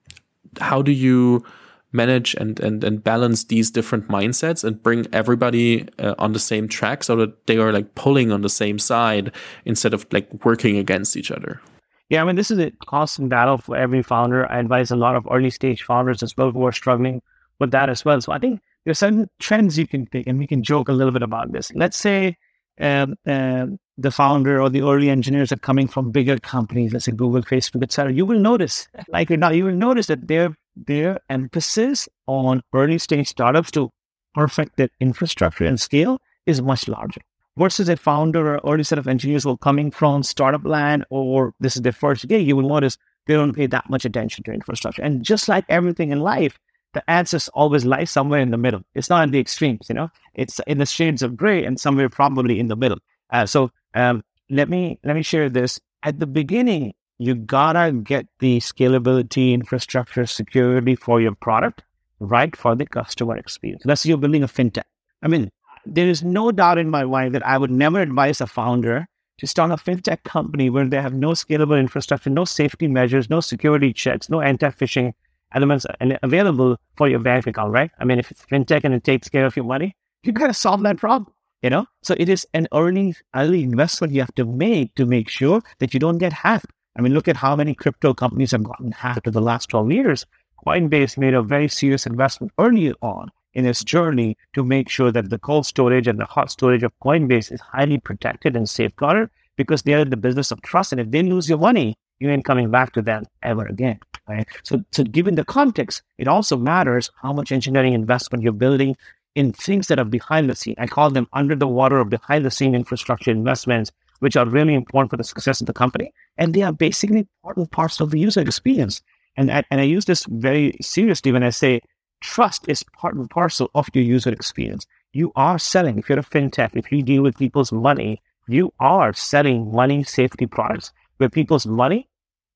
how 0.60 0.82
do 0.82 0.92
you 0.92 1.44
manage 1.92 2.34
and, 2.34 2.60
and 2.60 2.84
and 2.84 3.02
balance 3.02 3.44
these 3.44 3.70
different 3.70 4.08
mindsets 4.08 4.62
and 4.62 4.82
bring 4.82 5.06
everybody 5.12 5.88
uh, 5.98 6.14
on 6.18 6.32
the 6.32 6.38
same 6.38 6.68
track 6.68 7.02
so 7.02 7.16
that 7.16 7.46
they 7.46 7.56
are 7.56 7.72
like 7.72 7.94
pulling 7.94 8.30
on 8.30 8.42
the 8.42 8.48
same 8.48 8.78
side 8.78 9.32
instead 9.64 9.94
of 9.94 10.06
like 10.12 10.28
working 10.44 10.76
against 10.76 11.16
each 11.16 11.30
other 11.30 11.60
yeah, 12.08 12.22
I 12.22 12.24
mean, 12.24 12.36
this 12.36 12.50
is 12.50 12.58
a 12.58 12.70
constant 12.86 13.28
battle 13.28 13.58
for 13.58 13.76
every 13.76 14.02
founder. 14.02 14.50
I 14.50 14.58
advise 14.60 14.90
a 14.90 14.96
lot 14.96 15.14
of 15.14 15.26
early 15.30 15.50
stage 15.50 15.82
founders 15.82 16.22
as 16.22 16.36
well 16.36 16.50
who 16.50 16.64
are 16.64 16.72
struggling 16.72 17.20
with 17.58 17.70
that 17.72 17.90
as 17.90 18.04
well. 18.04 18.20
So 18.20 18.32
I 18.32 18.38
think 18.38 18.60
there's 18.88 19.00
certain 19.00 19.28
trends 19.38 19.78
you 19.78 19.86
can 19.86 20.06
pick, 20.06 20.26
and 20.26 20.38
we 20.38 20.46
can 20.46 20.62
joke 20.62 20.88
a 20.88 20.92
little 20.92 21.12
bit 21.12 21.22
about 21.22 21.52
this. 21.52 21.70
Let's 21.74 21.98
say 21.98 22.38
um, 22.80 23.16
uh, 23.26 23.66
the 23.98 24.10
founder 24.10 24.62
or 24.62 24.70
the 24.70 24.80
early 24.80 25.10
engineers 25.10 25.52
are 25.52 25.58
coming 25.58 25.88
from 25.88 26.10
bigger 26.10 26.38
companies, 26.38 26.94
let's 26.94 27.04
say 27.04 27.12
Google, 27.12 27.42
Facebook, 27.42 27.82
etc. 27.82 28.14
You 28.14 28.24
will 28.24 28.38
notice, 28.38 28.88
like 29.08 29.28
now, 29.28 29.50
you 29.50 29.66
will 29.66 29.74
notice 29.74 30.06
that 30.06 30.26
their 30.26 30.56
their 30.74 31.20
emphasis 31.28 32.08
on 32.26 32.62
early 32.72 32.96
stage 32.96 33.28
startups 33.28 33.70
to 33.72 33.90
perfect 34.32 34.78
their 34.78 34.88
infrastructure 35.00 35.66
and 35.66 35.78
scale 35.78 36.18
is 36.46 36.62
much 36.62 36.88
larger 36.88 37.20
versus 37.58 37.90
a 37.90 37.96
founder 37.96 38.54
or 38.54 38.72
early 38.72 38.84
set 38.84 38.96
of 38.98 39.06
engineers 39.06 39.44
who 39.44 39.50
are 39.50 39.58
coming 39.58 39.90
from 39.90 40.22
startup 40.22 40.64
land 40.64 41.04
or 41.10 41.52
this 41.60 41.76
is 41.76 41.82
their 41.82 41.92
first 41.92 42.26
gig, 42.26 42.46
you 42.46 42.56
will 42.56 42.68
notice 42.68 42.96
they 43.26 43.34
don't 43.34 43.52
pay 43.52 43.66
that 43.66 43.90
much 43.90 44.06
attention 44.06 44.44
to 44.44 44.52
infrastructure. 44.52 45.02
And 45.02 45.22
just 45.22 45.46
like 45.46 45.66
everything 45.68 46.10
in 46.10 46.20
life, 46.20 46.58
the 46.98 47.10
answer 47.10 47.38
always 47.54 47.84
lies 47.84 48.10
somewhere 48.10 48.40
in 48.40 48.50
the 48.50 48.56
middle. 48.56 48.82
It's 48.94 49.08
not 49.08 49.22
in 49.22 49.30
the 49.30 49.38
extremes, 49.38 49.86
you 49.88 49.94
know. 49.94 50.08
It's 50.34 50.60
in 50.66 50.78
the 50.78 50.86
shades 50.86 51.22
of 51.22 51.36
gray 51.36 51.64
and 51.64 51.78
somewhere 51.78 52.08
probably 52.08 52.58
in 52.58 52.66
the 52.66 52.76
middle. 52.76 52.98
Uh, 53.30 53.46
so 53.46 53.70
um, 53.94 54.24
let 54.50 54.68
me 54.68 54.98
let 55.04 55.14
me 55.14 55.22
share 55.22 55.48
this. 55.48 55.78
At 56.02 56.18
the 56.18 56.26
beginning, 56.26 56.94
you 57.18 57.36
gotta 57.36 57.92
get 57.92 58.26
the 58.40 58.58
scalability, 58.58 59.52
infrastructure, 59.52 60.26
security 60.26 60.96
for 60.96 61.20
your 61.20 61.36
product 61.36 61.84
right 62.18 62.56
for 62.56 62.74
the 62.74 62.86
customer 62.86 63.36
experience. 63.36 63.82
Let's 63.84 64.00
say 64.00 64.08
you're 64.08 64.18
building 64.18 64.42
a 64.42 64.48
fintech. 64.48 64.88
I 65.22 65.28
mean, 65.28 65.50
there 65.86 66.08
is 66.08 66.24
no 66.24 66.50
doubt 66.50 66.78
in 66.78 66.90
my 66.90 67.04
mind 67.04 67.34
that 67.36 67.46
I 67.46 67.58
would 67.58 67.70
never 67.70 68.00
advise 68.00 68.40
a 68.40 68.48
founder 68.48 69.06
to 69.38 69.46
start 69.46 69.70
a 69.70 69.76
fintech 69.76 70.24
company 70.24 70.68
where 70.68 70.88
they 70.88 71.00
have 71.00 71.14
no 71.14 71.30
scalable 71.30 71.78
infrastructure, 71.78 72.30
no 72.30 72.44
safety 72.44 72.88
measures, 72.88 73.30
no 73.30 73.40
security 73.40 73.92
checks, 73.92 74.28
no 74.28 74.40
anti-phishing 74.40 75.12
elements 75.54 75.86
available 76.22 76.76
for 76.96 77.08
your 77.08 77.18
bank 77.20 77.46
account, 77.46 77.72
right? 77.72 77.90
I 77.98 78.04
mean, 78.04 78.18
if 78.18 78.30
it's 78.30 78.44
fintech 78.44 78.82
and 78.84 78.94
it 78.94 79.04
takes 79.04 79.28
care 79.28 79.46
of 79.46 79.56
your 79.56 79.64
money, 79.64 79.96
you 80.22 80.32
got 80.32 80.48
to 80.48 80.54
solve 80.54 80.82
that 80.82 80.98
problem, 80.98 81.32
you 81.62 81.70
know? 81.70 81.86
So 82.02 82.14
it 82.18 82.28
is 82.28 82.46
an 82.54 82.68
early, 82.72 83.14
early 83.34 83.62
investment 83.62 84.12
you 84.12 84.20
have 84.20 84.34
to 84.34 84.44
make 84.44 84.94
to 84.96 85.06
make 85.06 85.28
sure 85.28 85.62
that 85.78 85.94
you 85.94 86.00
don't 86.00 86.18
get 86.18 86.32
hacked. 86.32 86.66
I 86.96 87.00
mean, 87.00 87.14
look 87.14 87.28
at 87.28 87.36
how 87.36 87.54
many 87.54 87.74
crypto 87.74 88.12
companies 88.12 88.50
have 88.50 88.64
gotten 88.64 88.92
hacked 88.92 89.26
in 89.26 89.32
the 89.32 89.40
last 89.40 89.68
12 89.68 89.92
years. 89.92 90.26
Coinbase 90.66 91.16
made 91.16 91.34
a 91.34 91.42
very 91.42 91.68
serious 91.68 92.06
investment 92.06 92.52
early 92.58 92.92
on 93.00 93.30
in 93.54 93.64
its 93.64 93.84
journey 93.84 94.36
to 94.54 94.64
make 94.64 94.88
sure 94.88 95.12
that 95.12 95.30
the 95.30 95.38
cold 95.38 95.66
storage 95.66 96.08
and 96.08 96.18
the 96.18 96.24
hot 96.24 96.50
storage 96.50 96.82
of 96.82 96.92
Coinbase 97.02 97.52
is 97.52 97.60
highly 97.60 97.98
protected 97.98 98.56
and 98.56 98.68
safeguarded 98.68 99.30
because 99.56 99.82
they're 99.82 100.00
in 100.00 100.10
the 100.10 100.16
business 100.16 100.50
of 100.50 100.60
trust. 100.62 100.92
And 100.92 101.00
if 101.00 101.10
they 101.10 101.22
lose 101.22 101.48
your 101.48 101.58
money, 101.58 101.96
you 102.20 102.30
ain't 102.30 102.44
coming 102.44 102.70
back 102.70 102.92
to 102.92 103.02
them 103.02 103.24
ever 103.42 103.66
again. 103.66 103.98
Right. 104.28 104.46
So, 104.62 104.84
so 104.92 105.04
given 105.04 105.36
the 105.36 105.44
context, 105.44 106.02
it 106.18 106.28
also 106.28 106.56
matters 106.56 107.10
how 107.22 107.32
much 107.32 107.50
engineering 107.50 107.94
investment 107.94 108.44
you're 108.44 108.52
building 108.52 108.94
in 109.34 109.52
things 109.52 109.86
that 109.86 109.98
are 109.98 110.04
behind 110.04 110.50
the 110.50 110.54
scene. 110.54 110.74
I 110.76 110.86
call 110.86 111.10
them 111.10 111.28
under 111.32 111.54
the 111.54 111.66
water 111.66 111.98
or 111.98 112.04
behind 112.04 112.44
the 112.44 112.50
scene 112.50 112.74
infrastructure 112.74 113.30
investments, 113.30 113.90
which 114.18 114.36
are 114.36 114.46
really 114.46 114.74
important 114.74 115.10
for 115.10 115.16
the 115.16 115.24
success 115.24 115.62
of 115.62 115.66
the 115.66 115.72
company. 115.72 116.12
And 116.36 116.52
they 116.52 116.62
are 116.62 116.72
basically 116.72 117.26
part 117.42 117.56
important 117.56 117.70
parts 117.70 118.00
of 118.00 118.10
the 118.10 118.18
user 118.18 118.40
experience. 118.40 119.00
And 119.36 119.50
I, 119.50 119.64
and 119.70 119.80
I 119.80 119.84
use 119.84 120.04
this 120.04 120.26
very 120.28 120.76
seriously 120.82 121.32
when 121.32 121.42
I 121.42 121.50
say 121.50 121.80
trust 122.20 122.68
is 122.68 122.82
part 122.82 123.14
and 123.14 123.30
parcel 123.30 123.70
of 123.74 123.88
your 123.94 124.04
user 124.04 124.30
experience. 124.30 124.86
You 125.12 125.32
are 125.36 125.58
selling, 125.58 125.98
if 125.98 126.08
you're 126.08 126.18
a 126.18 126.22
fintech, 126.22 126.70
if 126.74 126.92
you 126.92 127.02
deal 127.02 127.22
with 127.22 127.38
people's 127.38 127.72
money, 127.72 128.20
you 128.46 128.74
are 128.78 129.12
selling 129.12 129.72
money 129.72 130.02
safety 130.02 130.46
products 130.46 130.92
where 131.18 131.28
people's 131.28 131.66
money 131.66 132.08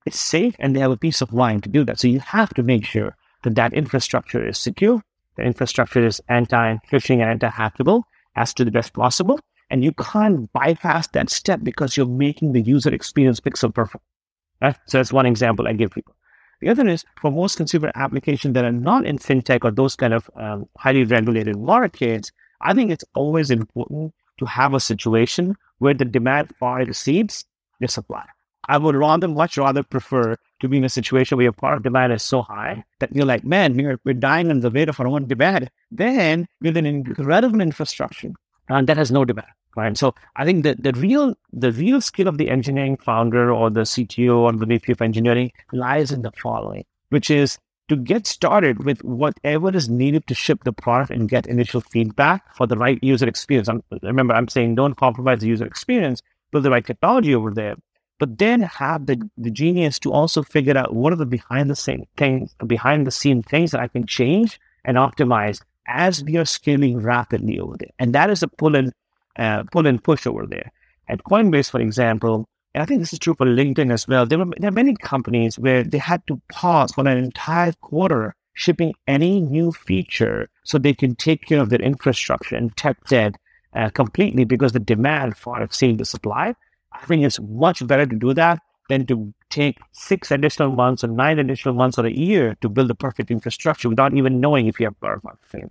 is 0.07 0.19
safe 0.19 0.57
and 0.59 0.75
they 0.75 0.81
have 0.81 0.91
a 0.91 0.97
peace 0.97 1.21
of 1.21 1.33
mind 1.33 1.63
to 1.63 1.69
do 1.69 1.85
that. 1.85 2.01
So 2.01 2.09
you 2.09 2.21
have 2.21 2.53
to 2.55 2.63
make 2.63 2.85
sure 2.85 3.17
that 3.43 3.55
that 3.55 3.75
infrastructure 3.75 4.47
is 4.47 4.59
secure, 4.59 5.03
the 5.37 5.43
infrastructure 5.43 6.05
is 6.05 6.21
anti-phishing 6.29 7.21
and 7.21 7.31
anti-hackable 7.31 8.03
as 8.35 8.55
to 8.55 8.65
the 8.65 8.71
best 8.71 8.93
possible. 8.95 9.39
And 9.71 9.83
you 9.83 9.93
can't 9.93 10.53
bypass 10.53 11.09
that 11.09 11.31
step 11.31 11.61
because 11.63 11.97
you're 11.97 12.07
making 12.07 12.53
the 12.53 12.61
user 12.61 12.93
experience 12.95 13.41
pixel 13.41 13.75
perfect. 13.75 14.05
Right? 14.61 14.77
So 14.87 14.99
that's 14.99 15.13
one 15.13 15.27
example 15.27 15.67
I 15.67 15.73
give 15.73 15.93
people. 15.93 16.15
The 16.61 16.69
other 16.69 16.87
is 16.87 17.05
for 17.21 17.33
most 17.33 17.57
consumer 17.57 17.91
applications 17.95 18.55
that 18.55 18.65
are 18.65 18.71
not 18.71 19.05
in 19.07 19.19
fintech 19.19 19.65
or 19.65 19.71
those 19.71 19.97
kind 19.97 20.15
of 20.15 20.31
um, 20.37 20.69
highly 20.77 21.05
regulated 21.05 21.57
markets, 21.57 22.31
I 22.61 22.75
think 22.75 22.91
it's 22.91 23.05
always 23.15 23.51
important 23.51 24.15
to 24.39 24.45
have 24.45 24.75
a 24.75 24.81
situation 24.81 25.57
where 25.79 25.95
the 25.95 26.05
demand 26.05 26.55
far 26.61 26.81
exceeds 26.81 27.45
the 27.81 27.89
supply. 27.89 28.25
I 28.69 28.79
would 28.79 28.95
rather, 28.95 29.29
much 29.29 29.59
rather 29.59 29.83
prefer 29.83 30.37
to 30.61 30.69
be 30.69 30.77
in 30.77 30.85
a 30.85 30.89
situation 30.89 31.37
where 31.37 31.45
your 31.45 31.53
product 31.53 31.83
demand 31.83 32.13
is 32.13 32.23
so 32.23 32.43
high 32.43 32.85
that 33.01 33.15
you're 33.15 33.27
like, 33.27 33.45
man, 33.45 33.77
we're, 33.77 33.99
we're 34.05 34.15
dying 34.15 34.51
on 34.51 34.61
the 34.61 34.71
weight 34.71 34.89
of 34.89 35.01
our 35.01 35.09
own 35.09 35.27
demand. 35.27 35.71
Then 35.91 36.47
with 36.61 36.77
an 36.77 36.87
incredible 36.87 37.61
infrastructure 37.61 38.31
and 38.69 38.89
that 38.89 38.97
has 38.97 39.11
no 39.11 39.25
demand 39.25 39.49
right? 39.77 39.97
So 39.97 40.15
I 40.37 40.45
think 40.45 40.65
that 40.65 40.83
the 40.83 40.93
real 40.93 41.35
the 41.53 41.73
real 41.73 42.01
skill 42.01 42.29
of 42.29 42.39
the 42.39 42.51
engineering 42.51 42.97
founder 42.97 43.53
or 43.53 43.71
the 43.71 43.83
CTO 43.83 44.37
or 44.37 44.53
the 44.53 44.67
VP 44.67 44.93
of 44.93 45.03
engineering 45.03 45.53
lies 45.73 46.13
in 46.13 46.23
the 46.23 46.33
following, 46.33 46.85
which 47.11 47.31
is 47.31 47.59
to 47.89 47.97
get 47.97 48.27
started 48.27 48.85
with 48.85 49.03
whatever 49.05 49.75
is 49.75 49.89
needed 49.89 50.27
to 50.27 50.35
ship 50.35 50.65
the 50.65 50.73
product 50.73 51.11
and 51.11 51.29
get 51.29 51.47
initial 51.47 51.81
feedback 51.81 52.55
for 52.55 52.67
the 52.67 52.77
right 52.77 52.99
user 53.03 53.29
experience. 53.29 53.69
I'm, 53.69 53.83
remember, 54.03 54.35
I'm 54.35 54.49
saying 54.49 54.77
don't 54.77 54.97
compromise 54.97 55.41
the 55.41 55.49
user 55.49 55.67
experience, 55.67 56.23
build 56.53 56.65
the 56.65 56.71
right 56.71 56.87
technology 56.87 57.35
over 57.35 57.51
there, 57.51 57.77
but 58.23 58.39
then 58.39 58.61
have 58.63 59.07
the, 59.07 59.21
the 59.37 59.51
genius 59.51 59.99
to 59.99 60.13
also 60.13 60.45
figure 60.45 60.79
out 60.79 60.95
what 60.95 61.13
are 61.13 61.17
the 61.17 61.27
behind 61.27 61.69
the 61.69 61.75
scene 61.75 62.07
things, 62.17 62.55
behind 62.65 63.05
the 63.05 63.11
scene 63.11 63.43
things 63.43 63.73
that 63.73 63.81
I 63.81 63.89
can 63.89 64.07
change 64.07 64.61
and 64.85 64.97
optimize 64.97 65.61
as 65.89 66.23
we 66.23 66.37
are 66.37 66.45
scaling 66.45 66.99
rapidly 66.99 67.59
over 67.59 67.77
there. 67.77 67.91
And 67.99 68.15
that 68.15 68.31
is 68.31 68.45
a 68.45 68.47
pull 68.47 68.77
and 68.77 68.93
uh, 69.41 69.65
pull 69.73 69.89
and 69.89 70.01
push 70.01 70.25
over 70.25 70.47
there. 70.47 70.71
At 71.09 71.25
Coinbase, 71.25 71.69
for 71.69 71.81
example, 71.81 72.49
and 72.75 72.83
I 72.85 72.87
think 72.87 73.01
this 73.01 73.13
is 73.13 73.19
true 73.19 73.35
for 73.35 73.45
LinkedIn 73.45 73.93
as 73.93 74.07
well, 74.07 74.25
there, 74.25 74.39
were, 74.39 74.55
there 74.57 74.69
are 74.69 74.81
many 74.83 74.95
companies 74.95 75.59
where 75.59 75.83
they 75.83 75.99
had 75.99 76.25
to 76.29 76.41
pause 76.49 76.93
for 76.93 77.01
an 77.01 77.19
entire 77.19 77.73
quarter 77.81 78.37
shipping 78.55 78.95
any 79.09 79.41
new 79.41 79.73
feature 79.73 80.49
so 80.63 80.79
they 80.79 80.95
can 80.95 81.17
take 81.17 81.45
care 81.45 81.61
of 81.61 81.71
their 81.71 81.83
infrastructure 81.83 82.55
and 82.55 82.77
tech 82.77 83.05
debt 83.09 83.35
uh, 83.75 83.91
completely 83.91 84.45
because 84.45 84.71
the 84.71 84.79
demand 84.79 85.37
far 85.37 85.61
exceeds 85.61 85.99
the 85.99 86.05
supply. 86.05 86.55
I 86.95 87.07
think 87.07 87.25
it's 87.25 87.41
much 87.41 87.87
better 87.87 88.07
to 88.07 88.17
do 88.17 88.35
that 88.35 88.61
than 88.89 89.07
to 89.07 89.33
take 89.51 89.79
six 89.93 90.31
additional 90.31 90.71
months 90.71 91.05
or 91.05 91.09
nine 91.09 91.39
additional 91.39 91.75
months 91.75 91.99
or 91.99 92.07
a 92.07 92.13
year 92.13 92.57
to 92.61 92.69
build 92.69 92.89
the 92.89 92.95
perfect 92.95 93.31
infrastructure 93.31 93.89
without 93.89 94.15
even 94.15 94.41
knowing 94.41 94.67
if 94.67 94.81
you 94.81 94.87
have 94.87 94.99
product 95.01 95.25
market. 95.25 95.71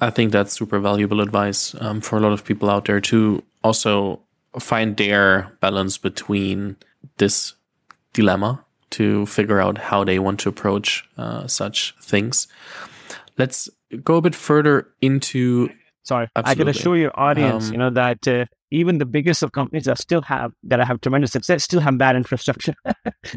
I 0.00 0.10
think 0.10 0.32
that's 0.32 0.52
super 0.52 0.78
valuable 0.78 1.20
advice 1.20 1.74
um, 1.80 2.00
for 2.00 2.18
a 2.18 2.20
lot 2.20 2.32
of 2.32 2.44
people 2.44 2.68
out 2.70 2.84
there 2.84 3.00
to 3.00 3.42
also 3.64 4.20
find 4.58 4.96
their 4.96 5.52
balance 5.60 5.98
between 5.98 6.76
this 7.16 7.54
dilemma 8.12 8.64
to 8.90 9.26
figure 9.26 9.60
out 9.60 9.78
how 9.78 10.04
they 10.04 10.18
want 10.18 10.40
to 10.40 10.48
approach 10.48 11.08
uh, 11.18 11.46
such 11.46 11.94
things. 12.00 12.46
Let's 13.38 13.68
go 14.02 14.16
a 14.16 14.22
bit 14.22 14.34
further 14.34 14.88
into. 15.00 15.70
Sorry, 16.06 16.28
absolutely. 16.36 16.50
I 16.50 16.54
can 16.54 16.68
assure 16.68 16.96
your 16.96 17.18
audience, 17.18 17.66
um, 17.66 17.72
you 17.72 17.78
know, 17.78 17.90
that 17.90 18.28
uh, 18.28 18.44
even 18.70 18.98
the 18.98 19.06
biggest 19.06 19.42
of 19.42 19.50
companies 19.50 19.86
that 19.86 19.98
still 19.98 20.22
have 20.22 20.52
that 20.62 20.78
have 20.86 21.00
tremendous 21.00 21.32
success 21.32 21.64
still 21.64 21.80
have 21.80 21.98
bad 21.98 22.14
infrastructure. 22.14 22.74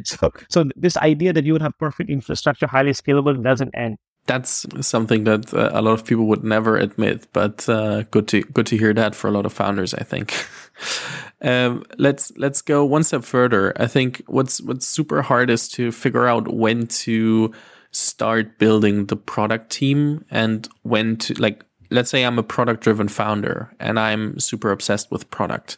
so, 0.04 0.32
so 0.50 0.66
this 0.76 0.96
idea 0.98 1.34
that 1.34 1.46
you 1.46 1.54
would 1.54 1.64
have 1.64 1.78
perfect 1.80 2.12
infrastructure, 2.12 2.68
highly 2.68 2.92
scalable, 2.92 3.42
doesn't 3.44 3.74
end. 3.74 3.98
That's 4.28 4.68
something 4.82 5.24
that 5.24 5.52
uh, 5.52 5.72
a 5.74 5.82
lot 5.82 5.94
of 5.94 6.06
people 6.06 6.28
would 6.28 6.44
never 6.44 6.78
admit, 6.78 7.28
but 7.34 7.68
uh, 7.68 8.04
good 8.04 8.28
to 8.28 8.44
good 8.44 8.68
to 8.68 8.78
hear 8.78 8.94
that 8.94 9.16
for 9.16 9.28
a 9.28 9.32
lot 9.32 9.48
of 9.48 9.54
founders. 9.54 9.96
I 9.96 10.04
think. 10.04 10.46
um, 11.42 11.84
let's 11.98 12.32
let's 12.38 12.62
go 12.62 12.86
one 12.86 13.02
step 13.02 13.24
further. 13.24 13.74
I 13.82 13.88
think 13.88 14.22
what's 14.28 14.62
what's 14.62 14.88
super 14.88 15.24
hard 15.24 15.50
is 15.50 15.68
to 15.70 15.92
figure 15.92 16.28
out 16.28 16.54
when 16.54 16.86
to 16.86 17.52
start 17.92 18.60
building 18.60 19.08
the 19.08 19.16
product 19.16 19.72
team 19.72 20.24
and 20.30 20.70
when 20.84 21.18
to 21.18 21.34
like 21.42 21.64
let's 21.90 22.10
say 22.10 22.24
I'm 22.24 22.40
a 22.40 22.44
product 22.44 22.84
driven 22.84 23.08
founder 23.08 23.74
and 23.80 24.00
I'm 24.00 24.40
super 24.40 24.72
obsessed 24.72 25.12
with 25.12 25.30
product. 25.30 25.78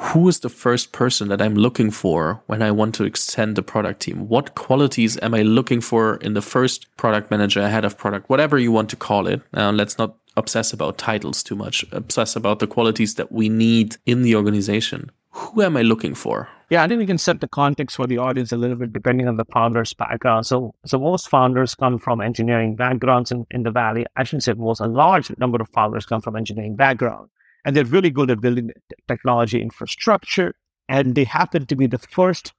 Who 0.00 0.28
is 0.28 0.40
the 0.40 0.50
first 0.50 0.92
person 0.92 1.28
that 1.28 1.40
I'm 1.40 1.54
looking 1.54 1.90
for 1.90 2.42
when 2.46 2.60
I 2.62 2.70
want 2.70 2.94
to 2.96 3.04
extend 3.04 3.56
the 3.56 3.62
product 3.62 4.00
team? 4.00 4.28
What 4.28 4.54
qualities 4.54 5.18
am 5.22 5.34
I 5.34 5.42
looking 5.42 5.80
for 5.80 6.16
in 6.16 6.34
the 6.34 6.42
first 6.42 6.94
product 6.98 7.30
manager, 7.30 7.66
head 7.66 7.84
of 7.84 7.96
product, 7.96 8.28
whatever 8.28 8.58
you 8.58 8.70
want 8.70 8.90
to 8.90 8.96
call 8.96 9.26
it? 9.26 9.40
Uh, 9.54 9.72
let's 9.72 9.96
not 9.96 10.14
obsess 10.36 10.74
about 10.74 10.98
titles 10.98 11.42
too 11.42 11.56
much, 11.56 11.86
obsess 11.90 12.36
about 12.36 12.58
the 12.58 12.66
qualities 12.66 13.14
that 13.14 13.32
we 13.32 13.48
need 13.48 13.96
in 14.04 14.22
the 14.22 14.36
organization. 14.36 15.10
Who 15.32 15.62
am 15.62 15.76
I 15.76 15.82
looking 15.82 16.14
for? 16.14 16.48
Yeah, 16.68 16.82
I 16.82 16.88
think 16.88 16.98
we 16.98 17.06
can 17.06 17.18
set 17.18 17.40
the 17.40 17.48
context 17.48 17.96
for 17.96 18.06
the 18.06 18.18
audience 18.18 18.52
a 18.52 18.56
little 18.56 18.76
bit 18.76 18.92
depending 18.92 19.28
on 19.28 19.36
the 19.36 19.44
founder's 19.46 19.92
background. 19.94 20.46
So, 20.46 20.74
so 20.86 20.98
most 20.98 21.28
founders 21.28 21.74
come 21.74 21.98
from 21.98 22.20
engineering 22.20 22.76
backgrounds 22.76 23.30
in, 23.32 23.46
in 23.50 23.62
the 23.62 23.70
Valley. 23.70 24.06
I 24.16 24.24
shouldn't 24.24 24.44
say 24.44 24.52
most, 24.52 24.80
a 24.80 24.86
large 24.86 25.30
number 25.38 25.60
of 25.60 25.68
founders 25.70 26.06
come 26.06 26.20
from 26.20 26.36
engineering 26.36 26.76
background. 26.76 27.28
And 27.64 27.76
they're 27.76 27.84
really 27.84 28.10
good 28.10 28.30
at 28.30 28.40
building 28.40 28.70
technology 29.08 29.62
infrastructure. 29.62 30.54
And 30.88 31.14
they 31.14 31.24
happen 31.24 31.66
to 31.66 31.76
be 31.76 31.86
the 31.86 31.98
first 31.98 32.52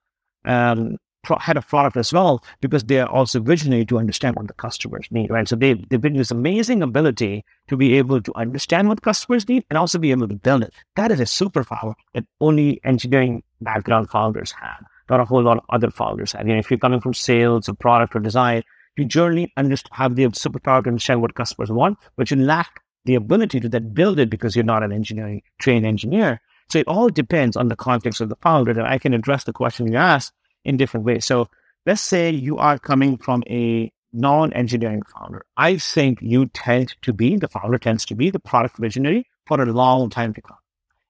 um, 0.46 0.98
head 1.40 1.58
of 1.58 1.68
product 1.68 1.98
as 1.98 2.12
well 2.12 2.44
because 2.62 2.84
they 2.84 3.00
are 3.00 3.10
also 3.10 3.40
visionary 3.40 3.86
to 3.86 3.98
understand 3.98 4.36
what 4.36 4.48
the 4.48 4.54
customers 4.54 5.08
need, 5.12 5.30
right? 5.30 5.48
So 5.48 5.56
they, 5.56 5.74
they've 5.74 6.02
been 6.02 6.18
this 6.18 6.32
amazing 6.32 6.82
ability 6.82 7.46
to 7.68 7.78
be 7.78 7.98
able 7.98 8.22
to 8.22 8.36
understand 8.36 8.90
what 8.90 9.02
customers 9.02 9.48
need 9.48 9.64
and 9.70 9.78
also 9.78 9.98
be 9.98 10.12
able 10.12 10.28
to 10.28 10.36
build 10.36 10.64
it. 10.64 10.74
That 10.96 11.12
is 11.12 11.20
a 11.20 11.24
superpower 11.24 11.94
that 12.14 12.26
only 12.42 12.82
engineering 12.84 13.44
background 13.62 14.10
founders 14.10 14.52
have, 14.52 14.84
not 15.10 15.20
a 15.20 15.26
whole 15.26 15.42
lot 15.42 15.58
of 15.58 15.64
other 15.70 15.90
founders 15.90 16.34
have. 16.34 16.48
You 16.48 16.54
know, 16.54 16.60
if 16.60 16.70
you're 16.70 16.78
coming 16.78 17.02
from 17.02 17.14
sales 17.14 17.70
or 17.70 17.74
product 17.74 18.16
or 18.16 18.20
design, 18.20 18.64
you 18.98 19.06
generally 19.06 19.52
understand, 19.58 19.92
have 19.94 20.16
the 20.16 20.26
superpower 20.26 20.84
to 20.84 20.90
understand 20.90 21.22
what 21.22 21.36
customers 21.36 21.72
want, 21.72 21.98
but 22.16 22.30
you 22.30 22.38
lack 22.38 22.82
the 23.06 23.16
ability 23.16 23.60
to 23.60 23.70
then 23.70 23.94
build 23.94 24.20
it 24.20 24.30
because 24.30 24.56
you're 24.56 24.64
not 24.64 24.84
an 24.84 24.92
engineering 24.92 25.42
trained 25.60 25.86
engineer. 25.86 26.42
So 26.70 26.80
it 26.80 26.88
all 26.88 27.10
depends 27.10 27.58
on 27.58 27.68
the 27.68 27.76
context 27.76 28.22
of 28.22 28.30
the 28.30 28.38
founder. 28.38 28.72
And 28.72 28.82
I 28.82 28.98
can 28.98 29.14
address 29.14 29.44
the 29.44 29.54
question 29.54 29.92
you 29.92 29.98
asked 29.98 30.32
in 30.66 30.78
different 30.78 31.05
ways. 31.05 31.26
So 31.26 31.49
let's 31.86 32.01
say 32.01 32.30
you 32.32 32.57
are 32.57 32.80
coming 32.80 33.18
from 33.18 33.43
a 33.47 33.91
non-engineering 34.14 35.01
founder. 35.14 35.45
I 35.57 35.78
think 35.78 36.20
you 36.22 36.45
tend 36.47 36.95
to 37.01 37.14
be, 37.14 37.36
the 37.36 37.47
founder 37.47 37.78
tends 37.78 38.05
to 38.05 38.16
be 38.16 38.30
the 38.30 38.39
product 38.39 38.78
visionary 38.78 39.26
for 39.47 39.61
a 39.61 39.66
long 39.66 40.09
time 40.09 40.34
to 40.34 40.41
come. 40.41 40.57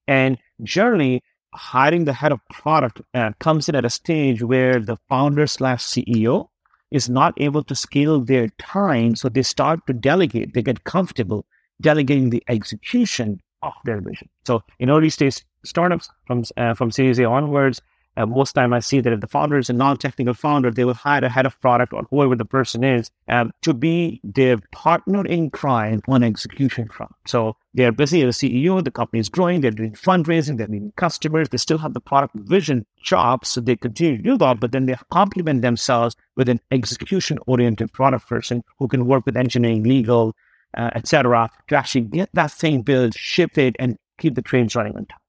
And 0.07 0.37
generally, 0.63 1.21
hiring 1.53 2.05
the 2.05 2.13
head 2.13 2.31
of 2.31 2.39
product 2.49 3.01
uh, 3.13 3.31
comes 3.39 3.69
in 3.69 3.75
at 3.75 3.85
a 3.85 3.89
stage 3.89 4.41
where 4.41 4.79
the 4.79 4.97
founder 5.07 5.45
slash 5.47 5.83
CEO 5.83 6.47
is 6.91 7.09
not 7.09 7.33
able 7.37 7.63
to 7.63 7.75
scale 7.75 8.19
their 8.19 8.47
time. 8.59 9.15
So 9.15 9.29
they 9.29 9.43
start 9.43 9.85
to 9.87 9.93
delegate. 9.93 10.53
They 10.53 10.61
get 10.61 10.83
comfortable 10.83 11.45
delegating 11.81 12.29
the 12.29 12.43
execution 12.47 13.41
of 13.61 13.73
their 13.85 14.01
vision. 14.01 14.29
So 14.45 14.63
in 14.79 14.89
early 14.89 15.09
stage 15.09 15.43
startups 15.65 16.09
from, 16.25 16.43
uh, 16.57 16.73
from 16.73 16.91
Series 16.91 17.19
A 17.19 17.25
onwards, 17.25 17.81
uh, 18.15 18.25
most 18.25 18.53
time 18.53 18.73
I 18.73 18.79
see 18.79 18.99
that 19.01 19.11
if 19.11 19.21
the 19.21 19.27
founder 19.27 19.57
is 19.57 19.69
a 19.69 19.73
non-technical 19.73 20.33
founder, 20.33 20.69
they 20.69 20.85
will 20.85 20.93
hire 20.93 21.23
a 21.23 21.29
head 21.29 21.45
of 21.45 21.59
product 21.61 21.93
or 21.93 22.03
whoever 22.09 22.35
the 22.35 22.45
person 22.45 22.83
is 22.83 23.09
um, 23.27 23.51
to 23.61 23.73
be 23.73 24.21
their 24.23 24.57
partner 24.71 25.25
in 25.25 25.49
crime 25.49 26.01
on 26.07 26.23
execution 26.23 26.87
front. 26.89 27.13
So 27.25 27.55
they 27.73 27.85
are 27.85 27.91
busy 27.91 28.21
as 28.21 28.43
a 28.43 28.45
CEO, 28.45 28.83
the 28.83 28.91
company 28.91 29.19
is 29.19 29.29
growing, 29.29 29.61
they're 29.61 29.71
doing 29.71 29.93
fundraising, 29.93 30.57
they're 30.57 30.67
meeting 30.67 30.93
customers, 30.95 31.49
they 31.49 31.57
still 31.57 31.79
have 31.79 31.93
the 31.93 31.99
product 31.99 32.35
vision 32.35 32.85
chops, 33.01 33.49
so 33.49 33.61
they 33.61 33.75
continue 33.75 34.17
to 34.17 34.23
do 34.23 34.37
that, 34.37 34.59
but 34.59 34.71
then 34.71 34.85
they 34.85 34.95
complement 35.11 35.63
themselves 35.63 36.15
with 36.35 36.49
an 36.49 36.59
execution-oriented 36.71 37.91
product 37.93 38.27
person 38.27 38.63
who 38.77 38.87
can 38.87 39.07
work 39.07 39.25
with 39.25 39.35
engineering, 39.35 39.83
legal, 39.83 40.35
uh, 40.77 40.91
etc., 40.95 41.49
to 41.67 41.75
actually 41.75 42.01
get 42.01 42.29
that 42.33 42.51
thing 42.51 42.81
built, 42.81 43.15
ship 43.15 43.57
it, 43.57 43.75
and 43.79 43.97
keep 44.19 44.35
the 44.35 44.41
trains 44.41 44.75
running 44.75 44.95
on 44.95 45.05
time. 45.05 45.19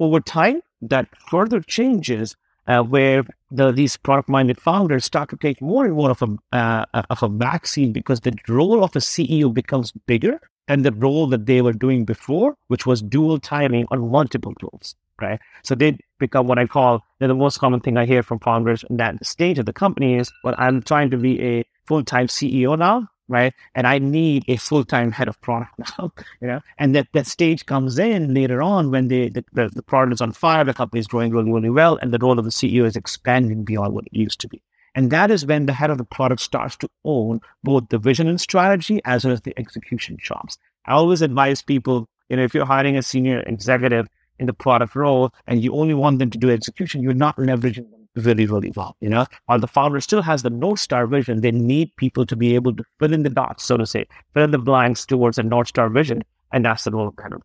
Over 0.00 0.20
time, 0.20 0.60
that 0.80 1.08
further 1.28 1.60
changes 1.60 2.36
uh, 2.66 2.82
where 2.82 3.24
the, 3.50 3.72
these 3.72 3.96
product-minded 3.96 4.60
founders 4.60 5.04
start 5.04 5.30
to 5.30 5.36
take 5.36 5.60
more 5.60 5.86
and 5.86 5.94
more 5.94 6.10
of 6.10 6.22
a 6.22 6.56
uh, 6.56 6.84
of 7.10 7.22
a 7.22 7.28
vaccine 7.28 7.92
because 7.92 8.20
the 8.20 8.36
role 8.46 8.84
of 8.84 8.94
a 8.94 8.98
CEO 8.98 9.52
becomes 9.52 9.92
bigger 10.06 10.40
than 10.68 10.82
the 10.82 10.92
role 10.92 11.26
that 11.26 11.46
they 11.46 11.62
were 11.62 11.72
doing 11.72 12.04
before, 12.04 12.54
which 12.68 12.84
was 12.84 13.00
dual 13.00 13.38
timing 13.38 13.86
on 13.90 14.10
multiple 14.10 14.54
tools. 14.60 14.94
Right, 15.20 15.40
so 15.64 15.74
they 15.74 15.98
become 16.20 16.46
what 16.46 16.60
I 16.60 16.66
call 16.66 17.02
the 17.18 17.34
most 17.34 17.58
common 17.58 17.80
thing 17.80 17.96
I 17.96 18.06
hear 18.06 18.22
from 18.22 18.38
founders 18.38 18.84
in 18.88 18.98
that 18.98 19.24
stage 19.26 19.58
of 19.58 19.66
the 19.66 19.72
company 19.72 20.14
is, 20.14 20.30
"Well, 20.44 20.54
I'm 20.58 20.80
trying 20.82 21.10
to 21.10 21.16
be 21.16 21.42
a 21.42 21.64
full-time 21.86 22.28
CEO 22.28 22.78
now, 22.78 23.08
right? 23.28 23.54
And 23.74 23.86
I 23.86 23.98
need 23.98 24.44
a 24.48 24.56
full 24.56 24.84
time 24.84 25.12
head 25.12 25.28
of 25.28 25.40
product 25.40 25.72
now, 25.78 26.12
you 26.40 26.48
know. 26.48 26.60
And 26.78 26.94
that 26.94 27.08
that 27.12 27.26
stage 27.26 27.66
comes 27.66 27.98
in 27.98 28.34
later 28.34 28.62
on 28.62 28.90
when 28.90 29.08
the, 29.08 29.28
the 29.30 29.70
the 29.74 29.82
product 29.82 30.14
is 30.14 30.20
on 30.20 30.32
fire, 30.32 30.64
the 30.64 30.74
company 30.74 31.00
is 31.00 31.06
growing 31.06 31.32
really 31.32 31.52
really 31.52 31.70
well, 31.70 31.98
and 32.00 32.12
the 32.12 32.18
role 32.18 32.38
of 32.38 32.44
the 32.44 32.50
CEO 32.50 32.84
is 32.84 32.96
expanding 32.96 33.64
beyond 33.64 33.94
what 33.94 34.06
it 34.06 34.16
used 34.16 34.40
to 34.40 34.48
be. 34.48 34.62
And 34.94 35.10
that 35.12 35.30
is 35.30 35.46
when 35.46 35.66
the 35.66 35.72
head 35.72 35.90
of 35.90 35.98
the 35.98 36.04
product 36.04 36.40
starts 36.40 36.76
to 36.78 36.88
own 37.04 37.40
both 37.62 37.88
the 37.88 37.98
vision 37.98 38.26
and 38.26 38.40
strategy 38.40 39.00
as 39.04 39.24
well 39.24 39.32
as 39.32 39.42
the 39.42 39.54
execution 39.56 40.16
chops. 40.20 40.58
I 40.86 40.92
always 40.92 41.22
advise 41.22 41.62
people, 41.62 42.08
you 42.28 42.36
know, 42.36 42.42
if 42.42 42.54
you're 42.54 42.64
hiring 42.64 42.96
a 42.96 43.02
senior 43.02 43.40
executive 43.46 44.08
in 44.38 44.46
the 44.46 44.52
product 44.54 44.96
role 44.96 45.32
and 45.46 45.62
you 45.62 45.74
only 45.74 45.94
want 45.94 46.18
them 46.18 46.30
to 46.30 46.38
do 46.38 46.50
execution, 46.50 47.02
you're 47.02 47.14
not 47.14 47.36
leveraging 47.36 47.86
really, 48.18 48.46
really 48.46 48.72
well. 48.74 48.96
You 49.00 49.08
know, 49.08 49.26
while 49.46 49.58
the 49.58 49.66
founder 49.66 50.00
still 50.00 50.22
has 50.22 50.42
the 50.42 50.50
North 50.50 50.80
Star 50.80 51.06
vision, 51.06 51.40
they 51.40 51.50
need 51.50 51.94
people 51.96 52.26
to 52.26 52.36
be 52.36 52.54
able 52.54 52.74
to 52.76 52.84
fill 52.98 53.12
in 53.12 53.22
the 53.22 53.30
dots, 53.30 53.64
so 53.64 53.76
to 53.76 53.86
say, 53.86 54.06
fill 54.34 54.44
in 54.44 54.50
the 54.50 54.58
blanks 54.58 55.06
towards 55.06 55.38
a 55.38 55.42
North 55.42 55.68
Star 55.68 55.88
vision. 55.88 56.22
And 56.52 56.64
that's 56.64 56.84
the 56.84 56.90
role 56.90 57.08
of 57.08 57.16
kind 57.16 57.34
of. 57.34 57.42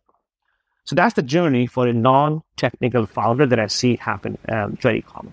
So 0.84 0.94
that's 0.94 1.14
the 1.14 1.22
journey 1.22 1.66
for 1.66 1.86
a 1.86 1.92
non-technical 1.92 3.06
founder 3.06 3.46
that 3.46 3.58
I 3.58 3.68
see 3.68 3.96
happen 3.96 4.36
um, 4.48 4.76
very 4.76 5.02
common. 5.02 5.32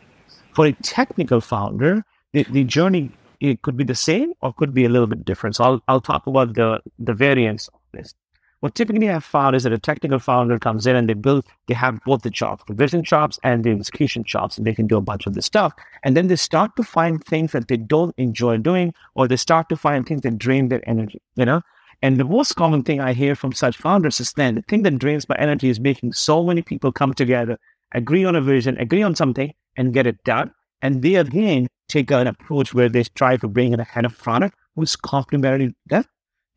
For 0.54 0.66
a 0.66 0.74
technical 0.74 1.42
founder, 1.42 2.06
the, 2.32 2.44
the 2.44 2.64
journey 2.64 3.12
it 3.42 3.64
could 3.64 3.76
be 3.76 3.84
the 3.84 3.96
same 3.96 4.34
or 4.42 4.54
could 4.54 4.74
be 4.74 4.86
a 4.86 4.90
little 4.90 5.08
bit 5.08 5.26
different. 5.26 5.56
So 5.56 5.64
I'll, 5.64 5.84
I'll 5.88 6.02
talk 6.02 6.28
about 6.28 6.54
the, 6.54 6.80
the 7.00 7.14
variance 7.14 7.68
of 7.70 7.80
this. 7.92 8.14
What 8.62 8.76
typically 8.76 9.10
I've 9.10 9.24
found 9.24 9.56
is 9.56 9.64
that 9.64 9.74
a 9.74 9.80
technical 9.80 10.20
founder 10.20 10.60
comes 10.60 10.86
in 10.86 10.96
and 10.96 11.10
they 11.10 11.16
build, 11.16 11.48
they 11.68 11.74
have 11.74 12.00
both 12.06 12.22
the 12.22 12.30
chops, 12.30 12.64
the 12.68 12.76
vision 12.76 13.04
chops 13.04 13.40
and 13.44 13.64
the 13.64 13.72
execution 13.72 14.24
chops, 14.24 14.56
and 14.56 14.68
they 14.68 14.76
can 14.76 14.86
do 14.86 14.98
a 14.98 15.02
bunch 15.02 15.26
of 15.26 15.34
this 15.34 15.48
stuff. 15.48 15.74
And 16.04 16.16
then 16.16 16.28
they 16.28 16.36
start 16.36 16.76
to 16.76 16.84
find 16.84 17.24
things 17.24 17.54
that 17.54 17.70
they 17.70 17.78
don't 17.78 18.14
enjoy 18.20 18.58
doing, 18.58 18.94
or 19.16 19.28
they 19.28 19.36
start 19.36 19.68
to 19.70 19.76
find 19.76 20.06
things 20.06 20.22
that 20.22 20.38
drain 20.38 20.70
their 20.70 20.88
energy, 20.88 21.20
you 21.36 21.46
know? 21.46 21.62
And 22.04 22.20
the 22.20 22.24
most 22.24 22.56
common 22.56 22.84
thing 22.84 23.00
I 23.00 23.14
hear 23.14 23.34
from 23.34 23.52
such 23.52 23.78
founders 23.78 24.20
is 24.20 24.34
then 24.34 24.54
the 24.54 24.62
thing 24.62 24.84
that 24.84 25.00
drains 25.00 25.28
my 25.28 25.36
energy 25.40 25.70
is 25.70 25.80
making 25.80 26.14
so 26.14 26.44
many 26.44 26.62
people 26.62 26.92
come 26.92 27.16
together, 27.16 27.58
agree 27.94 28.26
on 28.26 28.36
a 28.36 28.42
vision, 28.42 28.78
agree 28.78 29.02
on 29.02 29.16
something, 29.16 29.52
and 29.76 29.92
get 29.92 30.06
it 30.06 30.24
done. 30.24 30.52
And 30.84 31.02
they 31.02 31.16
again 31.16 31.68
take 31.90 32.12
an 32.12 32.28
approach 32.28 32.76
where 32.76 32.90
they 32.90 33.06
try 33.06 33.38
to 33.38 33.48
bring 33.48 33.74
in 33.74 33.80
a 33.80 33.86
head 33.86 34.06
of 34.06 34.16
product 34.20 34.56
who's 34.76 34.96
complementary 34.96 35.70
to 35.70 35.76
them 35.88 36.06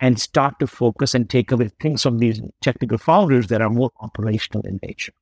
and 0.04 0.20
start 0.20 0.58
to 0.58 0.66
focus 0.66 1.14
and 1.14 1.30
take 1.30 1.50
away 1.50 1.70
things 1.80 2.02
from 2.02 2.18
these 2.18 2.38
technical 2.60 2.98
founders 2.98 3.46
that 3.46 3.62
are 3.62 3.70
more 3.70 3.90
operational 4.00 4.62
in 4.66 4.78
nature. 4.82 5.14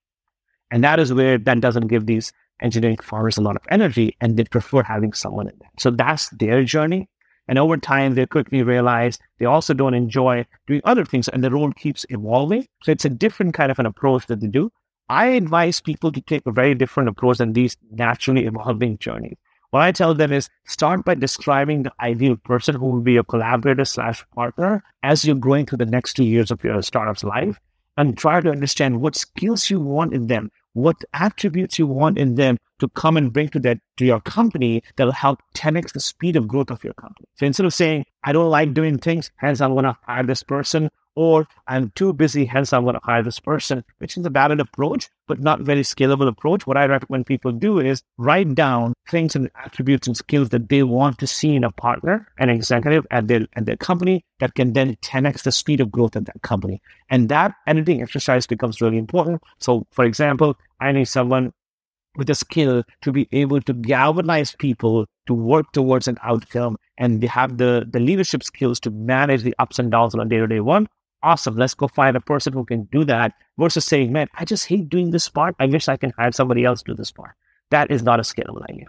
And 0.73 0.83
that 0.83 0.99
is 0.99 1.13
where 1.13 1.39
that 1.39 1.61
doesn't 1.61 1.87
give 1.87 2.07
these 2.07 2.33
engineering 2.61 2.97
founders 2.97 3.39
a 3.39 3.43
lot 3.43 3.55
of 3.55 3.63
energy 3.71 4.17
and 4.21 4.37
they 4.37 4.43
prefer 4.43 4.83
having 4.83 5.13
someone 5.13 5.47
in 5.47 5.55
there. 5.61 5.71
So 5.79 5.93
that's 5.93 6.31
their 6.31 6.65
journey. 6.65 7.09
And 7.47 7.61
over 7.61 7.77
time, 7.77 8.17
they 8.17 8.27
quickly 8.27 8.65
realize 8.65 9.21
they 9.39 9.47
also 9.47 9.73
don't 9.73 9.95
enjoy 9.95 10.47
doing 10.67 10.81
other 10.83 11.05
things 11.05 11.29
and 11.29 11.45
the 11.45 11.53
role 11.53 11.71
keeps 11.71 12.05
evolving. 12.09 12.67
So 12.83 12.91
it's 12.91 13.05
a 13.05 13.09
different 13.09 13.55
kind 13.55 13.71
of 13.71 13.79
an 13.79 13.87
approach 13.87 14.27
that 14.27 14.41
they 14.41 14.49
do. 14.49 14.73
I 15.09 15.27
advise 15.27 15.81
people 15.81 16.11
to 16.11 16.21
take 16.21 16.45
a 16.45 16.51
very 16.51 16.75
different 16.75 17.09
approach 17.09 17.39
than 17.39 17.53
these 17.53 17.77
naturally 17.93 18.47
evolving 18.47 18.99
journeys. 18.99 19.37
What 19.73 19.81
I 19.81 19.91
tell 19.91 20.13
them 20.13 20.35
is 20.35 20.51
start 20.67 21.03
by 21.03 21.15
describing 21.15 21.83
the 21.83 21.93
ideal 21.99 22.37
person 22.37 22.75
who 22.75 22.91
will 22.91 23.01
be 23.01 23.15
your 23.15 23.25
collaborator 23.25 23.87
slash 23.87 24.23
partner 24.35 24.85
as 25.03 25.25
you're 25.25 25.35
going 25.35 25.65
through 25.65 25.79
the 25.79 25.87
next 25.87 26.13
two 26.13 26.25
years 26.25 26.51
of 26.51 26.63
your 26.63 26.83
startup's 26.83 27.25
life 27.25 27.59
and 27.97 28.19
try 28.19 28.43
to 28.43 28.51
understand 28.51 29.01
what 29.01 29.17
skills 29.17 29.71
you 29.71 29.81
want 29.81 30.13
in 30.13 30.27
them, 30.27 30.51
what 30.75 31.03
attributes 31.15 31.79
you 31.79 31.87
want 31.87 32.19
in 32.19 32.35
them 32.35 32.59
to 32.81 32.89
come 32.91 33.17
and 33.17 33.33
bring 33.33 33.49
to 33.49 33.61
that 33.61 33.79
to 33.97 34.05
your 34.05 34.21
company 34.21 34.83
that'll 34.97 35.11
help 35.11 35.41
10x 35.55 35.95
the 35.95 36.01
speed 36.01 36.37
of 36.37 36.47
growth 36.47 36.71
of 36.71 36.85
your 36.85 36.93
company. 36.93 37.27
So 37.37 37.47
instead 37.47 37.65
of 37.65 37.73
saying, 37.73 38.05
I 38.25 38.33
don't 38.33 38.51
like 38.51 38.75
doing 38.75 38.99
things, 38.99 39.31
hence 39.37 39.63
I'm 39.63 39.75
gonna 39.75 39.97
hire 40.03 40.23
this 40.23 40.43
person, 40.43 40.91
or 41.15 41.47
I'm 41.67 41.91
too 41.95 42.13
busy, 42.13 42.45
hence 42.45 42.73
I'm 42.73 42.85
going 42.85 42.95
to 42.95 43.01
hire 43.03 43.23
this 43.23 43.39
person, 43.39 43.85
which 43.99 44.17
is 44.17 44.25
a 44.25 44.31
valid 44.31 44.61
approach, 44.61 45.09
but 45.27 45.41
not 45.41 45.61
very 45.61 45.83
scalable 45.83 46.29
approach. 46.29 46.67
What 46.67 46.77
I 46.77 46.87
recommend 46.87 47.27
people 47.27 47.53
do 47.53 47.79
is 47.79 48.03
write 48.19 48.55
down 48.55 48.95
things 49.09 49.37
and 49.37 49.51
attributes 49.65 50.07
and 50.07 50.17
skills 50.17 50.51
that 50.51 50.69
they 50.69 50.83
want 50.83 51.19
to 51.19 51.27
see 51.27 51.55
in 51.55 51.65
a 51.65 51.71
partner, 51.73 52.29
an 52.39 52.49
executive 52.49 53.07
at 53.11 53.29
their 53.29 53.47
at 53.55 53.67
their 53.67 53.77
company 53.77 54.25
that 54.41 54.55
can 54.55 54.73
then 54.73 54.97
10x 54.97 55.43
the 55.43 55.53
speed 55.53 55.81
of 55.81 55.91
growth 55.91 56.17
at 56.17 56.27
that 56.27 56.43
company. 56.43 56.81
And 57.11 57.29
that 57.29 57.55
editing 57.67 58.03
exercise 58.03 58.47
becomes 58.47 58.81
really 58.81 58.99
important. 58.99 59.43
So, 59.59 59.87
for 59.91 60.05
example, 60.05 60.57
I 60.81 60.93
need 60.93 61.07
someone 61.07 61.53
with 62.17 62.29
a 62.29 62.35
skill 62.35 62.85
to 63.01 63.13
be 63.13 63.27
able 63.33 63.61
to 63.63 63.73
galvanize 63.73 64.55
people 64.59 65.07
to 65.27 65.35
work 65.35 65.73
towards 65.73 66.09
an 66.09 66.19
outcome 66.23 66.77
and 66.99 67.21
they 67.21 67.27
have 67.27 67.57
the, 67.57 67.87
the 67.91 68.01
leadership 68.01 68.43
skills 68.43 68.79
to 68.81 68.91
manage 68.91 69.43
the 69.43 69.55
ups 69.59 69.79
and 69.79 69.91
downs 69.91 70.15
on 70.15 70.21
a 70.21 70.25
day-to-day 70.27 70.61
one 70.61 70.87
awesome, 71.23 71.57
let's 71.57 71.75
go 71.75 71.89
find 71.89 72.17
a 72.17 72.21
person 72.21 72.53
who 72.53 72.65
can 72.65 72.85
do 72.93 73.05
that 73.05 73.33
versus 73.59 73.85
saying, 73.85 74.13
man, 74.13 74.29
I 74.35 74.45
just 74.45 74.67
hate 74.67 74.89
doing 74.89 75.11
this 75.11 75.29
part. 75.29 75.55
I 75.59 75.67
wish 75.67 75.89
I 75.89 75.97
can 75.97 76.13
hire 76.17 76.33
somebody 76.33 76.65
else 76.65 76.83
to 76.83 76.93
do 76.93 76.97
this 76.97 77.11
part. 77.11 77.33
That 77.71 77.91
is 77.91 78.03
not 78.03 78.21
a 78.21 78.23
scalable 78.23 78.63
idea. 78.69 78.87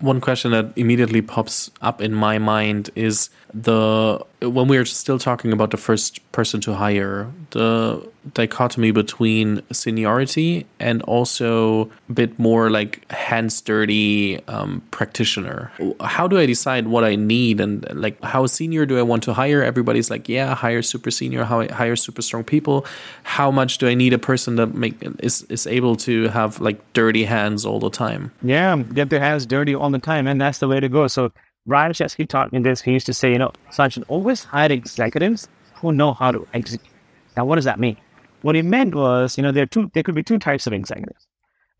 One 0.00 0.20
question 0.20 0.50
that 0.50 0.72
immediately 0.76 1.22
pops 1.22 1.70
up 1.80 2.02
in 2.02 2.12
my 2.12 2.38
mind 2.38 2.90
is 2.94 3.30
the 3.54 4.20
when 4.40 4.68
we 4.68 4.76
are 4.76 4.84
still 4.84 5.18
talking 5.18 5.52
about 5.52 5.70
the 5.70 5.76
first 5.76 6.20
person 6.32 6.60
to 6.60 6.74
hire, 6.74 7.30
the 7.50 8.06
dichotomy 8.34 8.90
between 8.90 9.62
seniority 9.72 10.66
and 10.78 11.00
also 11.02 11.90
a 12.08 12.12
bit 12.12 12.38
more 12.38 12.70
like 12.70 13.10
hands 13.10 13.60
dirty 13.60 14.44
um, 14.48 14.82
practitioner. 14.90 15.70
How 16.00 16.26
do 16.28 16.38
I 16.38 16.44
decide 16.44 16.88
what 16.88 17.04
I 17.04 17.16
need 17.16 17.60
and 17.60 17.86
like 17.94 18.22
how 18.22 18.46
senior 18.46 18.84
do 18.84 18.98
I 18.98 19.02
want 19.02 19.22
to 19.24 19.32
hire? 19.32 19.62
Everybody's 19.62 20.10
like, 20.10 20.28
yeah, 20.28 20.54
hire 20.54 20.82
super 20.82 21.10
senior, 21.10 21.44
how 21.44 21.66
hire 21.68 21.96
super 21.96 22.20
strong 22.20 22.44
people. 22.44 22.84
How 23.22 23.50
much 23.50 23.78
do 23.78 23.88
I 23.88 23.94
need 23.94 24.12
a 24.12 24.18
person 24.18 24.56
that 24.56 24.74
make 24.74 24.96
is 25.20 25.42
is 25.44 25.66
able 25.66 25.96
to 25.96 26.28
have 26.28 26.60
like 26.60 26.80
dirty 26.92 27.24
hands 27.24 27.64
all 27.64 27.78
the 27.78 27.90
time? 27.90 28.32
Yeah, 28.42 28.76
get 28.76 29.10
their 29.10 29.20
hands 29.20 29.46
dirty 29.46 29.74
all 29.74 29.90
the 29.90 29.98
time, 29.98 30.26
and 30.26 30.40
that's 30.40 30.58
the 30.58 30.68
way 30.68 30.80
to 30.80 30.88
go. 30.88 31.06
So 31.06 31.32
Brian 31.66 31.92
Chesky 31.92 32.28
taught 32.28 32.52
me 32.52 32.60
this. 32.60 32.80
He 32.80 32.92
used 32.92 33.06
to 33.06 33.14
say, 33.14 33.32
you 33.32 33.38
know, 33.38 33.52
Sachin, 33.70 34.04
always 34.08 34.44
hire 34.44 34.70
executives 34.70 35.48
who 35.74 35.92
know 35.92 36.12
how 36.14 36.30
to 36.30 36.46
execute. 36.54 36.92
Now, 37.36 37.44
what 37.44 37.56
does 37.56 37.64
that 37.64 37.80
mean? 37.80 37.96
What 38.42 38.54
he 38.54 38.62
meant 38.62 38.94
was, 38.94 39.36
you 39.36 39.42
know, 39.42 39.52
there 39.52 39.64
are 39.64 39.66
two. 39.66 39.90
There 39.92 40.02
could 40.02 40.14
be 40.14 40.22
two 40.22 40.38
types 40.38 40.66
of 40.66 40.72
executives. 40.72 41.26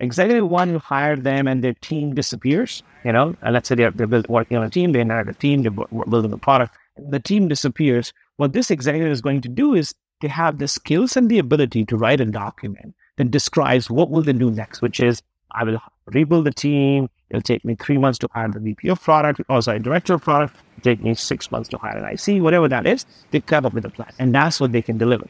Executive 0.00 0.48
one, 0.48 0.70
you 0.70 0.78
hire 0.78 1.16
them 1.16 1.46
and 1.46 1.62
their 1.62 1.74
team 1.74 2.14
disappears. 2.14 2.82
You 3.04 3.12
know, 3.12 3.36
and 3.42 3.54
let's 3.54 3.68
say 3.68 3.76
they're, 3.76 3.92
they're 3.92 4.06
build, 4.06 4.28
working 4.28 4.56
on 4.56 4.64
a 4.64 4.70
team, 4.70 4.92
they 4.92 5.00
inherit 5.00 5.28
a 5.28 5.34
team, 5.34 5.62
they're 5.62 5.70
building 5.70 6.32
a 6.32 6.38
product, 6.38 6.76
the 6.96 7.20
team 7.20 7.48
disappears. 7.48 8.12
What 8.36 8.52
this 8.52 8.70
executive 8.70 9.12
is 9.12 9.20
going 9.20 9.40
to 9.42 9.48
do 9.48 9.74
is 9.74 9.94
they 10.20 10.28
have 10.28 10.58
the 10.58 10.68
skills 10.68 11.16
and 11.16 11.30
the 11.30 11.38
ability 11.38 11.84
to 11.86 11.96
write 11.96 12.20
a 12.20 12.24
document 12.24 12.94
that 13.16 13.30
describes 13.30 13.88
what 13.88 14.10
will 14.10 14.22
they 14.22 14.32
do 14.32 14.50
next, 14.50 14.82
which 14.82 15.00
is 15.00 15.22
I 15.52 15.64
will 15.64 15.80
rebuild 16.06 16.46
the 16.46 16.52
team. 16.52 17.08
It'll 17.30 17.42
take 17.42 17.64
me 17.64 17.74
three 17.74 17.98
months 17.98 18.18
to 18.20 18.28
hire 18.32 18.48
the 18.48 18.60
VP 18.60 18.88
of 18.88 19.02
product, 19.02 19.40
or 19.48 19.60
sorry, 19.60 19.80
director 19.80 20.14
of 20.14 20.22
product. 20.22 20.56
It'll 20.78 20.82
take 20.82 21.02
me 21.02 21.14
six 21.14 21.50
months 21.50 21.68
to 21.70 21.78
hire 21.78 21.96
an 21.96 22.12
IC, 22.12 22.42
whatever 22.42 22.68
that 22.68 22.86
is. 22.86 23.04
They 23.30 23.40
come 23.40 23.66
up 23.66 23.72
with 23.72 23.84
a 23.84 23.90
plan, 23.90 24.12
and 24.18 24.34
that's 24.34 24.60
what 24.60 24.72
they 24.72 24.82
can 24.82 24.98
deliver. 24.98 25.28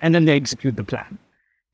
And 0.00 0.14
then 0.14 0.24
they 0.24 0.36
execute 0.36 0.76
the 0.76 0.84
plan. 0.84 1.18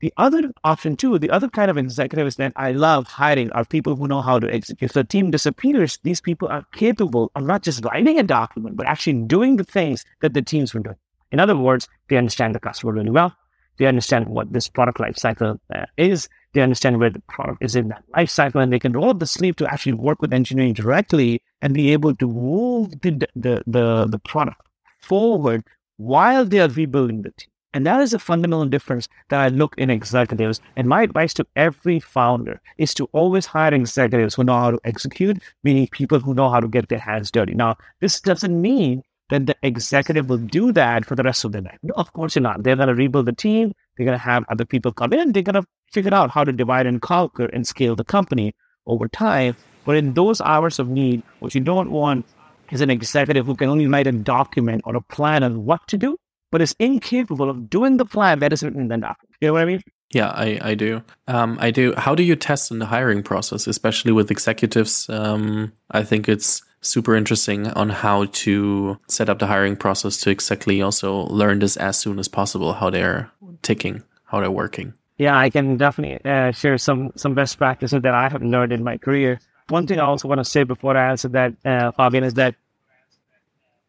The 0.01 0.13
other 0.15 0.51
option, 0.63 0.95
too, 0.95 1.19
the 1.19 1.29
other 1.29 1.49
kind 1.49 1.69
of 1.69 1.77
executives 1.77 2.37
that 2.37 2.53
I 2.55 2.71
love 2.71 3.05
hiring 3.05 3.51
are 3.51 3.65
people 3.65 3.97
who 3.97 4.07
know 4.07 4.21
how 4.21 4.39
to 4.39 4.51
execute. 4.51 4.93
The 4.93 5.03
team 5.03 5.29
disappears, 5.29 5.99
these 6.03 6.21
people 6.21 6.47
are 6.47 6.65
capable 6.71 7.31
of 7.35 7.43
not 7.43 7.63
just 7.63 7.83
writing 7.83 8.17
a 8.17 8.23
document, 8.23 8.77
but 8.77 8.87
actually 8.87 9.21
doing 9.23 9.57
the 9.57 9.65
things 9.65 10.05
that 10.21 10.33
the 10.33 10.41
teams 10.41 10.73
were 10.73 10.79
doing. 10.79 10.95
In 11.31 11.39
other 11.39 11.55
words, 11.55 11.87
they 12.07 12.15
understand 12.15 12.55
the 12.55 12.59
customer 12.59 12.93
really 12.93 13.09
well. 13.09 13.35
They 13.77 13.85
understand 13.87 14.27
what 14.27 14.53
this 14.53 14.69
product 14.69 14.99
lifecycle 14.99 15.59
uh, 15.73 15.85
is. 15.97 16.29
They 16.53 16.61
understand 16.61 16.99
where 16.99 17.09
the 17.09 17.21
product 17.21 17.63
is 17.63 17.75
in 17.75 17.89
that 17.89 18.03
life 18.15 18.29
cycle, 18.29 18.61
and 18.61 18.73
they 18.73 18.79
can 18.79 18.93
roll 18.93 19.09
up 19.09 19.19
the 19.19 19.27
sleeve 19.27 19.55
to 19.57 19.71
actually 19.71 19.93
work 19.93 20.21
with 20.21 20.33
engineering 20.33 20.73
directly 20.73 21.41
and 21.61 21.73
be 21.73 21.91
able 21.93 22.15
to 22.15 22.27
move 22.27 23.01
the 23.01 23.27
the 23.35 23.63
the, 23.67 24.07
the 24.07 24.19
product 24.19 24.61
forward 25.01 25.63
while 25.97 26.45
they 26.45 26.59
are 26.59 26.69
rebuilding 26.69 27.21
the 27.21 27.31
team. 27.31 27.49
And 27.73 27.85
that 27.85 28.01
is 28.01 28.13
a 28.13 28.19
fundamental 28.19 28.65
difference 28.65 29.07
that 29.29 29.39
I 29.39 29.49
look 29.49 29.75
in 29.77 29.91
executives. 29.91 30.59
And 30.75 30.87
my 30.87 31.03
advice 31.03 31.35
to 31.35 31.45
every 31.55 31.99
founder 31.99 32.61
is 32.79 32.95
to 32.95 33.05
always 33.11 33.45
hire 33.45 33.73
executives 33.73 34.35
who 34.35 34.43
know 34.43 34.57
how 34.57 34.71
to 34.71 34.79
execute, 34.85 35.39
meaning 35.63 35.87
people 35.91 36.19
who 36.19 36.33
know 36.33 36.49
how 36.49 36.59
to 36.59 36.67
get 36.67 36.89
their 36.89 36.99
hands 36.99 37.29
dirty. 37.29 37.53
Now, 37.53 37.77
this 37.99 38.19
doesn't 38.19 38.59
mean 38.59 39.03
that 39.29 39.45
the 39.45 39.55
executive 39.61 40.29
will 40.29 40.39
do 40.39 40.71
that 40.71 41.05
for 41.05 41.15
the 41.15 41.21
rest 41.21 41.45
of 41.45 41.51
their 41.51 41.61
life. 41.61 41.77
No, 41.83 41.93
of 41.95 42.11
course 42.13 42.35
you're 42.35 42.41
not. 42.41 42.63
They're 42.63 42.75
going 42.75 42.87
to 42.87 42.95
rebuild 42.95 43.27
the 43.27 43.33
team. 43.33 43.73
They're 43.95 44.05
going 44.05 44.17
to 44.17 44.23
have 44.23 44.43
other 44.49 44.65
people 44.65 44.91
come 44.91 45.13
in. 45.13 45.31
They're 45.31 45.43
going 45.43 45.61
to 45.61 45.67
figure 45.91 46.13
out 46.13 46.31
how 46.31 46.43
to 46.43 46.51
divide 46.51 46.85
and 46.85 47.01
conquer 47.01 47.45
and 47.45 47.67
scale 47.67 47.95
the 47.95 48.03
company 48.03 48.53
over 48.85 49.07
time. 49.07 49.55
But 49.85 49.97
in 49.97 50.13
those 50.13 50.41
hours 50.41 50.79
of 50.79 50.87
need, 50.87 51.23
what 51.39 51.55
you 51.55 51.61
don't 51.61 51.91
want 51.91 52.25
is 52.71 52.81
an 52.81 52.89
executive 52.89 53.45
who 53.45 53.55
can 53.55 53.69
only 53.69 53.87
write 53.87 54.07
a 54.07 54.11
document 54.11 54.81
or 54.85 54.95
a 54.95 55.01
plan 55.01 55.43
on 55.43 55.65
what 55.65 55.87
to 55.87 55.97
do, 55.97 56.17
but 56.51 56.61
is 56.61 56.75
incapable 56.79 57.49
of 57.49 57.69
doing 57.69 57.97
the 57.97 58.05
plan 58.05 58.39
that 58.39 58.53
is 58.53 58.63
written 58.63 58.81
in 58.81 58.87
the 58.87 58.97
document. 58.97 59.35
You 59.41 59.47
know 59.47 59.53
what 59.53 59.63
I 59.63 59.65
mean? 59.65 59.81
Yeah, 60.11 60.29
I, 60.29 60.59
I 60.61 60.75
do. 60.75 61.03
Um, 61.27 61.57
I 61.61 61.69
do. 61.71 61.93
How 61.95 62.15
do 62.15 62.23
you 62.23 62.35
test 62.35 62.71
in 62.71 62.79
the 62.79 62.85
hiring 62.85 63.21
process, 63.21 63.67
especially 63.67 64.11
with 64.11 64.31
executives? 64.31 65.07
Um, 65.09 65.71
I 65.91 66.03
think 66.03 66.27
it's 66.27 66.63
super 66.81 67.15
interesting 67.15 67.67
on 67.67 67.89
how 67.89 68.25
to 68.25 68.97
set 69.07 69.29
up 69.29 69.39
the 69.39 69.47
hiring 69.47 69.75
process 69.75 70.17
to 70.21 70.29
exactly 70.31 70.81
also 70.81 71.25
learn 71.27 71.59
this 71.59 71.77
as 71.77 71.97
soon 71.97 72.17
as 72.17 72.27
possible, 72.27 72.73
how 72.73 72.89
they're 72.89 73.29
ticking, 73.61 74.01
how 74.25 74.39
they're 74.39 74.49
working. 74.49 74.93
Yeah, 75.19 75.37
I 75.37 75.49
can 75.49 75.75
definitely 75.75 76.23
uh, 76.23 76.51
share 76.51 76.77
some 76.77 77.11
some 77.17 77.35
best 77.35 77.57
practices 77.57 78.01
that 78.01 78.13
I 78.13 78.29
have 78.29 78.41
learned 78.41 78.71
in 78.71 78.85
my 78.85 78.97
career. 78.97 79.39
One 79.67 79.85
thing 79.85 79.99
I 79.99 80.05
also 80.05 80.29
want 80.29 80.39
to 80.39 80.45
say 80.45 80.63
before 80.63 80.95
I 80.95 81.11
answer 81.11 81.27
that, 81.27 81.53
uh, 81.65 81.91
Fabian, 81.91 82.23
is 82.23 82.35
that 82.35 82.55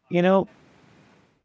you 0.09 0.21
know 0.21 0.49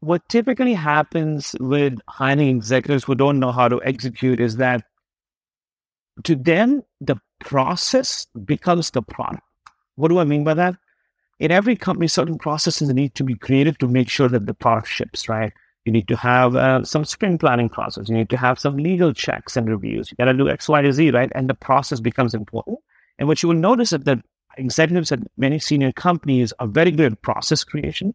what 0.01 0.27
typically 0.27 0.73
happens 0.73 1.55
with 1.61 1.99
hiring 2.09 2.49
executives 2.49 3.05
who 3.05 3.15
don't 3.15 3.39
know 3.39 3.53
how 3.53 3.69
to 3.69 3.81
execute 3.83 4.41
is 4.41 4.57
that 4.57 4.83
to 6.23 6.35
them 6.35 6.83
the 6.99 7.15
process 7.39 8.27
becomes 8.43 8.91
the 8.91 9.01
product. 9.01 9.41
What 9.95 10.09
do 10.09 10.19
I 10.19 10.25
mean 10.25 10.43
by 10.43 10.53
that? 10.55 10.75
In 11.39 11.49
every 11.51 11.77
company, 11.77 12.07
certain 12.07 12.37
processes 12.37 12.89
need 12.89 13.15
to 13.15 13.23
be 13.23 13.35
created 13.35 13.79
to 13.79 13.87
make 13.87 14.09
sure 14.09 14.27
that 14.27 14.47
the 14.47 14.53
product 14.53 14.87
ships, 14.87 15.29
right? 15.29 15.53
You 15.87 15.93
need 15.93 16.09
to 16.09 16.17
have 16.17 16.57
uh, 16.57 16.83
some 16.83 17.05
sprint 17.05 17.39
planning 17.39 17.69
process. 17.69 18.09
You 18.09 18.15
need 18.15 18.29
to 18.31 18.37
have 18.37 18.59
some 18.59 18.75
legal 18.75 19.13
checks 19.13 19.55
and 19.55 19.69
reviews. 19.69 20.11
You 20.11 20.17
got 20.17 20.25
to 20.25 20.33
do 20.33 20.49
X, 20.49 20.67
Y, 20.67 20.81
to 20.81 20.91
Z, 20.91 21.11
right? 21.11 21.31
And 21.33 21.49
the 21.49 21.53
process 21.53 22.01
becomes 22.01 22.33
important. 22.33 22.79
And 23.17 23.29
what 23.29 23.41
you 23.41 23.47
will 23.47 23.55
notice 23.55 23.93
is 23.93 24.01
that 24.01 24.19
executives 24.57 25.13
at 25.13 25.21
many 25.37 25.59
senior 25.59 25.93
companies 25.93 26.51
are 26.59 26.67
very 26.67 26.91
good 26.91 27.13
at 27.13 27.21
process 27.21 27.63
creation. 27.63 28.13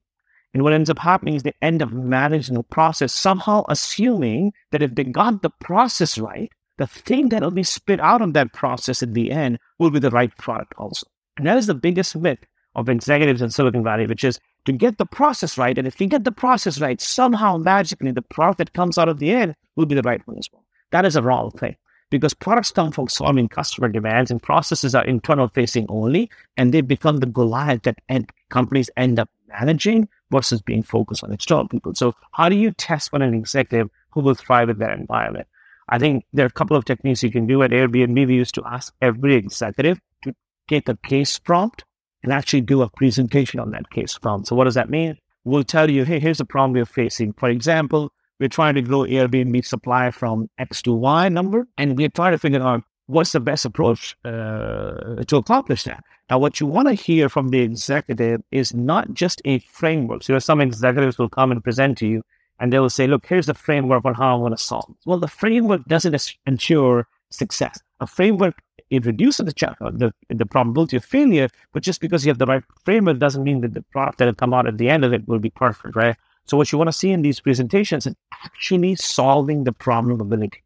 And 0.52 0.62
what 0.62 0.74
ends 0.74 0.90
up 0.90 0.98
happening 0.98 1.34
is 1.34 1.44
they 1.44 1.54
end 1.62 1.80
up 1.82 1.90
managing 1.90 2.56
the 2.56 2.62
process, 2.62 3.10
somehow 3.10 3.64
assuming 3.70 4.52
that 4.70 4.82
if 4.82 4.94
they 4.94 5.04
got 5.04 5.40
the 5.40 5.48
process 5.48 6.18
right, 6.18 6.52
the 6.76 6.86
thing 6.86 7.30
that 7.30 7.42
will 7.42 7.52
be 7.52 7.62
spit 7.62 8.00
out 8.00 8.20
of 8.20 8.34
that 8.34 8.52
process 8.52 9.02
in 9.02 9.14
the 9.14 9.30
end 9.30 9.58
will 9.78 9.90
be 9.90 9.98
the 9.98 10.10
right 10.10 10.36
product 10.36 10.74
also. 10.76 11.06
And 11.38 11.46
that 11.46 11.56
is 11.56 11.68
the 11.68 11.74
biggest 11.74 12.14
myth 12.16 12.40
of 12.74 12.90
executives 12.90 13.40
in 13.40 13.48
Silicon 13.48 13.82
Valley, 13.82 14.06
which 14.06 14.24
is 14.24 14.38
to 14.64 14.72
get 14.72 14.98
the 14.98 15.06
process 15.06 15.58
right. 15.58 15.76
And 15.76 15.86
if 15.86 15.98
we 15.98 16.06
get 16.06 16.24
the 16.24 16.32
process 16.32 16.80
right, 16.80 17.00
somehow 17.00 17.56
magically 17.56 18.12
the 18.12 18.22
product 18.22 18.58
that 18.58 18.72
comes 18.72 18.98
out 18.98 19.08
of 19.08 19.18
the 19.18 19.30
end 19.30 19.54
will 19.76 19.86
be 19.86 19.94
the 19.94 20.02
right 20.02 20.26
one 20.26 20.38
as 20.38 20.48
well. 20.52 20.64
That 20.90 21.04
is 21.04 21.16
a 21.16 21.22
wrong 21.22 21.50
thing 21.52 21.76
because 22.10 22.34
products 22.34 22.70
come 22.70 22.92
from 22.92 23.08
solving 23.08 23.48
customer 23.48 23.88
demands 23.88 24.30
and 24.30 24.42
processes 24.42 24.94
are 24.94 25.04
internal 25.04 25.48
facing 25.48 25.86
only. 25.88 26.30
And 26.56 26.72
they 26.72 26.82
become 26.82 27.18
the 27.18 27.26
Goliath 27.26 27.82
that 27.82 27.98
end, 28.08 28.30
companies 28.50 28.90
end 28.96 29.18
up 29.18 29.30
managing 29.48 30.08
versus 30.30 30.62
being 30.62 30.82
focused 30.82 31.24
on 31.24 31.32
external 31.32 31.68
people. 31.68 31.94
So 31.94 32.14
how 32.32 32.48
do 32.48 32.56
you 32.56 32.70
test 32.72 33.10
for 33.10 33.22
an 33.22 33.34
executive 33.34 33.88
who 34.10 34.20
will 34.20 34.34
thrive 34.34 34.68
in 34.68 34.78
that 34.78 34.98
environment? 34.98 35.46
I 35.88 35.98
think 35.98 36.24
there 36.32 36.44
are 36.44 36.48
a 36.48 36.52
couple 36.52 36.76
of 36.76 36.84
techniques 36.84 37.22
you 37.22 37.30
can 37.30 37.46
do 37.46 37.62
at 37.62 37.70
Airbnb. 37.70 38.26
We 38.26 38.34
used 38.34 38.54
to 38.54 38.62
ask 38.64 38.94
every 39.00 39.34
executive 39.34 40.00
to 40.22 40.34
take 40.68 40.88
a 40.88 40.96
case 40.96 41.38
prompt 41.38 41.84
and 42.22 42.32
actually 42.32 42.60
do 42.60 42.82
a 42.82 42.88
presentation 42.88 43.60
on 43.60 43.70
that 43.70 43.90
case 43.90 44.16
problem. 44.18 44.44
So 44.44 44.56
what 44.56 44.64
does 44.64 44.74
that 44.74 44.90
mean? 44.90 45.18
We'll 45.44 45.64
tell 45.64 45.90
you, 45.90 46.04
hey, 46.04 46.20
here's 46.20 46.38
the 46.38 46.44
problem 46.44 46.72
we're 46.72 46.84
facing. 46.84 47.32
For 47.32 47.48
example, 47.48 48.12
we're 48.38 48.48
trying 48.48 48.74
to 48.74 48.82
grow 48.82 49.00
Airbnb 49.00 49.64
supply 49.64 50.10
from 50.10 50.48
X 50.58 50.82
to 50.82 50.92
Y 50.92 51.28
number, 51.28 51.66
and 51.78 51.96
we're 51.96 52.08
trying 52.08 52.32
to 52.32 52.38
figure 52.38 52.62
out 52.62 52.82
what's 53.06 53.32
the 53.32 53.40
best 53.40 53.64
approach 53.64 54.16
uh, 54.24 55.22
to 55.26 55.36
accomplish 55.36 55.84
that. 55.84 56.04
Now, 56.30 56.38
what 56.38 56.60
you 56.60 56.66
want 56.66 56.88
to 56.88 56.94
hear 56.94 57.28
from 57.28 57.48
the 57.48 57.60
executive 57.60 58.42
is 58.50 58.72
not 58.72 59.14
just 59.14 59.42
a 59.44 59.58
framework. 59.60 60.22
So, 60.22 60.38
some 60.38 60.60
executives 60.60 61.18
will 61.18 61.28
come 61.28 61.52
and 61.52 61.62
present 61.62 61.98
to 61.98 62.06
you, 62.06 62.22
and 62.58 62.72
they 62.72 62.78
will 62.78 62.90
say, 62.90 63.06
"Look, 63.06 63.26
here's 63.26 63.46
the 63.46 63.54
framework 63.54 64.04
on 64.04 64.14
how 64.14 64.34
I'm 64.34 64.40
going 64.40 64.52
to 64.52 64.58
solve." 64.58 64.94
Well, 65.04 65.18
the 65.18 65.28
framework 65.28 65.84
doesn't 65.86 66.36
ensure 66.46 67.06
success. 67.30 67.80
A 68.00 68.06
framework 68.06 68.54
it 68.92 69.06
reduces 69.06 69.46
the, 69.46 69.52
ch- 69.54 69.64
uh, 69.64 69.90
the 69.90 70.12
the 70.28 70.44
probability 70.44 70.98
of 70.98 71.04
failure, 71.04 71.48
but 71.72 71.82
just 71.82 72.00
because 72.00 72.26
you 72.26 72.30
have 72.30 72.38
the 72.38 72.46
right 72.46 72.62
framework 72.84 73.18
doesn't 73.18 73.42
mean 73.42 73.62
that 73.62 73.72
the 73.72 73.80
product 73.94 74.18
that 74.18 74.26
will 74.26 74.34
come 74.34 74.52
out 74.52 74.66
at 74.66 74.76
the 74.76 74.90
end 74.90 75.02
of 75.02 75.14
it 75.14 75.26
will 75.26 75.38
be 75.38 75.48
perfect, 75.48 75.96
right? 75.96 76.14
So, 76.44 76.58
what 76.58 76.70
you 76.70 76.76
want 76.76 76.88
to 76.88 76.92
see 76.92 77.10
in 77.10 77.22
these 77.22 77.40
presentations 77.40 78.06
is 78.06 78.14
actually 78.44 78.96
solving 78.96 79.64
the 79.64 79.72
problem 79.72 80.20
abilities, 80.20 80.60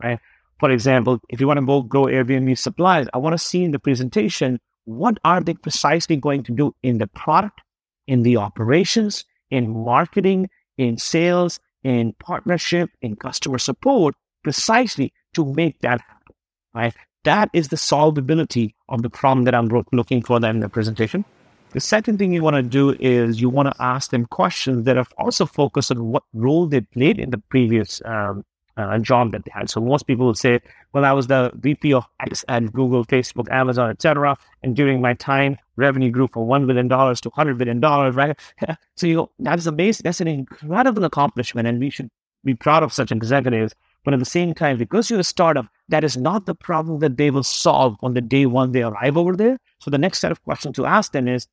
right? 0.00 0.20
For 0.60 0.70
example, 0.70 1.18
if 1.28 1.40
you 1.40 1.48
want 1.48 1.58
to 1.58 1.66
go 1.66 1.82
grow 1.82 2.04
Airbnb 2.04 2.56
supplies, 2.56 3.08
I 3.12 3.18
want 3.18 3.34
to 3.34 3.44
see 3.50 3.64
in 3.64 3.72
the 3.72 3.80
presentation 3.80 4.60
what 4.84 5.18
are 5.24 5.40
they 5.40 5.54
precisely 5.54 6.16
going 6.16 6.44
to 6.44 6.52
do 6.52 6.72
in 6.84 6.98
the 6.98 7.08
product, 7.08 7.62
in 8.06 8.22
the 8.22 8.36
operations, 8.36 9.24
in 9.50 9.84
marketing, 9.84 10.50
in 10.78 10.98
sales, 10.98 11.58
in 11.82 12.12
partnership, 12.20 12.90
in 13.00 13.16
customer 13.16 13.58
support, 13.58 14.14
precisely 14.44 15.12
to 15.34 15.44
make 15.44 15.80
that 15.80 16.00
happen. 16.00 16.36
Right? 16.74 16.94
That 17.24 17.50
is 17.52 17.68
the 17.68 17.76
solvability 17.76 18.74
of 18.88 19.02
the 19.02 19.10
problem 19.10 19.44
that 19.44 19.54
I'm 19.54 19.68
looking 19.92 20.22
for 20.22 20.40
them 20.40 20.56
in 20.56 20.60
the 20.60 20.68
presentation. 20.68 21.24
The 21.72 21.80
second 21.80 22.18
thing 22.18 22.32
you 22.32 22.42
want 22.42 22.56
to 22.56 22.62
do 22.62 22.96
is 23.00 23.40
you 23.40 23.48
want 23.48 23.68
to 23.68 23.82
ask 23.82 24.10
them 24.10 24.26
questions 24.26 24.84
that 24.84 24.98
are 24.98 25.06
also 25.16 25.46
focused 25.46 25.90
on 25.90 26.10
what 26.10 26.24
role 26.34 26.66
they 26.66 26.82
played 26.82 27.18
in 27.18 27.30
the 27.30 27.38
previous 27.38 28.02
um, 28.04 28.44
uh, 28.76 28.98
job 28.98 29.32
that 29.32 29.44
they 29.44 29.50
had. 29.54 29.70
So 29.70 29.80
most 29.80 30.06
people 30.06 30.26
will 30.26 30.34
say, 30.34 30.60
"Well, 30.92 31.04
I 31.04 31.12
was 31.12 31.28
the 31.28 31.50
VP 31.54 31.94
of 31.94 32.04
X 32.20 32.44
at 32.48 32.72
Google, 32.72 33.04
Facebook, 33.04 33.50
Amazon, 33.50 33.90
etc." 33.90 34.36
And 34.62 34.76
during 34.76 35.00
my 35.00 35.14
time, 35.14 35.56
revenue 35.76 36.10
grew 36.10 36.28
from 36.28 36.46
one 36.46 36.66
billion 36.66 36.88
dollars 36.88 37.20
to 37.22 37.30
hundred 37.30 37.56
billion 37.58 37.80
dollars. 37.80 38.14
Right? 38.14 38.38
so 38.96 39.06
you 39.06 39.16
go, 39.16 39.30
that 39.38 39.58
is 39.58 39.66
amazing. 39.66 40.02
That's 40.04 40.20
an 40.20 40.28
incredible 40.28 41.04
accomplishment, 41.04 41.68
and 41.68 41.78
we 41.80 41.90
should 41.90 42.10
be 42.44 42.54
proud 42.54 42.82
of 42.82 42.92
such 42.92 43.12
executives. 43.12 43.74
But 44.04 44.14
at 44.14 44.20
the 44.20 44.26
same 44.26 44.52
time, 44.52 44.78
because 44.78 45.10
you're 45.10 45.20
a 45.20 45.24
startup, 45.24 45.66
that 45.88 46.04
is 46.04 46.16
not 46.16 46.46
the 46.46 46.54
problem 46.54 46.98
that 47.00 47.16
they 47.16 47.30
will 47.30 47.42
solve 47.42 47.96
on 48.02 48.14
the 48.14 48.20
day 48.20 48.46
one 48.46 48.72
they 48.72 48.82
arrive 48.82 49.16
over 49.16 49.36
there. 49.36 49.58
So 49.78 49.90
the 49.90 49.98
next 49.98 50.20
set 50.20 50.32
of 50.32 50.42
questions 50.42 50.76
to 50.76 50.86
ask 50.86 51.12
them 51.12 51.28
is, 51.28 51.46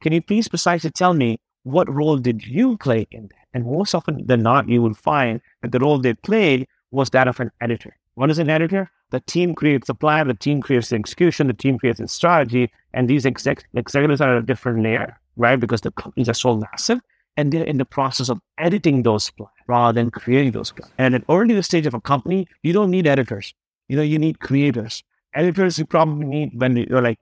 can 0.00 0.12
you 0.12 0.22
please 0.22 0.48
precisely 0.48 0.90
tell 0.90 1.12
me 1.12 1.38
what 1.64 1.92
role 1.92 2.16
did 2.16 2.46
you 2.46 2.78
play 2.78 3.06
in 3.10 3.24
that? 3.24 3.46
And 3.52 3.66
most 3.66 3.94
often 3.94 4.26
than 4.26 4.42
not, 4.42 4.68
you 4.68 4.80
will 4.80 4.94
find 4.94 5.40
that 5.60 5.72
the 5.72 5.78
role 5.78 5.98
they 5.98 6.14
played 6.14 6.66
was 6.90 7.10
that 7.10 7.28
of 7.28 7.38
an 7.40 7.50
editor. 7.60 7.96
What 8.14 8.30
is 8.30 8.38
an 8.38 8.48
editor? 8.48 8.90
The 9.10 9.20
team 9.20 9.54
creates 9.54 9.88
the 9.88 9.94
plan, 9.94 10.28
the 10.28 10.34
team 10.34 10.62
creates 10.62 10.88
the 10.88 10.96
execution, 10.96 11.48
the 11.48 11.52
team 11.52 11.78
creates 11.78 11.98
the 11.98 12.08
strategy, 12.08 12.70
and 12.94 13.08
these 13.08 13.26
exec- 13.26 13.64
executives 13.74 14.20
are 14.20 14.36
at 14.36 14.42
a 14.42 14.46
different 14.46 14.82
layer, 14.82 15.18
right? 15.36 15.56
Because 15.58 15.80
the 15.80 15.90
companies 15.90 16.28
are 16.28 16.34
so 16.34 16.56
massive 16.56 17.00
and 17.40 17.52
they're 17.52 17.64
in 17.64 17.78
the 17.78 17.84
process 17.96 18.28
of 18.28 18.40
editing 18.58 19.02
those 19.02 19.30
plans 19.30 19.50
rather 19.66 19.94
than 19.98 20.10
creating 20.10 20.52
those 20.52 20.72
plans. 20.72 20.92
And 20.98 21.14
at 21.14 21.24
earlier 21.28 21.62
stage 21.62 21.86
of 21.86 21.94
a 21.94 22.00
company, 22.00 22.46
you 22.62 22.72
don't 22.72 22.90
need 22.90 23.06
editors. 23.06 23.54
You 23.88 23.96
know, 23.96 24.02
you 24.02 24.18
need 24.18 24.40
creators. 24.40 25.02
Editors 25.34 25.78
you 25.78 25.86
probably 25.86 26.26
need 26.26 26.60
when 26.60 26.76
you're 26.76 27.02
like 27.02 27.18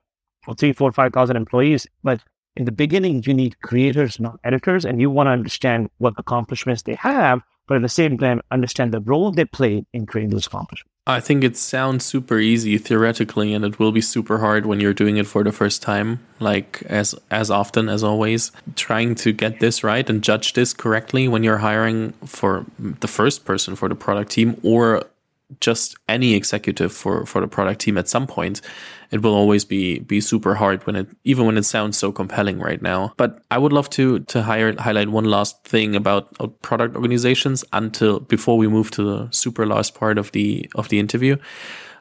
three, 0.57 0.73
four, 0.73 0.91
five 0.91 1.13
thousand 1.13 1.37
employees, 1.37 1.87
but 2.03 2.21
in 2.55 2.65
the 2.65 2.71
beginning, 2.71 3.23
you 3.25 3.33
need 3.33 3.61
creators, 3.61 4.19
not 4.19 4.39
editors, 4.43 4.83
and 4.83 4.99
you 4.99 5.09
want 5.09 5.27
to 5.27 5.31
understand 5.31 5.89
what 5.99 6.13
accomplishments 6.17 6.81
they 6.81 6.95
have, 6.95 7.41
but 7.67 7.75
at 7.77 7.81
the 7.83 7.89
same 7.89 8.17
time, 8.17 8.41
understand 8.51 8.93
the 8.93 8.99
role 8.99 9.31
they 9.31 9.45
play 9.45 9.85
in 9.93 10.05
creating 10.05 10.31
those 10.31 10.47
accomplishments. 10.47 10.93
I 11.09 11.19
think 11.19 11.43
it 11.43 11.57
sounds 11.57 12.05
super 12.05 12.37
easy 12.37 12.77
theoretically, 12.77 13.53
and 13.53 13.65
it 13.65 13.79
will 13.79 13.91
be 13.91 14.01
super 14.01 14.37
hard 14.37 14.65
when 14.65 14.79
you're 14.79 14.93
doing 14.93 15.17
it 15.17 15.27
for 15.27 15.43
the 15.43 15.51
first 15.51 15.81
time. 15.81 16.19
Like 16.39 16.83
as 16.85 17.15
as 17.31 17.49
often 17.49 17.89
as 17.89 18.03
always, 18.03 18.51
trying 18.75 19.15
to 19.15 19.31
get 19.31 19.59
this 19.59 19.83
right 19.83 20.07
and 20.09 20.21
judge 20.21 20.53
this 20.53 20.73
correctly 20.73 21.27
when 21.27 21.43
you're 21.43 21.57
hiring 21.57 22.13
for 22.25 22.65
the 22.77 23.07
first 23.07 23.43
person 23.43 23.75
for 23.75 23.89
the 23.89 23.95
product 23.95 24.31
team 24.31 24.59
or 24.63 25.03
just 25.59 25.95
any 26.07 26.35
executive 26.35 26.91
for 26.91 27.25
for 27.25 27.41
the 27.41 27.47
product 27.47 27.81
team 27.81 27.97
at 27.97 28.07
some 28.07 28.27
point 28.27 28.61
it 29.11 29.21
will 29.23 29.33
always 29.33 29.65
be 29.65 29.99
be 29.99 30.21
super 30.21 30.55
hard 30.55 30.85
when 30.85 30.95
it 30.95 31.07
even 31.23 31.45
when 31.45 31.57
it 31.57 31.65
sounds 31.65 31.97
so 31.97 32.11
compelling 32.11 32.59
right 32.59 32.81
now. 32.81 33.13
But 33.17 33.41
i 33.49 33.57
would 33.57 33.73
love 33.73 33.89
to 33.91 34.19
to 34.19 34.43
hire, 34.43 34.75
highlight 34.79 35.09
one 35.09 35.25
last 35.25 35.63
thing 35.63 35.95
about 35.95 36.35
uh, 36.39 36.47
product 36.47 36.95
organizations 36.95 37.65
until 37.73 38.19
before 38.19 38.57
we 38.57 38.67
move 38.67 38.91
to 38.91 39.03
the 39.03 39.27
super 39.31 39.65
last 39.65 39.95
part 39.95 40.17
of 40.17 40.31
the 40.31 40.69
of 40.75 40.89
the 40.89 40.99
interview. 40.99 41.37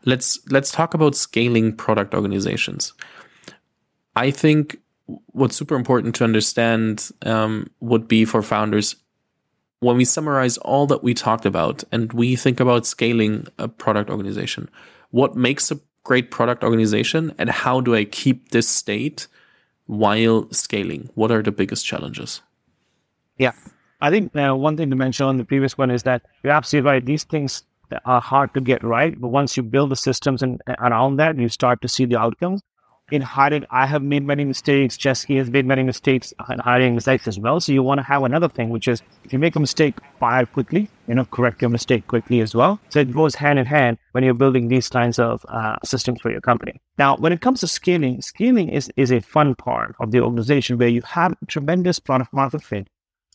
Let's 0.05 0.39
let's 0.51 0.71
talk 0.71 0.95
about 0.95 1.15
scaling 1.15 1.75
product 1.75 2.15
organizations. 2.15 2.93
I 4.15 4.31
think 4.31 4.79
what's 5.33 5.57
super 5.57 5.75
important 5.75 6.15
to 6.17 6.25
understand 6.25 7.11
um, 7.23 7.71
would 7.81 8.09
be 8.09 8.27
for 8.27 8.43
founders 8.43 8.97
when 9.81 9.97
we 9.97 10.05
summarize 10.05 10.59
all 10.59 10.87
that 10.87 11.03
we 11.03 11.15
talked 11.15 11.47
about 11.47 11.85
and 11.93 12.13
we 12.13 12.37
think 12.37 12.61
about 12.61 12.87
scaling 12.87 13.47
a 13.59 13.69
product 13.69 14.11
organization, 14.11 14.69
what 15.11 15.37
makes 15.37 15.71
a 15.71 15.81
great 16.05 16.31
product 16.31 16.65
organization 16.65 17.35
and 17.39 17.51
how 17.51 17.81
do 17.81 17.95
I 17.95 18.05
keep 18.05 18.49
this 18.49 18.69
state 18.69 19.27
while 19.87 20.51
scaling? 20.53 21.11
What 21.15 21.31
are 21.31 21.43
the 21.43 21.53
biggest 21.53 21.87
challenges? 21.87 22.41
Yeah. 23.39 23.53
I 24.01 24.11
think 24.11 24.35
uh, 24.37 24.55
one 24.55 24.77
thing 24.77 24.91
to 24.91 24.97
mention 24.97 25.27
on 25.27 25.37
the 25.39 25.45
previous 25.45 25.77
one 25.77 25.91
is 25.91 26.05
that 26.05 26.23
you're 26.43 26.53
absolutely 26.53 26.91
right. 26.91 27.05
These 27.05 27.25
things 27.25 27.65
are 28.05 28.21
hard 28.21 28.55
to 28.55 28.61
get 28.61 28.85
right, 28.85 29.19
but 29.21 29.29
once 29.29 29.57
you 29.57 29.63
build 29.63 29.91
the 29.91 29.97
systems 29.97 30.43
and 30.43 30.61
around 30.79 31.17
that, 31.17 31.37
you 31.37 31.49
start 31.49 31.81
to 31.83 31.89
see 31.89 32.05
the 32.05 32.19
outcomes 32.19 32.63
in 33.11 33.23
hiring, 33.23 33.65
I 33.71 33.87
have 33.87 34.03
made 34.03 34.25
many 34.25 34.45
mistakes. 34.45 34.97
Jesse 34.97 35.37
has 35.37 35.51
made 35.51 35.67
many 35.67 35.83
mistakes 35.83 36.33
in 36.51 36.59
hiring 36.59 36.95
mistakes 36.95 37.27
as 37.27 37.39
well. 37.39 37.61
So 37.61 37.73
you 37.73 37.83
want 37.83 37.99
to 37.99 38.03
have 38.03 38.23
another 38.23 38.49
thing, 38.49 38.69
which 38.69 38.89
is 38.89 39.03
if 39.25 39.33
you 39.33 39.39
make 39.39 39.57
a 39.57 39.61
mistake, 39.61 39.95
fire 40.21 40.45
quickly, 40.45 40.89
you 41.07 41.15
know, 41.15 41.25
correct 41.25 41.63
your 41.63 41.71
mistake 41.71 42.07
quickly 42.07 42.41
as 42.41 42.55
well. 42.55 42.79
So 42.91 43.01
it 43.01 43.13
goes 43.13 43.35
hand 43.35 43.59
in 43.59 43.67
hand 43.67 43.99
when 44.13 44.25
you're 44.25 44.35
building 44.35 44.69
these 44.69 44.89
kinds 44.89 45.19
of 45.19 45.45
uh, 45.49 45.77
systems 45.85 46.21
for 46.21 46.31
your 46.31 46.41
company. 46.41 46.81
Now, 46.99 47.17
when 47.17 47.33
it 47.33 47.41
comes 47.41 47.61
to 47.61 47.69
scaling, 47.69 48.21
scaling 48.21 48.69
is, 48.69 48.91
is 48.97 49.11
a 49.11 49.21
fun 49.21 49.55
part 49.55 49.95
of 50.01 50.11
the 50.11 50.21
organization 50.21 50.79
where 50.79 50.89
you 50.89 51.03
have 51.03 51.35
tremendous 51.47 51.99
product 51.99 52.33
market 52.33 52.63
fit. 52.63 52.89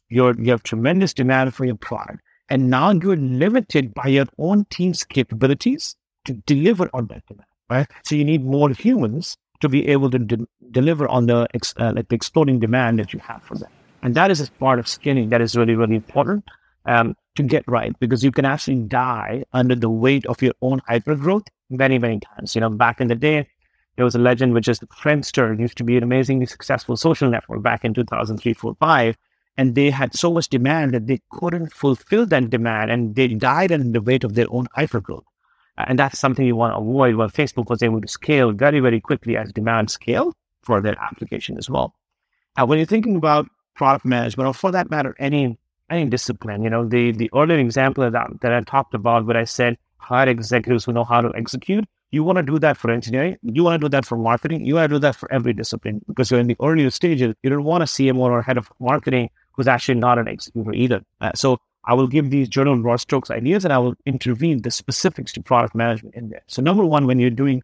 You're, 0.09 0.39
you 0.39 0.51
have 0.51 0.63
tremendous 0.63 1.13
demand 1.13 1.55
for 1.55 1.65
your 1.65 1.75
product. 1.75 2.19
And 2.49 2.69
now 2.69 2.91
you're 2.91 3.15
limited 3.15 3.93
by 3.93 4.07
your 4.07 4.27
own 4.37 4.65
team's 4.69 5.03
capabilities 5.03 5.95
to 6.25 6.33
deliver 6.45 6.89
on 6.93 7.07
that 7.07 7.25
demand, 7.25 7.47
right? 7.69 7.87
So 8.05 8.15
you 8.15 8.25
need 8.25 8.45
more 8.45 8.69
humans 8.69 9.37
to 9.63 9.69
be 9.69 9.87
able 9.87 10.11
to 10.11 10.19
de- 10.19 10.47
deliver 10.71 11.07
on 11.07 11.25
the 11.25 11.47
ex- 11.53 11.73
uh, 11.79 11.93
like 11.95 12.09
the 12.09 12.15
exploding 12.15 12.59
demand 12.59 12.99
that 12.99 13.13
you 13.13 13.19
have 13.19 13.41
for 13.43 13.55
them. 13.57 13.71
And 14.01 14.13
that 14.15 14.29
is 14.29 14.41
a 14.41 14.51
part 14.51 14.77
of 14.79 14.87
scaling 14.87 15.29
that 15.29 15.41
is 15.41 15.55
really, 15.55 15.75
really 15.75 15.95
important 15.95 16.43
um, 16.85 17.15
to 17.35 17.43
get 17.43 17.63
right 17.65 17.97
because 17.99 18.23
you 18.23 18.31
can 18.31 18.43
actually 18.43 18.81
die 18.83 19.45
under 19.53 19.75
the 19.75 19.89
weight 19.89 20.25
of 20.25 20.41
your 20.41 20.53
own 20.61 20.81
hypergrowth 20.89 21.47
many, 21.69 21.97
many 21.97 22.19
times. 22.19 22.55
You 22.55 22.61
know, 22.61 22.69
back 22.69 22.99
in 22.99 23.07
the 23.07 23.15
day, 23.15 23.47
there 23.95 24.03
was 24.03 24.15
a 24.15 24.19
legend 24.19 24.53
which 24.53 24.67
is 24.67 24.79
Friendster 25.01 25.57
used 25.57 25.77
to 25.77 25.83
be 25.85 25.95
an 25.95 26.03
amazingly 26.03 26.45
successful 26.45 26.97
social 26.97 27.29
network 27.29 27.63
back 27.63 27.85
in 27.85 27.93
2003, 27.93 28.53
4, 28.53 28.75
5. 28.77 29.17
And 29.55 29.75
they 29.75 29.91
had 29.91 30.15
so 30.15 30.33
much 30.33 30.49
demand 30.49 30.93
that 30.93 31.07
they 31.07 31.21
couldn't 31.31 31.71
fulfill 31.71 32.25
that 32.25 32.49
demand 32.49 32.91
and 32.91 33.15
they 33.15 33.27
died 33.27 33.71
under 33.71 33.91
the 33.91 34.01
weight 34.01 34.23
of 34.23 34.33
their 34.33 34.47
own 34.49 34.67
hyper 34.75 34.99
growth. 34.99 35.23
And 35.77 35.97
that's 35.97 36.19
something 36.19 36.45
you 36.45 36.55
want 36.55 36.73
to 36.73 36.77
avoid. 36.77 37.15
Well, 37.15 37.29
Facebook 37.29 37.69
was 37.69 37.81
able 37.81 38.01
to 38.01 38.07
scale 38.07 38.51
very, 38.51 38.79
very 38.79 39.01
quickly 39.01 39.37
as 39.37 39.51
demand 39.51 39.89
scaled 39.89 40.35
for 40.61 40.81
their 40.81 40.97
application 40.99 41.57
as 41.57 41.69
well. 41.69 41.95
Now, 42.57 42.65
when 42.65 42.77
you're 42.77 42.85
thinking 42.85 43.15
about 43.15 43.47
product 43.75 44.05
management, 44.05 44.47
or 44.47 44.53
for 44.53 44.71
that 44.71 44.89
matter, 44.89 45.15
any 45.19 45.57
any 45.89 46.05
discipline, 46.05 46.63
you 46.63 46.69
know, 46.69 46.87
the 46.87 47.11
the 47.11 47.29
earlier 47.35 47.57
example 47.57 48.09
that, 48.09 48.27
that 48.41 48.53
I 48.53 48.61
talked 48.61 48.93
about, 48.93 49.25
where 49.25 49.37
I 49.37 49.43
said 49.43 49.77
hire 49.97 50.29
executives 50.29 50.85
who 50.85 50.93
know 50.93 51.03
how 51.03 51.21
to 51.21 51.31
execute, 51.35 51.85
you 52.11 52.23
want 52.23 52.37
to 52.37 52.43
do 52.43 52.59
that 52.59 52.77
for 52.77 52.91
engineering, 52.91 53.37
you 53.41 53.63
want 53.63 53.81
to 53.81 53.85
do 53.85 53.89
that 53.89 54.05
for 54.05 54.17
marketing, 54.17 54.65
you 54.65 54.75
want 54.75 54.89
to 54.89 54.95
do 54.95 54.99
that 54.99 55.15
for 55.15 55.31
every 55.33 55.53
discipline 55.53 56.01
because 56.07 56.29
you're 56.29 56.39
in 56.39 56.47
the 56.47 56.57
earlier 56.61 56.91
stages. 56.91 57.33
You 57.41 57.49
don't 57.49 57.63
want 57.63 57.83
a 57.99 58.11
more 58.11 58.41
head 58.43 58.57
of 58.57 58.71
marketing 58.79 59.29
who's 59.53 59.67
actually 59.67 59.95
not 59.95 60.19
an 60.19 60.27
executor 60.27 60.73
either. 60.73 61.01
Uh, 61.21 61.31
so 61.33 61.57
I 61.85 61.93
will 61.93 62.07
give 62.07 62.29
these 62.29 62.47
general 62.47 62.77
broad 62.77 62.97
strokes 62.97 63.29
ideas 63.29 63.65
and 63.65 63.73
I 63.73 63.77
will 63.77 63.95
intervene 64.05 64.61
the 64.61 64.71
specifics 64.71 65.33
to 65.33 65.41
product 65.41 65.75
management 65.75 66.15
in 66.15 66.29
there. 66.29 66.43
So, 66.47 66.61
number 66.61 66.85
one, 66.85 67.07
when 67.07 67.19
you're 67.19 67.29
doing 67.29 67.61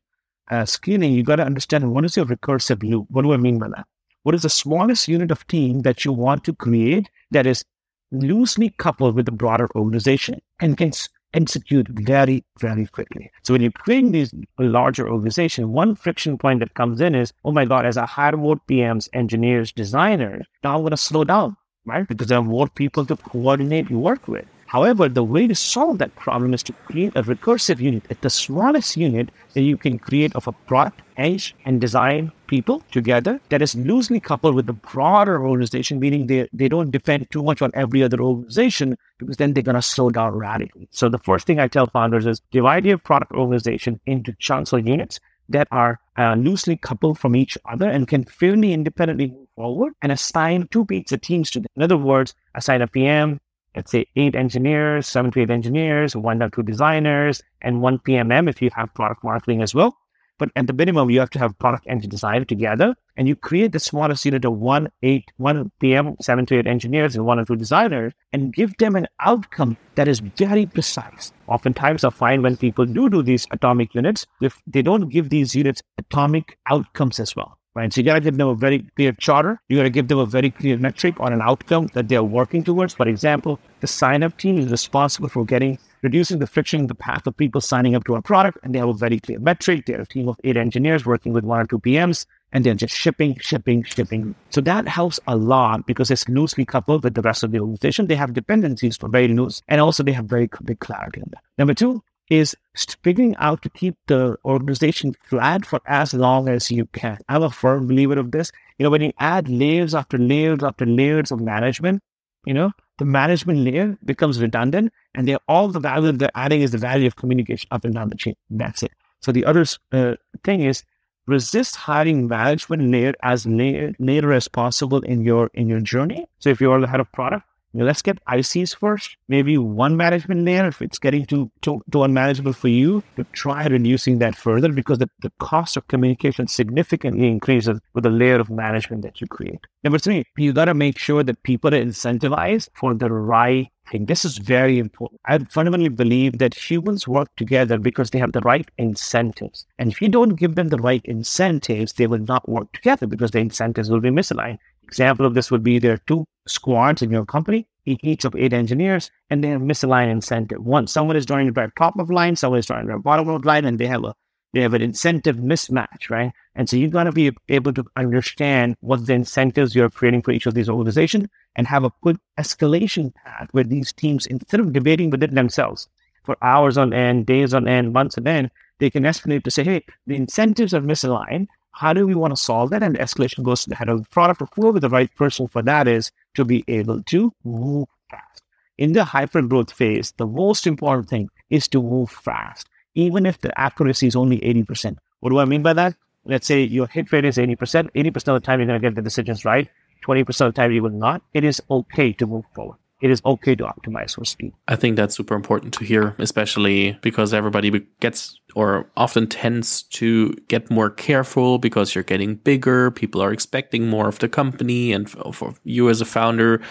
uh, 0.51 0.65
screening, 0.65 1.13
you 1.13 1.23
got 1.23 1.37
to 1.37 1.45
understand 1.45 1.91
what 1.91 2.05
is 2.05 2.17
your 2.17 2.25
recursive 2.25 2.83
loop? 2.83 3.07
What 3.09 3.21
do 3.21 3.33
I 3.33 3.37
mean 3.37 3.59
by 3.59 3.69
that? 3.69 3.85
What 4.23 4.35
is 4.35 4.41
the 4.41 4.49
smallest 4.49 5.07
unit 5.07 5.31
of 5.31 5.47
team 5.47 5.81
that 5.81 6.03
you 6.03 6.11
want 6.11 6.43
to 6.45 6.53
create 6.53 7.09
that 7.31 7.47
is 7.47 7.63
loosely 8.11 8.71
coupled 8.77 9.15
with 9.15 9.25
the 9.25 9.31
broader 9.31 9.69
organization 9.75 10.41
and 10.59 10.77
can 10.77 10.91
execute 11.33 11.87
very, 11.89 12.43
very 12.59 12.87
quickly. 12.87 13.31
So 13.43 13.53
when 13.53 13.61
you're 13.61 13.71
creating 13.71 14.11
these 14.11 14.33
larger 14.57 15.09
organizations, 15.09 15.67
one 15.67 15.95
friction 15.95 16.37
point 16.37 16.59
that 16.59 16.73
comes 16.73 17.01
in 17.01 17.15
is, 17.15 17.33
oh 17.45 17.51
my 17.51 17.65
God, 17.65 17.85
as 17.85 17.97
I 17.97 18.05
hire 18.05 18.35
more 18.35 18.59
PMs, 18.69 19.07
engineers, 19.13 19.71
designers, 19.71 20.45
now 20.63 20.75
I'm 20.75 20.81
going 20.81 20.91
to 20.91 20.97
slow 20.97 21.23
down, 21.23 21.55
right? 21.85 22.07
Because 22.07 22.27
there 22.27 22.39
are 22.39 22.43
more 22.43 22.67
people 22.67 23.05
to 23.05 23.15
coordinate 23.15 23.89
and 23.89 24.01
work 24.01 24.27
with. 24.27 24.45
However, 24.69 25.09
the 25.09 25.23
way 25.23 25.47
to 25.47 25.55
solve 25.55 25.97
that 25.97 26.15
problem 26.15 26.53
is 26.53 26.61
to 26.63 26.73
create 26.73 27.13
a 27.15 27.23
recursive 27.23 27.79
unit. 27.79 28.05
It's 28.07 28.21
the 28.21 28.29
smallest 28.29 28.95
unit 28.95 29.29
that 29.55 29.63
you 29.63 29.77
can 29.77 29.97
create 29.97 30.35
of 30.35 30.47
a 30.47 30.51
product, 30.51 31.01
edge, 31.17 31.55
and 31.65 31.81
design 31.81 32.31
people 32.45 32.83
together 32.91 33.39
that 33.49 33.63
is 33.63 33.73
loosely 33.73 34.19
coupled 34.19 34.53
with 34.53 34.67
the 34.67 34.73
broader 34.73 35.43
organization, 35.43 35.99
meaning 35.99 36.27
they, 36.27 36.47
they 36.53 36.69
don't 36.69 36.91
depend 36.91 37.31
too 37.31 37.41
much 37.41 37.63
on 37.63 37.71
every 37.73 38.03
other 38.03 38.21
organization 38.21 38.95
because 39.17 39.37
then 39.37 39.53
they're 39.53 39.63
going 39.63 39.73
to 39.73 39.81
slow 39.81 40.11
down 40.11 40.35
radically. 40.35 40.87
So 40.91 41.09
the 41.09 41.17
first 41.17 41.47
thing 41.47 41.59
I 41.59 41.67
tell 41.67 41.87
founders 41.87 42.27
is 42.27 42.39
divide 42.51 42.85
your 42.85 42.99
product 42.99 43.31
organization 43.31 43.99
into 44.05 44.33
chunks 44.33 44.71
or 44.71 44.77
units 44.77 45.19
that 45.49 45.67
are 45.71 45.99
uh, 46.17 46.35
loosely 46.35 46.77
coupled 46.77 47.19
from 47.19 47.35
each 47.35 47.57
other 47.65 47.89
and 47.89 48.07
can 48.07 48.23
fairly 48.23 48.73
independently 48.73 49.27
move 49.27 49.47
forward 49.55 49.93
and 50.01 50.11
assign 50.11 50.67
two 50.71 50.85
pizza 50.85 51.17
teams 51.17 51.49
to 51.51 51.59
them. 51.59 51.67
In 51.75 51.83
other 51.83 51.97
words, 51.97 52.33
assign 52.55 52.81
a 52.81 52.87
PM, 52.87 53.39
let's 53.75 53.91
say 53.91 54.05
eight 54.15 54.35
engineers, 54.35 55.07
seven 55.07 55.31
to 55.31 55.41
eight 55.41 55.49
engineers, 55.49 56.15
one 56.15 56.41
or 56.41 56.49
two 56.49 56.63
designers, 56.63 57.41
and 57.61 57.81
one 57.81 57.99
PMM 57.99 58.49
if 58.49 58.61
you 58.61 58.69
have 58.75 58.93
product 58.93 59.23
marketing 59.23 59.61
as 59.61 59.75
well. 59.75 59.97
But 60.39 60.49
at 60.55 60.65
the 60.65 60.73
minimum, 60.73 61.11
you 61.11 61.19
have 61.19 61.29
to 61.31 61.39
have 61.39 61.59
product 61.59 61.85
and 61.87 62.01
design 62.09 62.45
together, 62.45 62.95
and 63.15 63.27
you 63.27 63.35
create 63.35 63.73
the 63.73 63.79
smallest 63.79 64.25
unit 64.25 64.45
of 64.45 64.53
one, 64.53 64.89
eight, 65.03 65.31
one 65.37 65.71
PM, 65.79 66.15
seven 66.21 66.47
to 66.47 66.57
eight 66.57 66.65
engineers, 66.65 67.15
and 67.15 67.25
one 67.25 67.37
or 67.37 67.45
two 67.45 67.55
designers, 67.55 68.13
and 68.33 68.53
give 68.53 68.75
them 68.77 68.95
an 68.95 69.07
outcome 69.19 69.77
that 69.95 70.07
is 70.07 70.21
very 70.21 70.65
precise. 70.65 71.31
Oftentimes, 71.47 72.03
I 72.03 72.09
find 72.09 72.41
when 72.41 72.57
people 72.57 72.85
do 72.85 73.09
do 73.09 73.21
these 73.21 73.45
atomic 73.51 73.93
units, 73.93 74.25
if 74.41 74.61
they 74.65 74.81
don't 74.81 75.09
give 75.09 75.29
these 75.29 75.53
units 75.53 75.83
atomic 75.99 76.57
outcomes 76.67 77.19
as 77.19 77.35
well 77.35 77.58
right? 77.75 77.91
So 77.91 78.01
you 78.01 78.05
got 78.05 78.15
to 78.15 78.21
give 78.21 78.37
them 78.37 78.47
a 78.47 78.55
very 78.55 78.79
clear 78.95 79.11
charter. 79.13 79.61
You 79.69 79.77
got 79.77 79.83
to 79.83 79.89
give 79.89 80.07
them 80.07 80.19
a 80.19 80.25
very 80.25 80.51
clear 80.51 80.77
metric 80.77 81.19
on 81.19 81.33
an 81.33 81.41
outcome 81.41 81.87
that 81.93 82.09
they're 82.09 82.23
working 82.23 82.63
towards. 82.63 82.93
For 82.93 83.07
example, 83.07 83.59
the 83.81 83.87
sign 83.87 84.23
up 84.23 84.37
team 84.37 84.57
is 84.57 84.71
responsible 84.71 85.29
for 85.29 85.45
getting 85.45 85.77
reducing 86.01 86.39
the 86.39 86.47
friction 86.47 86.81
in 86.81 86.87
the 86.87 86.95
path 86.95 87.27
of 87.27 87.35
people 87.35 87.61
signing 87.61 87.95
up 87.95 88.03
to 88.05 88.15
our 88.15 88.21
product, 88.21 88.57
and 88.63 88.73
they 88.73 88.79
have 88.79 88.89
a 88.89 88.93
very 88.93 89.19
clear 89.19 89.39
metric. 89.39 89.85
They're 89.85 90.01
a 90.01 90.05
team 90.05 90.29
of 90.29 90.39
eight 90.43 90.57
engineers 90.57 91.05
working 91.05 91.33
with 91.33 91.43
one 91.43 91.59
or 91.59 91.65
two 91.65 91.79
PMs, 91.79 92.25
and 92.51 92.63
they're 92.63 92.73
just 92.73 92.95
shipping, 92.95 93.37
shipping, 93.39 93.83
shipping. 93.83 94.35
So 94.49 94.61
that 94.61 94.87
helps 94.87 95.19
a 95.27 95.35
lot 95.35 95.85
because 95.85 96.09
it's 96.09 96.27
loosely 96.29 96.65
coupled 96.65 97.03
with 97.03 97.15
the 97.15 97.21
rest 97.21 97.43
of 97.43 97.51
the 97.51 97.59
organization. 97.59 98.07
They 98.07 98.15
have 98.15 98.33
dependencies 98.33 98.97
for 98.97 99.09
very 99.09 99.27
loose, 99.27 99.61
and 99.67 99.81
also 99.81 100.03
they 100.03 100.13
have 100.13 100.25
very 100.25 100.49
big 100.63 100.79
clarity 100.79 101.21
in 101.21 101.27
that. 101.31 101.43
Number 101.57 101.73
two, 101.73 102.03
is 102.29 102.55
figuring 103.03 103.35
out 103.37 103.61
to 103.63 103.69
keep 103.69 103.95
the 104.07 104.37
organization 104.45 105.15
flat 105.23 105.65
for 105.65 105.81
as 105.87 106.13
long 106.13 106.47
as 106.47 106.69
you 106.69 106.85
can. 106.93 107.17
I'm 107.27 107.43
a 107.43 107.49
firm 107.49 107.87
believer 107.87 108.19
of 108.19 108.31
this. 108.31 108.51
You 108.77 108.83
know, 108.83 108.89
when 108.89 109.01
you 109.01 109.13
add 109.19 109.49
layers 109.49 109.95
after 109.95 110.17
layers 110.17 110.63
after 110.63 110.85
layers 110.85 111.31
of 111.31 111.41
management, 111.41 112.01
you 112.45 112.53
know, 112.53 112.71
the 112.99 113.05
management 113.05 113.59
layer 113.59 113.97
becomes 114.05 114.41
redundant 114.41 114.93
and 115.15 115.27
they're 115.27 115.39
all 115.47 115.69
the 115.69 115.79
value 115.79 116.11
they're 116.11 116.29
adding 116.35 116.61
is 116.61 116.71
the 116.71 116.77
value 116.77 117.07
of 117.07 117.15
communication 117.15 117.67
up 117.71 117.83
and 117.83 117.95
down 117.95 118.09
the 118.09 118.15
chain. 118.15 118.35
That's 118.49 118.83
it. 118.83 118.91
So 119.21 119.31
the 119.31 119.45
other 119.45 119.65
uh, 119.91 120.15
thing 120.43 120.61
is 120.61 120.83
resist 121.27 121.75
hiring 121.75 122.27
management 122.27 122.91
layer 122.91 123.13
as 123.23 123.45
layer, 123.45 123.93
later 123.99 124.33
as 124.33 124.47
possible 124.47 125.01
in 125.01 125.21
your 125.21 125.49
in 125.53 125.67
your 125.67 125.79
journey. 125.79 126.27
So 126.39 126.49
if 126.49 126.61
you're 126.61 126.79
the 126.79 126.87
head 126.87 126.99
of 126.99 127.11
product, 127.11 127.45
let's 127.73 128.01
get 128.01 128.23
ICs 128.25 128.75
first, 128.75 129.17
maybe 129.27 129.57
one 129.57 129.95
management 129.95 130.43
layer 130.45 130.67
if 130.67 130.81
it's 130.81 130.99
getting 130.99 131.25
too, 131.25 131.51
too, 131.61 131.81
too 131.91 132.03
unmanageable 132.03 132.53
for 132.53 132.67
you, 132.67 133.03
to 133.15 133.23
try 133.33 133.65
reducing 133.65 134.19
that 134.19 134.35
further 134.35 134.71
because 134.71 134.97
the, 134.97 135.09
the 135.21 135.31
cost 135.39 135.77
of 135.77 135.87
communication 135.87 136.47
significantly 136.47 137.27
increases 137.27 137.79
with 137.93 138.03
the 138.03 138.09
layer 138.09 138.39
of 138.39 138.49
management 138.49 139.03
that 139.03 139.21
you 139.21 139.27
create. 139.27 139.59
Number 139.83 139.99
three, 139.99 140.25
you 140.37 140.53
got 140.53 140.65
to 140.65 140.73
make 140.73 140.97
sure 140.97 141.23
that 141.23 141.43
people 141.43 141.73
are 141.73 141.83
incentivized 141.83 142.69
for 142.73 142.93
the 142.93 143.11
right 143.11 143.69
thing. 143.89 144.05
This 144.05 144.25
is 144.25 144.37
very 144.37 144.79
important. 144.79 145.21
I 145.25 145.37
fundamentally 145.39 145.89
believe 145.89 146.37
that 146.39 146.53
humans 146.53 147.07
work 147.07 147.35
together 147.35 147.77
because 147.77 148.11
they 148.11 148.19
have 148.19 148.31
the 148.31 148.41
right 148.41 148.67
incentives. 148.77 149.65
And 149.77 149.91
if 149.91 150.01
you 150.01 150.09
don't 150.09 150.35
give 150.35 150.55
them 150.55 150.69
the 150.69 150.77
right 150.77 151.01
incentives, 151.05 151.93
they 151.93 152.07
will 152.07 152.19
not 152.19 152.47
work 152.47 152.71
together 152.73 153.07
because 153.07 153.31
the 153.31 153.39
incentives 153.39 153.89
will 153.89 153.99
be 153.99 154.09
misaligned. 154.09 154.59
Example 154.89 155.27
of 155.27 155.35
this 155.35 155.51
would 155.51 155.61
be 155.61 155.77
there 155.77 155.93
are 155.93 156.03
two 156.07 156.25
squads 156.47 157.03
in 157.03 157.11
your 157.11 157.23
company, 157.23 157.67
each 157.85 158.25
of 158.25 158.35
eight 158.35 158.53
engineers, 158.53 159.11
and 159.29 159.43
they 159.43 159.49
have 159.49 159.61
misaligned 159.61 160.09
incentive. 160.09 160.65
One, 160.65 160.87
someone 160.87 161.15
is 161.15 161.27
joining 161.27 161.45
the 161.45 161.53
very 161.53 161.71
top 161.77 161.99
of 161.99 162.09
line, 162.09 162.35
someone 162.35 162.57
is 162.57 162.65
joining 162.65 162.87
the 162.87 162.97
bottom 162.97 163.29
of 163.29 163.45
line, 163.45 163.65
and 163.65 163.77
they 163.77 163.85
have 163.85 164.03
a 164.03 164.15
they 164.51 164.61
have 164.61 164.73
an 164.73 164.81
incentive 164.81 165.35
mismatch, 165.35 166.09
right? 166.09 166.31
And 166.55 166.67
so 166.67 166.75
you've 166.75 166.91
got 166.91 167.03
to 167.03 167.11
be 167.11 167.31
able 167.49 167.71
to 167.73 167.85
understand 167.95 168.77
what 168.79 169.05
the 169.05 169.13
incentives 169.13 169.75
you're 169.75 169.91
creating 169.91 170.23
for 170.23 170.31
each 170.31 170.47
of 170.47 170.55
these 170.55 170.67
organizations 170.67 171.27
and 171.55 171.67
have 171.67 171.83
a 171.83 171.91
quick 172.01 172.17
escalation 172.39 173.13
path 173.13 173.47
where 173.51 173.63
these 173.63 173.93
teams, 173.93 174.25
instead 174.25 174.59
of 174.59 174.73
debating 174.73 175.11
within 175.11 175.35
themselves 175.35 175.87
for 176.23 176.35
hours 176.41 176.79
on 176.79 176.93
end, 176.93 177.27
days 177.27 177.53
on 177.53 177.67
end, 177.67 177.93
months 177.93 178.17
on 178.17 178.25
end, 178.25 178.49
they 178.79 178.89
can 178.89 179.03
escalate 179.03 179.43
to 179.43 179.51
say, 179.51 179.63
hey, 179.63 179.85
the 180.07 180.15
incentives 180.15 180.73
are 180.73 180.81
misaligned. 180.81 181.47
How 181.71 181.93
do 181.93 182.05
we 182.05 182.15
want 182.15 182.35
to 182.35 182.41
solve 182.41 182.71
that? 182.71 182.83
And 182.83 182.97
escalation 182.97 183.43
goes 183.43 183.63
to 183.63 183.69
the 183.69 183.75
head 183.75 183.89
of 183.89 184.03
the 184.03 184.09
product 184.09 184.41
or 184.41 184.49
whoever 184.55 184.79
the 184.79 184.89
right 184.89 185.13
person 185.15 185.47
for 185.47 185.61
that 185.61 185.87
is 185.87 186.11
to 186.35 186.45
be 186.45 186.63
able 186.67 187.03
to 187.03 187.31
move 187.43 187.87
fast. 188.09 188.43
In 188.77 188.93
the 188.93 189.05
hyper 189.05 189.41
growth 189.41 189.71
phase, 189.71 190.13
the 190.17 190.25
most 190.25 190.67
important 190.67 191.09
thing 191.09 191.29
is 191.49 191.67
to 191.69 191.81
move 191.81 192.09
fast, 192.09 192.67
even 192.95 193.25
if 193.25 193.39
the 193.39 193.57
accuracy 193.59 194.07
is 194.07 194.15
only 194.15 194.39
80%. 194.39 194.97
What 195.19 195.29
do 195.29 195.39
I 195.39 195.45
mean 195.45 195.63
by 195.63 195.73
that? 195.73 195.95
Let's 196.25 196.47
say 196.47 196.63
your 196.63 196.87
hit 196.87 197.11
rate 197.11 197.25
is 197.25 197.37
80%. 197.37 197.91
80% 197.95 198.15
of 198.15 198.23
the 198.23 198.39
time 198.39 198.59
you're 198.59 198.67
going 198.67 198.81
to 198.81 198.87
get 198.87 198.95
the 198.95 199.01
decisions 199.01 199.45
right. 199.45 199.69
20% 200.05 200.27
of 200.27 200.53
the 200.53 200.61
time 200.61 200.71
you 200.71 200.83
will 200.83 200.89
not. 200.89 201.21
It 201.33 201.43
is 201.43 201.61
okay 201.69 202.13
to 202.13 202.25
move 202.25 202.45
forward 202.53 202.77
it 203.01 203.09
is 203.09 203.21
okay 203.25 203.55
to 203.55 203.63
optimize 203.63 204.15
for 204.15 204.25
speed. 204.25 204.53
I 204.67 204.75
think 204.75 204.95
that's 204.95 205.15
super 205.15 205.35
important 205.35 205.73
to 205.75 205.85
hear, 205.85 206.15
especially 206.19 206.97
because 207.01 207.33
everybody 207.33 207.85
gets 207.99 208.39
or 208.55 208.89
often 208.97 209.27
tends 209.27 209.83
to 209.83 210.33
get 210.47 210.69
more 210.69 210.89
careful 210.89 211.59
because 211.59 211.93
you're 211.93 212.03
getting 212.03 212.35
bigger. 212.35 212.91
People 212.91 213.21
are 213.21 213.31
expecting 213.31 213.87
more 213.87 214.07
of 214.07 214.19
the 214.19 214.27
company, 214.27 214.91
and 214.91 215.09
for 215.09 215.53
you 215.63 215.89
as 215.89 216.01
a 216.01 216.05
founder, 216.05 216.61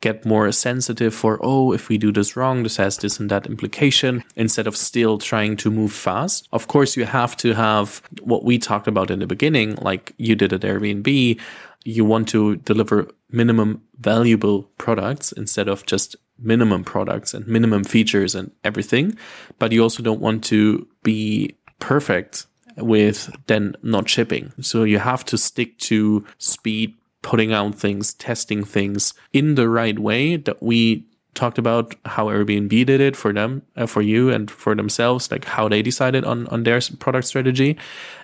get 0.00 0.26
more 0.26 0.52
sensitive 0.52 1.14
for, 1.14 1.38
oh, 1.42 1.72
if 1.72 1.88
we 1.88 1.96
do 1.96 2.12
this 2.12 2.36
wrong, 2.36 2.62
this 2.62 2.76
has 2.76 2.98
this 2.98 3.18
and 3.18 3.30
that 3.30 3.46
implication, 3.46 4.22
instead 4.34 4.66
of 4.66 4.76
still 4.76 5.18
trying 5.18 5.56
to 5.56 5.70
move 5.70 5.92
fast. 5.92 6.48
Of 6.52 6.68
course, 6.68 6.96
you 6.96 7.06
have 7.06 7.36
to 7.38 7.54
have 7.54 8.02
what 8.20 8.44
we 8.44 8.58
talked 8.58 8.88
about 8.88 9.10
in 9.10 9.20
the 9.20 9.26
beginning, 9.26 9.76
like 9.76 10.12
you 10.18 10.34
did 10.34 10.52
at 10.52 10.60
Airbnb 10.60 11.40
you 11.86 12.04
want 12.04 12.28
to 12.28 12.56
deliver 12.56 13.08
minimum 13.30 13.82
valuable 13.98 14.64
products 14.76 15.32
instead 15.32 15.68
of 15.68 15.86
just 15.86 16.16
minimum 16.38 16.84
products 16.84 17.32
and 17.32 17.46
minimum 17.46 17.84
features 17.84 18.34
and 18.34 18.50
everything. 18.64 19.16
But 19.58 19.72
you 19.72 19.82
also 19.82 20.02
don't 20.02 20.20
want 20.20 20.44
to 20.44 20.86
be 21.02 21.54
perfect 21.78 22.46
with 22.76 23.30
then 23.46 23.76
not 23.82 24.08
shipping. 24.08 24.52
So 24.60 24.82
you 24.82 24.98
have 24.98 25.24
to 25.26 25.38
stick 25.38 25.78
to 25.78 26.26
speed, 26.38 26.94
putting 27.22 27.52
out 27.52 27.74
things, 27.74 28.14
testing 28.14 28.64
things 28.64 29.14
in 29.32 29.54
the 29.54 29.68
right 29.68 29.98
way 29.98 30.36
that 30.36 30.62
we 30.62 31.06
talked 31.34 31.58
about 31.58 31.94
how 32.04 32.26
Airbnb 32.26 32.68
did 32.68 33.00
it 33.00 33.14
for 33.14 33.32
them, 33.32 33.62
uh, 33.76 33.86
for 33.86 34.02
you 34.02 34.30
and 34.30 34.50
for 34.50 34.74
themselves, 34.74 35.30
like 35.30 35.44
how 35.44 35.68
they 35.68 35.82
decided 35.82 36.24
on, 36.24 36.46
on 36.48 36.64
their 36.64 36.80
product 36.98 37.26
strategy. 37.26 37.76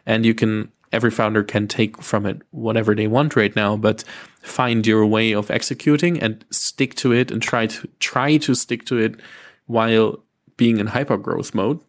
And 0.07 0.27
you 0.27 0.35
can 0.35 0.73
every 0.93 1.11
founder 1.11 1.43
can 1.43 1.67
take 1.67 2.03
from 2.03 2.27
it 2.27 2.43
whatever 2.51 2.95
they 2.95 3.07
want 3.07 3.35
right 3.35 3.55
now, 3.57 3.77
but 3.77 4.05
find 4.43 4.87
your 4.87 5.07
way 5.07 5.33
of 5.33 5.51
executing 5.51 6.21
and 6.21 6.45
stick 6.51 6.95
to 6.97 7.13
it 7.13 7.31
and 7.31 7.43
try 7.43 7.67
to 7.67 7.89
try 7.99 8.37
to 8.37 8.55
stick 8.55 8.85
to 8.87 8.99
it 8.99 9.17
while 9.67 10.23
being 10.57 10.79
in 10.79 10.89
hyper 10.89 11.17
growth 11.17 11.55
mode. 11.55 11.81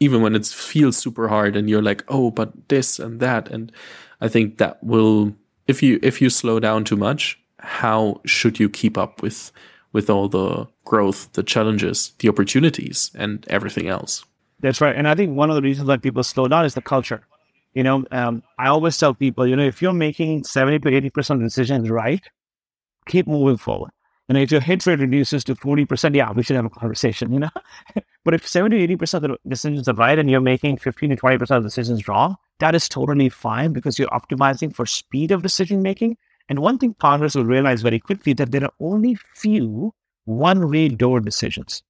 Even 0.00 0.22
when 0.22 0.34
it 0.34 0.46
feels 0.46 0.96
super 0.96 1.28
hard 1.28 1.56
and 1.56 1.70
you're 1.70 1.82
like, 1.82 2.04
oh, 2.08 2.30
but 2.30 2.68
this 2.68 2.98
and 2.98 3.20
that. 3.20 3.48
And 3.50 3.72
I 4.20 4.28
think 4.28 4.58
that 4.58 4.82
will 4.82 5.34
if 5.66 5.82
you 5.82 5.98
if 6.02 6.20
you 6.20 6.28
slow 6.30 6.60
down 6.60 6.84
too 6.84 6.96
much, 6.96 7.38
how 7.60 8.20
should 8.26 8.60
you 8.60 8.68
keep 8.68 8.98
up 8.98 9.22
with 9.22 9.50
with 9.92 10.10
all 10.10 10.28
the 10.28 10.66
growth, 10.84 11.32
the 11.32 11.42
challenges, 11.42 12.12
the 12.18 12.28
opportunities, 12.28 13.10
and 13.14 13.46
everything 13.48 13.88
else? 13.88 14.24
That's 14.60 14.80
right. 14.80 14.96
And 14.96 15.06
I 15.06 15.14
think 15.14 15.36
one 15.36 15.50
of 15.50 15.56
the 15.56 15.62
reasons 15.62 15.88
that 15.88 16.02
people 16.02 16.22
slow 16.22 16.48
down 16.48 16.64
is 16.64 16.74
the 16.74 16.82
culture 16.82 17.22
you 17.74 17.82
know, 17.82 18.04
um, 18.10 18.42
I 18.58 18.68
always 18.68 18.96
tell 18.96 19.14
people, 19.14 19.46
you 19.46 19.56
know, 19.56 19.64
if 19.64 19.82
you're 19.82 19.92
making 19.92 20.44
70 20.44 20.78
to 20.80 21.10
80% 21.10 21.30
of 21.30 21.42
decisions 21.42 21.90
right, 21.90 22.22
keep 23.06 23.26
moving 23.26 23.56
forward. 23.56 23.90
And 24.28 24.38
if 24.38 24.50
your 24.50 24.62
hit 24.62 24.86
rate 24.86 25.00
reduces 25.00 25.44
to 25.44 25.54
40%, 25.54 26.14
yeah, 26.14 26.32
we 26.32 26.42
should 26.42 26.56
have 26.56 26.64
a 26.64 26.70
conversation, 26.70 27.32
you 27.32 27.40
know? 27.40 27.50
but 28.24 28.32
if 28.32 28.48
70 28.48 28.86
to 28.86 28.96
80% 28.96 29.14
of 29.14 29.22
the 29.22 29.36
decisions 29.46 29.86
are 29.86 29.94
right 29.94 30.18
and 30.18 30.30
you're 30.30 30.40
making 30.40 30.78
15 30.78 31.10
to 31.10 31.16
20% 31.16 31.40
of 31.42 31.48
the 31.62 31.68
decisions 31.68 32.08
wrong, 32.08 32.36
that 32.60 32.74
is 32.74 32.88
totally 32.88 33.28
fine 33.28 33.72
because 33.72 33.98
you're 33.98 34.08
optimizing 34.08 34.74
for 34.74 34.86
speed 34.86 35.30
of 35.30 35.42
decision 35.42 35.82
making. 35.82 36.16
And 36.48 36.60
one 36.60 36.78
thing 36.78 36.94
founders 37.00 37.34
will 37.34 37.44
realize 37.44 37.82
very 37.82 37.98
quickly 37.98 38.32
that 38.34 38.50
there 38.50 38.64
are 38.64 38.72
only 38.80 39.18
few 39.34 39.92
one 40.24 40.70
way 40.70 40.88
door 40.88 41.20
decisions. 41.20 41.82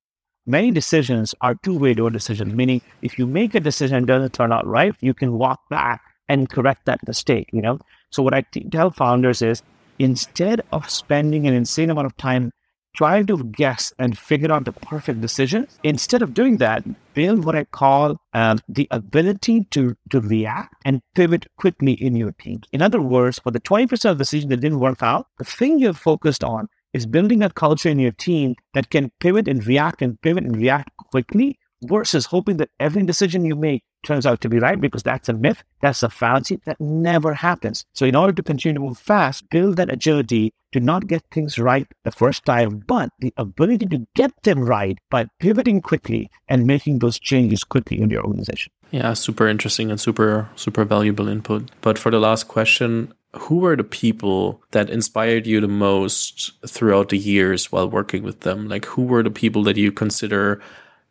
Many 0.46 0.70
decisions 0.70 1.34
are 1.40 1.54
two-way 1.56 1.94
door 1.94 2.10
decisions, 2.10 2.54
meaning 2.54 2.82
if 3.02 3.18
you 3.18 3.26
make 3.26 3.54
a 3.54 3.60
decision 3.60 3.96
and 3.96 4.06
doesn't 4.06 4.32
turn 4.32 4.52
out 4.52 4.66
right, 4.66 4.94
you 5.00 5.14
can 5.14 5.38
walk 5.38 5.60
back 5.70 6.02
and 6.28 6.48
correct 6.48 6.86
that 6.86 7.06
mistake, 7.06 7.48
you 7.52 7.62
know? 7.62 7.78
So 8.10 8.22
what 8.22 8.34
I 8.34 8.42
t- 8.42 8.68
tell 8.70 8.90
founders 8.90 9.42
is 9.42 9.62
instead 9.98 10.60
of 10.72 10.88
spending 10.88 11.46
an 11.46 11.54
insane 11.54 11.90
amount 11.90 12.06
of 12.06 12.16
time 12.16 12.52
trying 12.94 13.26
to 13.26 13.42
guess 13.44 13.92
and 13.98 14.16
figure 14.16 14.52
out 14.52 14.64
the 14.64 14.72
perfect 14.72 15.20
decision, 15.20 15.66
instead 15.82 16.22
of 16.22 16.32
doing 16.32 16.58
that, 16.58 16.84
build 17.12 17.44
what 17.44 17.56
I 17.56 17.64
call 17.64 18.16
um, 18.32 18.60
the 18.68 18.86
ability 18.90 19.66
to, 19.72 19.96
to 20.10 20.20
react 20.20 20.74
and 20.84 21.02
pivot 21.14 21.46
quickly 21.56 21.92
in 21.92 22.14
your 22.14 22.32
team. 22.32 22.62
In 22.72 22.82
other 22.82 23.00
words, 23.00 23.40
for 23.40 23.50
the 23.50 23.60
20% 23.60 23.92
of 24.10 24.18
the 24.18 24.22
decision 24.22 24.48
that 24.50 24.58
didn't 24.58 24.80
work 24.80 25.02
out, 25.02 25.26
the 25.38 25.44
thing 25.44 25.78
you're 25.78 25.92
focused 25.92 26.44
on 26.44 26.68
is 26.94 27.04
building 27.04 27.42
a 27.42 27.50
culture 27.50 27.90
in 27.90 27.98
your 27.98 28.12
team 28.12 28.54
that 28.72 28.88
can 28.88 29.10
pivot 29.20 29.48
and 29.48 29.66
react 29.66 30.00
and 30.00 30.20
pivot 30.22 30.44
and 30.44 30.56
react 30.56 30.90
quickly 31.10 31.58
versus 31.82 32.26
hoping 32.26 32.56
that 32.56 32.70
every 32.80 33.02
decision 33.02 33.44
you 33.44 33.56
make 33.56 33.82
turns 34.04 34.26
out 34.26 34.40
to 34.40 34.48
be 34.48 34.58
right 34.58 34.80
because 34.80 35.02
that's 35.02 35.28
a 35.28 35.32
myth, 35.32 35.64
that's 35.80 36.02
a 36.02 36.08
fallacy 36.08 36.60
that 36.66 36.80
never 36.80 37.34
happens. 37.34 37.84
So, 37.94 38.06
in 38.06 38.14
order 38.14 38.32
to 38.32 38.42
continue 38.42 38.74
to 38.74 38.80
move 38.80 38.98
fast, 38.98 39.48
build 39.50 39.76
that 39.76 39.92
agility 39.92 40.54
to 40.72 40.80
not 40.80 41.06
get 41.06 41.22
things 41.30 41.58
right 41.58 41.86
the 42.04 42.10
first 42.10 42.44
time, 42.44 42.82
but 42.86 43.10
the 43.20 43.32
ability 43.36 43.86
to 43.86 44.06
get 44.14 44.32
them 44.42 44.60
right 44.60 44.98
by 45.10 45.26
pivoting 45.38 45.80
quickly 45.80 46.30
and 46.48 46.66
making 46.66 46.98
those 46.98 47.18
changes 47.18 47.64
quickly 47.64 48.00
in 48.00 48.10
your 48.10 48.24
organization. 48.24 48.72
Yeah, 48.90 49.14
super 49.14 49.48
interesting 49.48 49.90
and 49.90 50.00
super, 50.00 50.48
super 50.56 50.84
valuable 50.84 51.28
input. 51.28 51.70
But 51.80 51.98
for 51.98 52.10
the 52.10 52.20
last 52.20 52.48
question, 52.48 53.12
who 53.36 53.56
were 53.56 53.76
the 53.76 53.84
people 53.84 54.62
that 54.70 54.90
inspired 54.90 55.46
you 55.46 55.60
the 55.60 55.68
most 55.68 56.52
throughout 56.66 57.08
the 57.08 57.18
years 57.18 57.72
while 57.72 57.88
working 57.88 58.22
with 58.22 58.40
them? 58.40 58.68
Like, 58.68 58.84
who 58.84 59.02
were 59.02 59.22
the 59.22 59.30
people 59.30 59.62
that 59.64 59.76
you 59.76 59.92
consider 59.92 60.62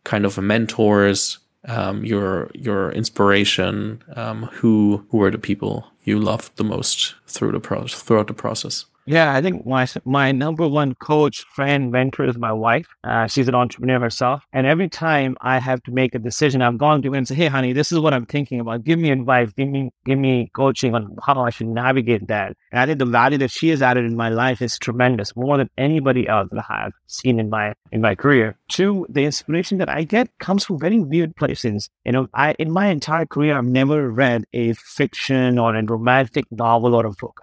kind 0.03 0.26
of 0.26 0.38
mentors, 0.38 1.39
um, 1.65 2.03
your 2.05 2.49
your 2.53 2.91
inspiration? 2.91 4.03
Um, 4.15 4.43
who 4.53 5.05
who 5.09 5.17
were 5.17 5.32
the 5.32 5.38
people 5.38 5.88
you 6.03 6.19
loved 6.19 6.55
the 6.57 6.63
most 6.63 7.15
through 7.28 7.51
the 7.51 7.59
pro- 7.59 7.88
throughout 7.88 8.28
the 8.28 8.34
process? 8.34 8.86
Yeah, 9.06 9.34
I 9.34 9.41
think 9.41 9.66
my 9.66 9.86
my 10.06 10.32
number 10.32 10.66
one 10.66 10.95
coach, 10.95 11.43
friend, 11.54 11.91
mentor 11.91 12.24
is 12.26 12.38
my 12.38 12.54
wife. 12.54 12.88
Uh, 13.04 13.28
she's 13.28 13.49
an 13.49 13.56
entrepreneur 13.56 13.99
herself, 13.99 14.45
and 14.54 14.66
every 14.66 14.88
time 14.88 15.36
I 15.41 15.60
have 15.60 15.84
to 15.84 15.91
make 15.91 16.16
a 16.16 16.20
decision, 16.20 16.62
I've 16.62 16.78
gone 16.78 17.01
to 17.01 17.12
her 17.12 17.18
and 17.18 17.28
say, 17.28 17.36
"Hey, 17.36 17.47
honey, 17.47 17.74
this 17.74 17.91
is 17.91 17.99
what 17.99 18.14
I'm 18.14 18.26
thinking 18.26 18.62
about. 18.62 18.86
Give 18.86 18.97
me 18.97 19.12
advice. 19.12 19.51
Give 19.58 19.68
me 19.68 19.91
give 20.06 20.18
me 20.20 20.49
coaching 20.54 20.95
on 20.95 21.18
how 21.26 21.41
I 21.41 21.49
should 21.49 21.68
navigate 21.68 22.28
that." 22.28 22.56
And 22.72 22.80
I 22.80 22.86
think 22.86 22.99
the 22.99 23.06
value 23.06 23.38
that 23.39 23.51
she 23.51 23.70
has 23.70 23.82
added 23.82 24.06
in 24.06 24.16
my 24.16 24.30
life 24.30 24.62
is 24.62 24.78
tremendous, 24.80 25.36
more 25.36 25.58
than 25.58 25.70
anybody 25.78 26.26
else 26.30 26.47
that 26.51 26.64
I 26.70 26.84
have 26.84 26.93
seen 27.08 27.39
in 27.41 27.49
my 27.49 27.74
in 27.91 27.99
my 27.99 28.16
career. 28.16 28.56
Two, 28.74 29.05
the 29.07 29.24
inspiration 29.24 29.78
that 29.78 29.88
I 29.88 30.03
get 30.03 30.30
comes 30.39 30.65
from 30.65 30.80
very 30.80 30.99
weird 30.99 31.36
places. 31.36 31.91
You 32.05 32.11
know, 32.11 32.28
I 32.34 32.55
in 32.57 32.71
my 32.71 32.88
entire 32.88 33.28
career, 33.28 33.55
I've 33.55 33.65
never 33.65 34.09
read 34.09 34.45
a 34.51 34.74
fiction 34.74 35.59
or 35.59 35.76
a 35.76 35.86
romantic 35.86 36.45
novel 36.49 36.95
or 36.95 37.05
a 37.05 37.11
book. 37.11 37.39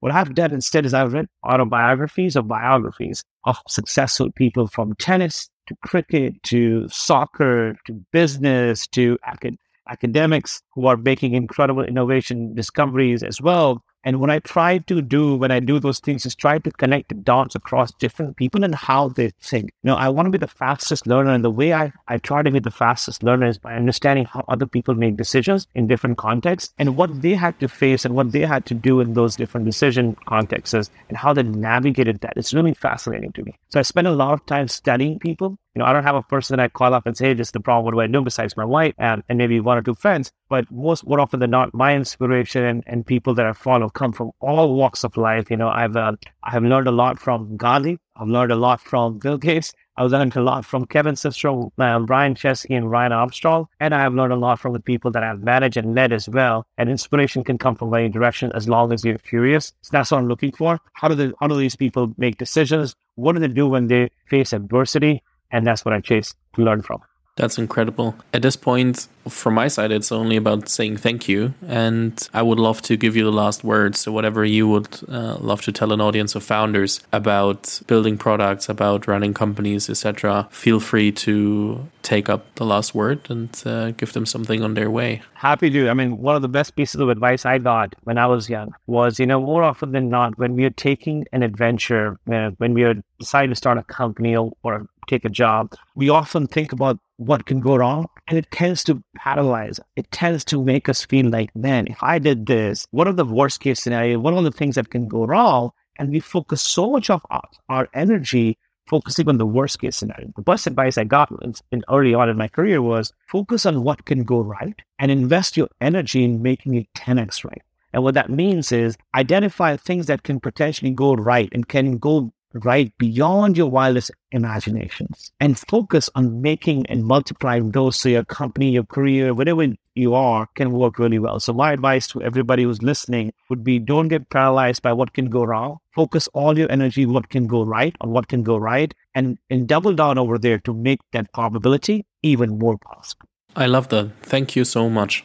What 0.00 0.10
I've 0.10 0.34
done 0.34 0.52
instead 0.52 0.84
is 0.84 0.94
I've 0.94 1.12
read 1.12 1.28
autobiographies 1.44 2.36
or 2.36 2.42
biographies 2.42 3.22
of 3.44 3.58
successful 3.68 4.32
people 4.32 4.66
from 4.66 4.96
tennis 4.96 5.48
to 5.68 5.76
cricket 5.84 6.42
to 6.44 6.88
soccer 6.88 7.76
to 7.86 7.92
business 8.10 8.88
to 8.88 9.16
acad- 9.24 9.58
academics 9.88 10.60
who 10.74 10.88
are 10.88 10.96
making 10.96 11.34
incredible 11.34 11.84
innovation 11.84 12.52
discoveries 12.56 13.22
as 13.22 13.40
well. 13.40 13.84
And 14.04 14.20
what 14.20 14.30
I 14.30 14.38
try 14.38 14.78
to 14.78 15.02
do 15.02 15.34
when 15.34 15.50
I 15.50 15.60
do 15.60 15.78
those 15.78 15.98
things 15.98 16.24
is 16.24 16.34
try 16.34 16.58
to 16.58 16.70
connect 16.70 17.08
the 17.08 17.14
dots 17.14 17.54
across 17.54 17.92
different 17.92 18.36
people 18.36 18.64
and 18.64 18.74
how 18.74 19.08
they 19.08 19.32
think. 19.40 19.70
You 19.82 19.88
know, 19.88 19.96
I 19.96 20.08
want 20.08 20.26
to 20.26 20.30
be 20.30 20.38
the 20.38 20.46
fastest 20.46 21.06
learner. 21.06 21.30
And 21.30 21.44
the 21.44 21.50
way 21.50 21.72
I, 21.72 21.92
I 22.06 22.18
try 22.18 22.42
to 22.42 22.50
be 22.50 22.60
the 22.60 22.70
fastest 22.70 23.22
learner 23.22 23.46
is 23.46 23.58
by 23.58 23.74
understanding 23.74 24.24
how 24.24 24.44
other 24.48 24.66
people 24.66 24.94
make 24.94 25.16
decisions 25.16 25.66
in 25.74 25.86
different 25.86 26.18
contexts 26.18 26.72
and 26.78 26.96
what 26.96 27.22
they 27.22 27.34
had 27.34 27.58
to 27.60 27.68
face 27.68 28.04
and 28.04 28.14
what 28.14 28.32
they 28.32 28.40
had 28.40 28.66
to 28.66 28.74
do 28.74 29.00
in 29.00 29.14
those 29.14 29.36
different 29.36 29.66
decision 29.66 30.16
contexts 30.26 30.90
and 31.08 31.16
how 31.16 31.32
they 31.32 31.42
navigated 31.42 32.20
that. 32.20 32.34
It's 32.36 32.54
really 32.54 32.74
fascinating 32.74 33.32
to 33.32 33.42
me. 33.42 33.58
So 33.70 33.80
I 33.80 33.82
spend 33.82 34.06
a 34.06 34.12
lot 34.12 34.34
of 34.34 34.46
time 34.46 34.68
studying 34.68 35.18
people 35.18 35.58
you 35.78 35.84
know, 35.84 35.88
I 35.88 35.92
don't 35.92 36.02
have 36.02 36.16
a 36.16 36.22
person 36.22 36.58
I 36.58 36.66
call 36.66 36.92
up 36.92 37.06
and 37.06 37.16
say, 37.16 37.34
this 37.34 37.48
is 37.48 37.52
the 37.52 37.60
problem. 37.60 37.84
What 37.84 37.94
do 37.94 38.00
I 38.00 38.08
do 38.08 38.20
besides 38.20 38.56
my 38.56 38.64
wife 38.64 38.94
and, 38.98 39.22
and 39.28 39.38
maybe 39.38 39.60
one 39.60 39.78
or 39.78 39.82
two 39.82 39.94
friends? 39.94 40.32
But 40.48 40.68
most, 40.72 41.06
more 41.06 41.20
often 41.20 41.38
than 41.38 41.50
not, 41.50 41.72
my 41.72 41.94
inspiration 41.94 42.64
and, 42.64 42.82
and 42.88 43.06
people 43.06 43.32
that 43.34 43.46
I 43.46 43.52
follow 43.52 43.88
come 43.88 44.12
from 44.12 44.32
all 44.40 44.74
walks 44.74 45.04
of 45.04 45.16
life. 45.16 45.52
You 45.52 45.56
know, 45.56 45.68
I've, 45.68 45.94
uh, 45.94 46.16
I 46.42 46.50
have 46.50 46.64
learned 46.64 46.88
a 46.88 46.90
lot 46.90 47.20
from 47.20 47.56
Gandhi. 47.56 48.00
I've 48.16 48.26
learned 48.26 48.50
a 48.50 48.56
lot 48.56 48.80
from 48.80 49.20
Bill 49.20 49.38
Gates. 49.38 49.72
I've 49.96 50.10
learned 50.10 50.34
a 50.34 50.42
lot 50.42 50.64
from 50.64 50.86
Kevin 50.86 51.14
Systrom, 51.14 51.70
uh, 51.78 52.00
Brian 52.00 52.34
Chesky, 52.34 52.76
and 52.76 52.88
Brian 52.88 53.12
Armstrong. 53.12 53.68
And 53.78 53.94
I 53.94 54.00
have 54.00 54.14
learned 54.14 54.32
a 54.32 54.36
lot 54.36 54.58
from 54.58 54.72
the 54.72 54.80
people 54.80 55.12
that 55.12 55.22
I've 55.22 55.44
managed 55.44 55.76
and 55.76 55.94
led 55.94 56.12
as 56.12 56.28
well. 56.28 56.66
And 56.76 56.90
inspiration 56.90 57.44
can 57.44 57.56
come 57.56 57.76
from 57.76 57.94
any 57.94 58.08
direction 58.08 58.50
as 58.52 58.68
long 58.68 58.92
as 58.92 59.04
you're 59.04 59.18
curious. 59.18 59.72
So 59.82 59.90
that's 59.92 60.10
what 60.10 60.18
I'm 60.18 60.26
looking 60.26 60.50
for. 60.50 60.80
How 60.94 61.06
do, 61.06 61.14
the, 61.14 61.34
how 61.38 61.46
do 61.46 61.56
these 61.56 61.76
people 61.76 62.14
make 62.16 62.38
decisions? 62.38 62.96
What 63.14 63.32
do 63.32 63.40
they 63.40 63.48
do 63.48 63.68
when 63.68 63.88
they 63.88 64.10
face 64.26 64.52
adversity? 64.52 65.22
And 65.50 65.66
that's 65.66 65.84
what 65.84 65.94
I 65.94 66.00
chase 66.00 66.34
to 66.54 66.62
learn 66.62 66.82
from. 66.82 67.00
That's 67.38 67.56
incredible. 67.56 68.16
At 68.34 68.42
this 68.42 68.56
point, 68.56 69.06
from 69.28 69.54
my 69.54 69.68
side, 69.68 69.92
it's 69.92 70.10
only 70.10 70.36
about 70.36 70.68
saying 70.68 70.96
thank 70.96 71.28
you. 71.28 71.54
And 71.68 72.28
I 72.34 72.42
would 72.42 72.58
love 72.58 72.82
to 72.82 72.96
give 72.96 73.14
you 73.14 73.22
the 73.22 73.30
last 73.30 73.62
words. 73.62 74.00
So, 74.00 74.10
whatever 74.10 74.44
you 74.44 74.66
would 74.66 74.88
uh, 75.08 75.36
love 75.38 75.62
to 75.62 75.72
tell 75.72 75.92
an 75.92 76.00
audience 76.00 76.34
of 76.34 76.42
founders 76.42 77.00
about 77.12 77.80
building 77.86 78.18
products, 78.18 78.68
about 78.68 79.06
running 79.06 79.34
companies, 79.34 79.88
etc., 79.88 80.48
feel 80.50 80.80
free 80.80 81.12
to 81.12 81.88
take 82.02 82.28
up 82.28 82.52
the 82.56 82.64
last 82.64 82.92
word 82.92 83.20
and 83.30 83.62
uh, 83.64 83.92
give 83.92 84.14
them 84.14 84.26
something 84.26 84.64
on 84.64 84.74
their 84.74 84.90
way. 84.90 85.22
Happy 85.34 85.70
to. 85.70 85.88
I 85.88 85.94
mean, 85.94 86.18
one 86.18 86.34
of 86.34 86.42
the 86.42 86.48
best 86.48 86.74
pieces 86.74 87.00
of 87.00 87.08
advice 87.08 87.46
I 87.46 87.58
got 87.58 87.94
when 88.02 88.18
I 88.18 88.26
was 88.26 88.50
young 88.50 88.74
was, 88.88 89.20
you 89.20 89.26
know, 89.26 89.40
more 89.40 89.62
often 89.62 89.92
than 89.92 90.08
not, 90.08 90.36
when 90.38 90.56
we 90.56 90.64
are 90.64 90.70
taking 90.70 91.24
an 91.32 91.44
adventure, 91.44 92.18
uh, 92.32 92.50
when 92.58 92.74
we 92.74 92.82
are 92.82 92.94
deciding 93.20 93.50
to 93.50 93.56
start 93.56 93.78
a 93.78 93.84
company 93.84 94.34
or, 94.34 94.50
or 94.64 94.88
take 95.08 95.24
a 95.24 95.30
job, 95.30 95.74
we 95.94 96.08
often 96.08 96.46
think 96.46 96.72
about 96.72 96.98
what 97.16 97.46
can 97.46 97.60
go 97.60 97.76
wrong 97.76 98.06
and 98.28 98.38
it 98.38 98.50
tends 98.50 98.84
to 98.84 99.02
paralyze. 99.16 99.80
It 99.96 100.10
tends 100.10 100.44
to 100.46 100.62
make 100.62 100.88
us 100.88 101.04
feel 101.04 101.28
like, 101.28 101.54
man, 101.56 101.86
if 101.88 102.02
I 102.02 102.18
did 102.18 102.46
this, 102.46 102.86
what 102.90 103.08
are 103.08 103.12
the 103.12 103.24
worst 103.24 103.60
case 103.60 103.80
scenario? 103.80 104.18
What 104.18 104.34
are 104.34 104.42
the 104.42 104.52
things 104.52 104.76
that 104.76 104.90
can 104.90 105.08
go 105.08 105.24
wrong? 105.26 105.70
And 105.98 106.10
we 106.10 106.20
focus 106.20 106.62
so 106.62 106.90
much 106.90 107.10
of 107.10 107.22
our, 107.30 107.48
our 107.68 107.88
energy 107.92 108.58
focusing 108.88 109.28
on 109.28 109.38
the 109.38 109.46
worst 109.46 109.80
case 109.80 109.96
scenario. 109.96 110.32
The 110.34 110.42
best 110.42 110.66
advice 110.66 110.96
I 110.96 111.04
got 111.04 111.30
in, 111.42 111.54
in 111.70 111.84
early 111.90 112.14
on 112.14 112.28
in 112.28 112.36
my 112.36 112.48
career 112.48 112.80
was 112.80 113.12
focus 113.26 113.66
on 113.66 113.82
what 113.82 114.04
can 114.06 114.24
go 114.24 114.40
right 114.40 114.80
and 114.98 115.10
invest 115.10 115.56
your 115.56 115.68
energy 115.80 116.24
in 116.24 116.42
making 116.42 116.74
it 116.74 116.86
10x 116.96 117.44
right. 117.44 117.62
And 117.92 118.02
what 118.02 118.14
that 118.14 118.30
means 118.30 118.70
is 118.72 118.96
identify 119.14 119.76
things 119.76 120.06
that 120.06 120.22
can 120.22 120.40
potentially 120.40 120.90
go 120.90 121.14
right 121.14 121.48
and 121.52 121.68
can 121.68 121.98
go 121.98 122.32
right 122.54 122.92
beyond 122.98 123.56
your 123.56 123.70
wildest 123.70 124.10
imaginations 124.32 125.32
and 125.40 125.58
focus 125.58 126.08
on 126.14 126.40
making 126.40 126.86
and 126.86 127.04
multiplying 127.04 127.70
those 127.70 127.96
so 127.96 128.08
your 128.08 128.24
company, 128.24 128.70
your 128.70 128.84
career, 128.84 129.34
whatever 129.34 129.66
you 129.94 130.14
are 130.14 130.48
can 130.54 130.72
work 130.72 130.98
really 130.98 131.18
well. 131.18 131.40
So 131.40 131.52
my 131.52 131.72
advice 131.72 132.06
to 132.08 132.22
everybody 132.22 132.62
who's 132.62 132.82
listening 132.82 133.32
would 133.50 133.64
be 133.64 133.78
don't 133.78 134.08
get 134.08 134.30
paralyzed 134.30 134.82
by 134.82 134.92
what 134.92 135.12
can 135.12 135.26
go 135.26 135.44
wrong. 135.44 135.78
Focus 135.94 136.28
all 136.32 136.58
your 136.58 136.70
energy 136.70 137.06
what 137.06 137.28
can 137.28 137.46
go 137.46 137.62
right 137.64 137.94
on 138.00 138.10
what 138.10 138.28
can 138.28 138.42
go 138.42 138.56
right 138.56 138.92
and, 139.14 139.38
and 139.50 139.66
double 139.66 139.94
down 139.94 140.18
over 140.18 140.38
there 140.38 140.58
to 140.60 140.74
make 140.74 141.00
that 141.12 141.32
probability 141.32 142.06
even 142.22 142.58
more 142.58 142.78
possible. 142.78 143.26
I 143.56 143.66
love 143.66 143.88
that. 143.88 144.10
Thank 144.22 144.56
you 144.56 144.64
so 144.64 144.88
much. 144.88 145.24